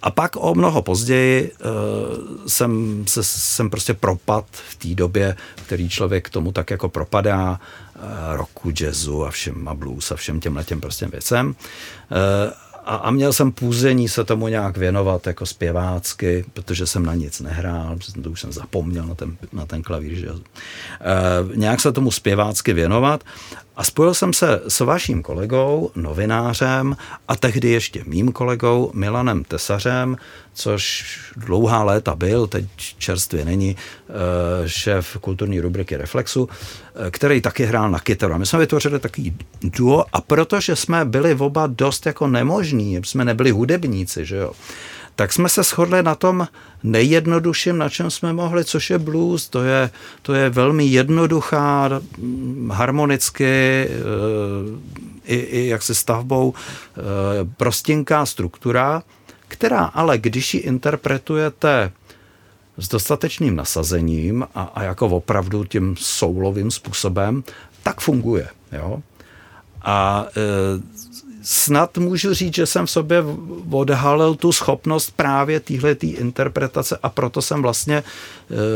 A 0.01 0.11
pak 0.11 0.35
o 0.35 0.55
mnoho 0.55 0.81
později 0.81 1.51
uh, 1.51 2.47
jsem, 2.47 3.03
se, 3.07 3.23
jsem 3.23 3.69
prostě 3.69 3.93
propad 3.93 4.45
v 4.51 4.75
té 4.75 4.95
době, 4.95 5.35
který 5.55 5.89
člověk 5.89 6.29
tomu 6.29 6.51
tak 6.51 6.71
jako 6.71 6.89
propadá, 6.89 7.59
uh, 7.95 8.01
rocku, 8.35 8.71
jazzu 8.79 9.25
a 9.25 9.31
všem 9.31 9.67
a 9.67 9.73
blues 9.73 10.11
a 10.11 10.15
všem 10.15 10.39
těmhle 10.39 10.63
těm 10.63 10.81
prostě 10.81 11.07
věcem. 11.07 11.47
Uh, 11.47 11.55
a, 12.85 12.95
a 12.95 13.11
měl 13.11 13.33
jsem 13.33 13.51
půzení 13.51 14.09
se 14.09 14.23
tomu 14.23 14.47
nějak 14.47 14.77
věnovat 14.77 15.27
jako 15.27 15.45
zpěvácky, 15.45 16.45
protože 16.53 16.87
jsem 16.87 17.05
na 17.05 17.13
nic 17.13 17.39
nehrál, 17.39 17.97
to 18.23 18.29
už 18.29 18.41
jsem 18.41 18.51
zapomněl 18.51 19.05
na 19.05 19.15
ten, 19.15 19.37
na 19.53 19.65
ten 19.65 19.81
klavír. 19.81 20.13
Že? 20.13 20.27
E, 20.27 20.33
nějak 21.55 21.81
se 21.81 21.91
tomu 21.91 22.11
zpěvácky 22.11 22.73
věnovat 22.73 23.23
a 23.81 23.83
spojil 23.83 24.13
jsem 24.13 24.33
se 24.33 24.61
s 24.67 24.79
vaším 24.79 25.21
kolegou, 25.21 25.91
novinářem 25.95 26.97
a 27.27 27.35
tehdy 27.35 27.69
ještě 27.69 28.03
mým 28.07 28.31
kolegou 28.31 28.91
Milanem 28.93 29.43
Tesařem, 29.43 30.17
což 30.53 31.05
dlouhá 31.35 31.83
léta 31.83 32.15
byl, 32.15 32.47
teď 32.47 32.65
čerstvě 32.97 33.45
není, 33.45 33.75
eh, 33.75 34.13
šéf 34.69 35.17
kulturní 35.21 35.59
rubriky 35.59 35.97
Reflexu, 35.97 36.49
eh, 36.49 37.11
který 37.11 37.41
taky 37.41 37.65
hrál 37.65 37.91
na 37.91 37.99
kytaru. 37.99 38.33
A 38.33 38.37
my 38.37 38.45
jsme 38.45 38.59
vytvořili 38.59 38.99
takový 38.99 39.35
duo 39.63 40.05
a 40.13 40.21
protože 40.21 40.75
jsme 40.75 41.05
byli 41.05 41.35
oba 41.35 41.67
dost 41.67 42.05
jako 42.05 42.27
nemožní, 42.27 43.01
jsme 43.03 43.25
nebyli 43.25 43.51
hudebníci, 43.51 44.25
že 44.25 44.35
jo, 44.35 44.51
tak 45.15 45.33
jsme 45.33 45.49
se 45.49 45.63
shodli 45.63 46.03
na 46.03 46.15
tom 46.15 46.47
nejjednodušším, 46.83 47.77
na 47.77 47.89
čem 47.89 48.11
jsme 48.11 48.33
mohli, 48.33 48.65
což 48.65 48.89
je 48.89 48.99
blues. 48.99 49.49
To 49.49 49.63
je, 49.63 49.89
to 50.21 50.33
je 50.33 50.49
velmi 50.49 50.85
jednoduchá, 50.85 51.89
harmonicky, 52.71 53.45
e, 53.45 53.89
i, 55.25 55.35
i 55.35 55.67
jak 55.67 55.81
se 55.83 55.95
stavbou, 55.95 56.53
e, 56.53 57.01
prostinká 57.57 58.25
struktura, 58.25 59.03
která 59.47 59.85
ale, 59.85 60.17
když 60.17 60.53
ji 60.53 60.59
interpretujete 60.59 61.91
s 62.77 62.87
dostatečným 62.87 63.55
nasazením 63.55 64.47
a, 64.55 64.61
a 64.63 64.83
jako 64.83 65.07
opravdu 65.07 65.63
tím 65.63 65.95
soulovým 65.99 66.71
způsobem, 66.71 67.43
tak 67.83 67.99
funguje. 67.99 68.47
Jo? 68.71 69.01
A 69.81 70.25
e, 70.37 71.10
snad 71.43 71.97
můžu 71.97 72.33
říct, 72.33 72.55
že 72.55 72.65
jsem 72.65 72.85
v 72.85 72.91
sobě 72.91 73.23
odhalil 73.71 74.35
tu 74.35 74.51
schopnost 74.51 75.13
právě 75.15 75.59
téhle 75.59 75.91
interpretace 75.91 76.97
a 77.03 77.09
proto 77.09 77.41
jsem 77.41 77.61
vlastně 77.61 78.03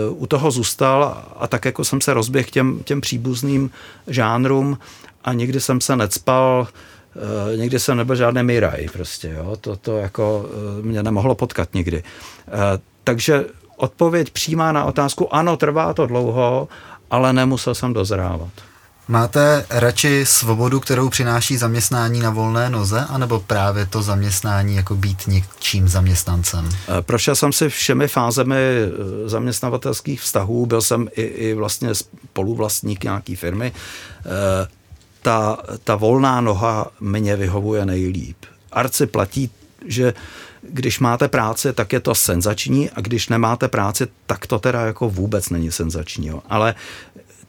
uh, 0.07 0.21
u 0.21 0.25
toho 0.25 0.51
zůstal 0.51 1.23
a 1.37 1.47
tak 1.47 1.65
jako 1.65 1.83
jsem 1.83 2.01
se 2.01 2.13
rozběhl 2.13 2.49
těm, 2.51 2.79
těm 2.83 3.01
příbuzným 3.01 3.69
žánrům 4.07 4.77
a 5.23 5.33
nikdy 5.33 5.61
jsem 5.61 5.81
se 5.81 5.95
necpal 5.95 6.67
Uh, 7.51 7.59
nikdy 7.59 7.79
jsem 7.79 7.97
nebyl 7.97 8.15
žádný 8.15 8.43
miraj 8.43 8.87
prostě, 8.93 9.29
jo, 9.29 9.55
to, 9.61 9.75
to 9.75 9.97
jako 9.97 10.49
uh, 10.79 10.85
mě 10.85 11.03
nemohlo 11.03 11.35
potkat 11.35 11.73
nikdy. 11.73 12.03
Uh, 12.47 12.53
takže 13.03 13.45
odpověď 13.77 14.29
přímá 14.29 14.71
na 14.71 14.83
otázku, 14.83 15.35
ano, 15.35 15.57
trvá 15.57 15.93
to 15.93 16.07
dlouho, 16.07 16.67
ale 17.11 17.33
nemusel 17.33 17.75
jsem 17.75 17.93
dozrávat. 17.93 18.49
Máte 19.07 19.65
radši 19.69 20.25
svobodu, 20.25 20.79
kterou 20.79 21.09
přináší 21.09 21.57
zaměstnání 21.57 22.19
na 22.19 22.29
volné 22.29 22.69
noze, 22.69 23.05
anebo 23.09 23.39
právě 23.39 23.85
to 23.85 24.01
zaměstnání 24.01 24.75
jako 24.75 24.95
být 24.95 25.27
něčím 25.27 25.87
zaměstnancem? 25.87 26.69
Eh, 26.69 27.01
prošel 27.01 27.35
jsem 27.35 27.53
si 27.53 27.69
všemi 27.69 28.07
fázemi 28.07 28.55
eh, 28.55 29.29
zaměstnavatelských 29.29 30.21
vztahů, 30.21 30.65
byl 30.65 30.81
jsem 30.81 31.07
i, 31.15 31.21
i 31.21 31.53
vlastně 31.53 31.89
spoluvlastník 31.95 33.03
nějaký 33.03 33.35
firmy. 33.35 33.71
Eh, 34.19 34.67
ta, 35.21 35.57
ta 35.83 35.95
volná 35.95 36.41
noha 36.41 36.91
mě 36.99 37.35
vyhovuje 37.35 37.85
nejlíp. 37.85 38.37
Arci 38.71 39.05
platí, 39.07 39.49
že 39.85 40.13
když 40.61 40.99
máte 40.99 41.27
práci, 41.27 41.73
tak 41.73 41.93
je 41.93 41.99
to 41.99 42.15
senzační 42.15 42.89
a 42.89 43.01
když 43.01 43.29
nemáte 43.29 43.67
práci, 43.67 44.07
tak 44.25 44.47
to 44.47 44.59
teda 44.59 44.85
jako 44.85 45.09
vůbec 45.09 45.49
není 45.49 45.71
senzační. 45.71 46.31
Ale 46.49 46.75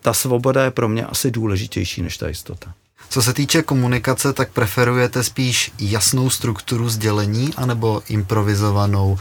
ta 0.01 0.15
svoboda 0.15 0.65
je 0.65 0.71
pro 0.71 0.89
mě 0.89 1.07
asi 1.07 1.31
důležitější 1.31 2.03
než 2.03 2.17
ta 2.17 2.29
jistota. 2.29 2.73
Co 3.09 3.23
se 3.23 3.33
týče 3.33 3.63
komunikace, 3.63 4.33
tak 4.33 4.51
preferujete 4.51 5.25
spíš 5.25 5.73
jasnou 5.79 6.31
strukturu 6.31 6.89
sdělení 6.89 7.55
anebo 7.57 8.03
improvizovanou, 8.09 9.19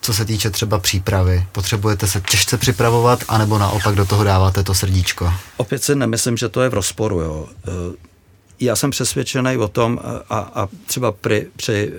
co 0.00 0.14
se 0.14 0.24
týče 0.24 0.50
třeba 0.50 0.78
přípravy? 0.78 1.46
Potřebujete 1.52 2.06
se 2.06 2.20
těžce 2.20 2.58
připravovat, 2.58 3.24
anebo 3.28 3.58
naopak 3.58 3.94
do 3.94 4.06
toho 4.06 4.24
dáváte 4.24 4.62
to 4.62 4.74
srdíčko? 4.74 5.32
Opět 5.56 5.84
si 5.84 5.94
nemyslím, 5.94 6.36
že 6.36 6.48
to 6.48 6.62
je 6.62 6.68
v 6.68 6.74
rozporu. 6.74 7.20
Jo. 7.20 7.48
Já 8.60 8.76
jsem 8.76 8.90
přesvědčený 8.90 9.56
o 9.56 9.68
tom 9.68 10.00
a, 10.30 10.38
a 10.38 10.68
třeba 10.86 11.12
při, 11.12 11.46
při 11.56 11.92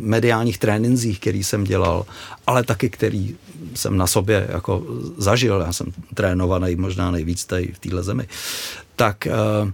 mediálních 0.00 0.58
trénincích, 0.58 1.20
který 1.20 1.44
jsem 1.44 1.64
dělal, 1.64 2.06
ale 2.46 2.64
taky 2.64 2.90
který 2.90 3.36
jsem 3.76 3.96
na 3.96 4.06
sobě 4.06 4.46
jako 4.52 4.82
zažil, 5.18 5.60
já 5.66 5.72
jsem 5.72 5.86
trénovaný 6.14 6.76
možná 6.76 7.10
nejvíc 7.10 7.44
tady 7.44 7.72
v 7.72 7.78
téhle 7.78 8.02
zemi, 8.02 8.28
tak, 8.96 9.26
eh, 9.26 9.72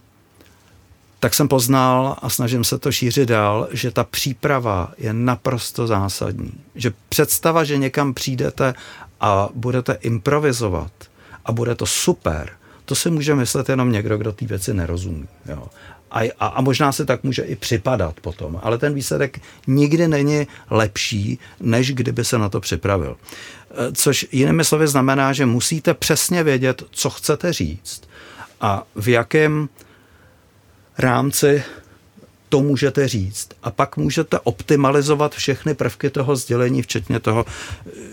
tak 1.21 1.35
jsem 1.35 1.49
poznal 1.49 2.17
a 2.23 2.29
snažím 2.31 2.65
se 2.65 2.79
to 2.79 2.93
šířit 2.93 3.29
dál, 3.29 3.69
že 3.71 3.91
ta 3.91 4.05
příprava 4.05 4.93
je 4.99 5.13
naprosto 5.13 5.87
zásadní. 5.87 6.53
Že 6.75 6.93
představa, 7.09 7.65
že 7.65 7.79
někam 7.79 8.15
přijdete 8.15 8.75
a 9.21 9.49
budete 9.55 9.93
improvizovat 9.93 10.93
a 11.45 11.53
bude 11.53 11.75
to 11.75 11.87
super, 11.87 12.51
to 12.85 12.95
si 12.95 13.11
může 13.11 13.35
myslet 13.35 13.69
jenom 13.69 13.93
někdo, 13.93 14.19
kdo 14.19 14.33
té 14.33 14.47
věci 14.47 14.75
nerozumí. 14.75 15.29
Jo 15.47 15.69
a, 16.13 16.31
a, 16.39 16.47
a 16.47 16.61
možná 16.61 16.93
se 16.93 17.05
tak 17.05 17.23
může 17.23 17.43
i 17.43 17.57
připadat 17.57 18.21
potom, 18.21 18.61
ale 18.63 18.79
ten 18.79 18.95
výsledek 18.95 19.41
nikdy 19.67 20.09
není 20.09 20.47
lepší, 20.71 21.39
než 21.61 21.93
kdyby 21.93 22.25
se 22.25 22.39
na 22.39 22.49
to 22.49 22.61
připravil. 22.61 23.17
E, 23.71 23.93
což 23.93 24.27
jinými 24.33 24.65
slovy 24.65 24.89
znamená, 24.89 25.33
že 25.33 25.47
musíte 25.47 25.95
přesně 25.95 26.43
vědět, 26.43 26.83
co 26.91 27.11
chcete 27.11 27.53
říct 27.53 28.03
a 28.61 28.87
v 28.95 29.09
jakém 29.09 29.69
rámci 30.99 31.63
to 32.53 32.61
můžete 32.61 33.09
říct. 33.09 33.49
A 33.63 33.71
pak 33.71 33.97
můžete 33.97 34.39
optimalizovat 34.39 35.35
všechny 35.35 35.75
prvky 35.75 36.11
toho 36.11 36.37
sdělení, 36.37 36.83
včetně 36.83 37.21
toho, 37.21 37.45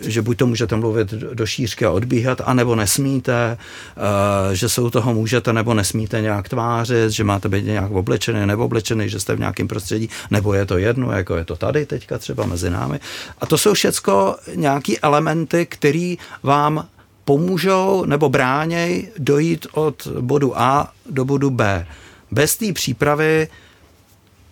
že 0.01 0.21
buď 0.21 0.37
to 0.37 0.47
můžete 0.47 0.75
mluvit 0.75 1.11
do 1.11 1.45
šířky 1.45 1.85
a 1.85 1.91
odbíhat, 1.91 2.41
anebo 2.45 2.75
nesmíte, 2.75 3.57
eh, 3.59 4.55
že 4.55 4.69
se 4.69 4.81
u 4.81 4.89
toho 4.89 5.13
můžete 5.13 5.53
nebo 5.53 5.73
nesmíte 5.73 6.21
nějak 6.21 6.49
tvářit, 6.49 7.11
že 7.11 7.23
máte 7.23 7.49
být 7.49 7.65
nějak 7.65 7.91
oblečený 7.91 8.45
nebo 8.45 8.65
oblečený, 8.65 9.09
že 9.09 9.19
jste 9.19 9.35
v 9.35 9.39
nějakém 9.39 9.67
prostředí, 9.67 10.09
nebo 10.31 10.53
je 10.53 10.65
to 10.65 10.77
jedno, 10.77 11.11
jako 11.11 11.35
je 11.35 11.45
to 11.45 11.55
tady 11.55 11.85
teďka 11.85 12.17
třeba 12.17 12.45
mezi 12.45 12.69
námi. 12.69 12.99
A 13.41 13.45
to 13.45 13.57
jsou 13.57 13.73
všecko 13.73 14.35
nějaký 14.55 14.99
elementy, 14.99 15.65
které 15.65 16.15
vám 16.43 16.87
pomůžou 17.25 18.05
nebo 18.05 18.29
bráněj 18.29 19.11
dojít 19.17 19.67
od 19.71 20.07
bodu 20.07 20.59
A 20.59 20.91
do 21.09 21.25
bodu 21.25 21.49
B. 21.49 21.87
Bez 22.31 22.57
té 22.57 22.73
přípravy 22.73 23.47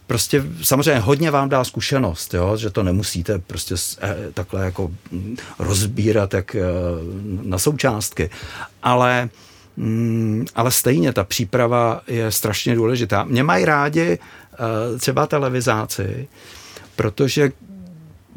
prostě 0.07 0.43
samozřejmě 0.63 0.99
hodně 0.99 1.31
vám 1.31 1.49
dá 1.49 1.63
zkušenost, 1.63 2.33
jo, 2.33 2.57
že 2.57 2.69
to 2.69 2.83
nemusíte 2.83 3.39
prostě 3.39 3.75
eh, 4.01 4.15
takhle 4.33 4.65
jako 4.65 4.91
mm, 5.11 5.37
rozbírat 5.59 6.33
jak 6.33 6.55
eh, 6.55 6.61
na 7.41 7.57
součástky, 7.57 8.29
ale 8.83 9.29
mm, 9.77 10.45
ale 10.55 10.71
stejně 10.71 11.13
ta 11.13 11.23
příprava 11.23 12.01
je 12.07 12.31
strašně 12.31 12.75
důležitá. 12.75 13.23
Mě 13.23 13.43
mají 13.43 13.65
rádi 13.65 14.19
eh, 14.19 14.99
třeba 14.99 15.27
televizáci, 15.27 16.27
protože 16.95 17.51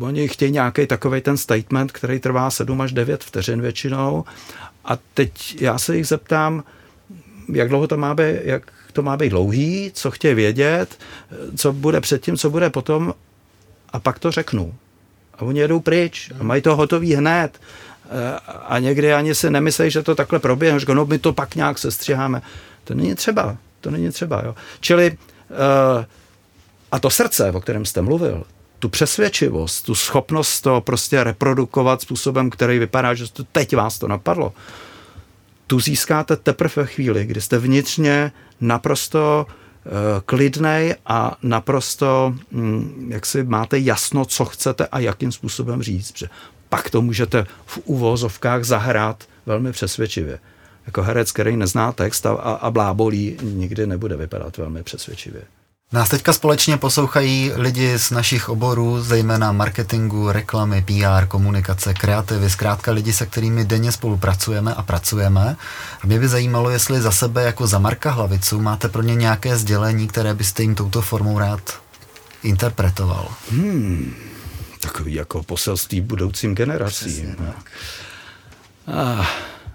oni 0.00 0.28
chtějí 0.28 0.52
nějaký 0.52 0.86
takový 0.86 1.20
ten 1.20 1.36
statement, 1.36 1.92
který 1.92 2.18
trvá 2.18 2.50
7 2.50 2.80
až 2.80 2.92
9 2.92 3.24
vteřin 3.24 3.60
většinou 3.60 4.24
a 4.84 4.98
teď 5.14 5.62
já 5.62 5.78
se 5.78 5.96
jich 5.96 6.06
zeptám, 6.06 6.64
jak 7.52 7.68
dlouho 7.68 7.86
to 7.86 7.96
má 7.96 8.14
být, 8.14 8.36
jak 8.42 8.72
to 8.90 9.02
má 9.02 9.16
být 9.16 9.28
dlouhý, 9.28 9.90
co 9.94 10.10
chtějí 10.10 10.34
vědět, 10.34 10.98
co 11.56 11.72
bude 11.72 12.00
předtím, 12.00 12.36
co 12.36 12.50
bude 12.50 12.70
potom 12.70 13.14
a 13.92 14.00
pak 14.00 14.18
to 14.18 14.30
řeknu. 14.30 14.74
A 15.34 15.42
oni 15.42 15.60
jedou 15.60 15.80
pryč 15.80 16.32
a 16.40 16.42
mají 16.42 16.62
to 16.62 16.76
hotový 16.76 17.14
hned 17.14 17.60
a 18.66 18.78
někdy 18.78 19.14
ani 19.14 19.34
si 19.34 19.50
nemyslí, 19.50 19.90
že 19.90 20.02
to 20.02 20.14
takhle 20.14 20.38
proběhne, 20.38 20.80
že 20.80 20.86
no 20.94 21.06
my 21.06 21.18
to 21.18 21.32
pak 21.32 21.54
nějak 21.54 21.78
sestřiháme. 21.78 22.42
To 22.84 22.94
není 22.94 23.14
třeba, 23.14 23.56
to 23.80 23.90
není 23.90 24.10
třeba. 24.10 24.42
Jo. 24.44 24.54
Čili 24.80 25.10
uh, 25.10 26.04
a 26.92 26.98
to 26.98 27.10
srdce, 27.10 27.52
o 27.52 27.60
kterém 27.60 27.84
jste 27.84 28.02
mluvil, 28.02 28.44
tu 28.78 28.88
přesvědčivost, 28.88 29.82
tu 29.82 29.94
schopnost 29.94 30.60
to 30.60 30.80
prostě 30.80 31.24
reprodukovat 31.24 32.00
způsobem, 32.00 32.50
který 32.50 32.78
vypadá, 32.78 33.14
že 33.14 33.32
to 33.32 33.44
teď 33.44 33.76
vás 33.76 33.98
to 33.98 34.08
napadlo, 34.08 34.52
tu 35.70 35.80
získáte 35.80 36.36
teprve 36.36 36.72
ve 36.76 36.86
chvíli, 36.86 37.26
kdy 37.26 37.40
jste 37.40 37.58
vnitřně 37.58 38.32
naprosto 38.60 39.46
uh, 39.46 39.92
klidnej 40.26 40.94
a 41.06 41.38
naprosto, 41.42 42.34
mm, 42.50 43.08
jak 43.12 43.26
si 43.26 43.42
máte 43.42 43.78
jasno, 43.78 44.24
co 44.24 44.44
chcete 44.44 44.86
a 44.86 44.98
jakým 44.98 45.32
způsobem 45.32 45.82
říct. 45.82 46.22
Pak 46.68 46.90
to 46.90 47.02
můžete 47.02 47.46
v 47.66 47.78
uvozovkách 47.84 48.64
zahrát 48.64 49.24
velmi 49.46 49.72
přesvědčivě. 49.72 50.38
Jako 50.86 51.02
herec, 51.02 51.32
který 51.32 51.56
nezná 51.56 51.92
text 51.92 52.26
a, 52.26 52.32
a 52.32 52.70
blábolí, 52.70 53.36
nikdy 53.42 53.86
nebude 53.86 54.16
vypadat 54.16 54.56
velmi 54.56 54.82
přesvědčivě. 54.82 55.42
Nás 55.92 56.08
teďka 56.08 56.32
společně 56.32 56.76
poslouchají 56.76 57.52
lidi 57.54 57.98
z 57.98 58.10
našich 58.10 58.48
oborů, 58.48 59.02
zejména 59.02 59.52
marketingu, 59.52 60.32
reklamy, 60.32 60.82
PR, 60.82 61.26
komunikace, 61.26 61.94
kreativy, 61.94 62.50
zkrátka 62.50 62.92
lidi, 62.92 63.12
se 63.12 63.26
kterými 63.26 63.64
denně 63.64 63.92
spolupracujeme 63.92 64.74
a 64.74 64.82
pracujeme. 64.82 65.56
A 66.02 66.06
mě 66.06 66.18
by 66.18 66.28
zajímalo, 66.28 66.70
jestli 66.70 67.00
za 67.00 67.10
sebe 67.10 67.42
jako 67.42 67.66
za 67.66 67.78
Marka 67.78 68.10
Hlavicu 68.10 68.60
máte 68.60 68.88
pro 68.88 69.02
ně 69.02 69.14
nějaké 69.14 69.56
sdělení, 69.56 70.08
které 70.08 70.34
byste 70.34 70.62
jim 70.62 70.74
touto 70.74 71.02
formou 71.02 71.38
rád 71.38 71.80
interpretoval. 72.42 73.28
Hmm, 73.50 74.14
takový 74.80 75.14
jako 75.14 75.42
poselství 75.42 76.00
budoucím 76.00 76.54
generacím. 76.54 77.36
Ah, 78.86 79.26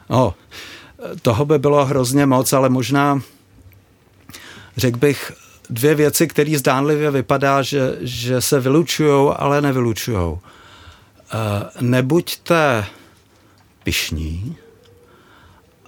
no, 0.09 0.33
toho 1.21 1.45
by 1.45 1.59
bylo 1.59 1.85
hrozně 1.85 2.25
moc, 2.25 2.53
ale 2.53 2.69
možná 2.69 3.21
řekl 4.77 4.97
bych, 4.97 5.31
dvě 5.69 5.95
věci, 5.95 6.27
které 6.27 6.57
zdánlivě 6.57 7.11
vypadá, 7.11 7.61
že, 7.61 7.97
že 8.01 8.41
se 8.41 8.59
vylučují, 8.59 9.33
ale 9.35 9.61
nevylučují. 9.61 10.37
Eh, 11.33 11.69
nebuďte 11.81 12.85
pišní 13.83 14.57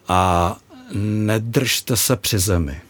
a 0.08 0.56
nedržte 0.94 1.98
se 1.98 2.16
při 2.16 2.40
zemi. 2.40 2.82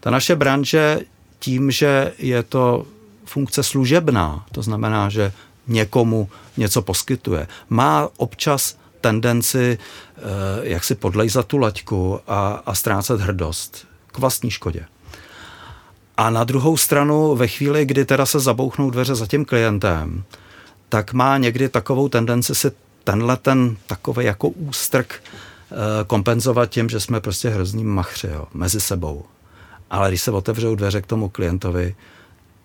Ta 0.00 0.10
naše 0.10 0.36
branže 0.36 1.00
tím, 1.38 1.70
že 1.70 2.12
je 2.18 2.42
to 2.42 2.86
funkce 3.24 3.62
služebná, 3.62 4.46
to 4.52 4.62
znamená, 4.62 5.08
že 5.08 5.32
někomu 5.66 6.28
něco 6.56 6.82
poskytuje, 6.82 7.46
má 7.68 8.08
občas 8.16 8.78
tendenci 9.00 9.78
eh, 9.78 10.20
jak 10.62 10.84
si 10.84 10.94
podlejzat 10.94 11.46
tu 11.46 11.58
laťku 11.58 12.20
a, 12.26 12.62
a 12.66 12.74
ztrácet 12.74 13.20
hrdost 13.20 13.86
k 14.06 14.18
vlastní 14.18 14.50
škodě. 14.50 14.86
A 16.20 16.30
na 16.30 16.44
druhou 16.44 16.76
stranu, 16.76 17.36
ve 17.36 17.46
chvíli, 17.48 17.86
kdy 17.86 18.04
teda 18.04 18.26
se 18.26 18.40
zabouchnou 18.40 18.90
dveře 18.90 19.14
za 19.14 19.26
tím 19.26 19.44
klientem, 19.44 20.24
tak 20.88 21.12
má 21.12 21.38
někdy 21.38 21.68
takovou 21.68 22.08
tendenci 22.08 22.54
si 22.54 22.70
tenhle 23.04 23.36
ten 23.36 23.76
takový 23.86 24.26
jako 24.26 24.48
ústrk 24.48 25.22
eh, 25.22 25.74
kompenzovat 26.06 26.70
tím, 26.70 26.88
že 26.88 27.00
jsme 27.00 27.20
prostě 27.20 27.48
hrozný 27.48 27.84
machři 27.84 28.26
jo, 28.26 28.46
mezi 28.54 28.80
sebou. 28.80 29.24
Ale 29.90 30.08
když 30.08 30.22
se 30.22 30.30
otevřou 30.30 30.74
dveře 30.74 31.02
k 31.02 31.06
tomu 31.06 31.28
klientovi, 31.28 31.94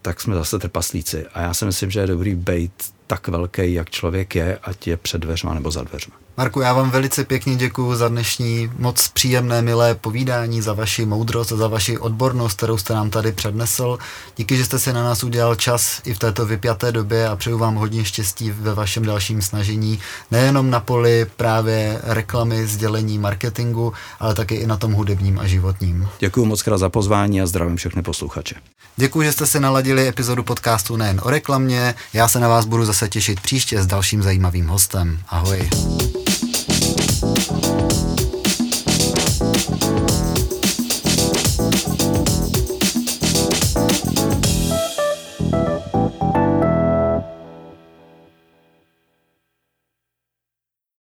tak 0.01 0.21
jsme 0.21 0.35
zase 0.35 0.59
trpaslíci. 0.59 1.25
A 1.33 1.41
já 1.41 1.53
si 1.53 1.65
myslím, 1.65 1.91
že 1.91 1.99
je 1.99 2.07
dobrý 2.07 2.35
být 2.35 2.73
tak 3.07 3.27
velký, 3.27 3.73
jak 3.73 3.89
člověk 3.89 4.35
je, 4.35 4.57
ať 4.63 4.87
je 4.87 4.97
před 4.97 5.21
dveřma 5.21 5.53
nebo 5.53 5.71
za 5.71 5.83
dveřma. 5.83 6.15
Marku, 6.37 6.61
já 6.61 6.73
vám 6.73 6.91
velice 6.91 7.23
pěkně 7.23 7.55
děkuji 7.55 7.95
za 7.95 8.07
dnešní 8.07 8.71
moc 8.79 9.07
příjemné, 9.07 9.61
milé 9.61 9.95
povídání, 9.95 10.61
za 10.61 10.73
vaši 10.73 11.05
moudrost 11.05 11.51
a 11.51 11.55
za 11.55 11.67
vaši 11.67 11.97
odbornost, 11.97 12.57
kterou 12.57 12.77
jste 12.77 12.93
nám 12.93 13.09
tady 13.09 13.31
přednesl. 13.31 13.97
Díky, 14.37 14.57
že 14.57 14.65
jste 14.65 14.79
si 14.79 14.93
na 14.93 15.03
nás 15.03 15.23
udělal 15.23 15.55
čas 15.55 16.01
i 16.05 16.13
v 16.13 16.19
této 16.19 16.45
vypjaté 16.45 16.91
době 16.91 17.27
a 17.27 17.35
přeju 17.35 17.57
vám 17.57 17.75
hodně 17.75 18.05
štěstí 18.05 18.51
ve 18.51 18.73
vašem 18.73 19.05
dalším 19.05 19.41
snažení, 19.41 19.99
nejenom 20.31 20.69
na 20.69 20.79
poli 20.79 21.25
právě 21.37 21.99
reklamy, 22.03 22.67
sdělení, 22.67 23.19
marketingu, 23.19 23.93
ale 24.19 24.35
také 24.35 24.55
i 24.55 24.67
na 24.67 24.77
tom 24.77 24.93
hudebním 24.93 25.39
a 25.39 25.47
životním. 25.47 26.07
Děkuji 26.19 26.45
moc 26.45 26.61
krát 26.63 26.77
za 26.77 26.89
pozvání 26.89 27.41
a 27.41 27.47
zdravím 27.47 27.77
všechny 27.77 28.01
posluchače. 28.01 28.55
Děkuji, 28.97 29.21
že 29.21 29.31
jste 29.31 29.47
si 29.47 29.59
naladili 29.59 30.07
epizodu 30.07 30.43
podcastu 30.43 30.97
nejen 30.97 31.21
o 31.23 31.29
reklamě. 31.29 31.95
Já 32.13 32.27
se 32.27 32.39
na 32.39 32.47
vás 32.47 32.65
budu 32.65 32.85
zase 32.85 33.09
těšit 33.09 33.39
příště 33.39 33.81
s 33.81 33.87
dalším 33.87 34.23
zajímavým 34.23 34.67
hostem. 34.67 35.19
Ahoj. 35.29 35.69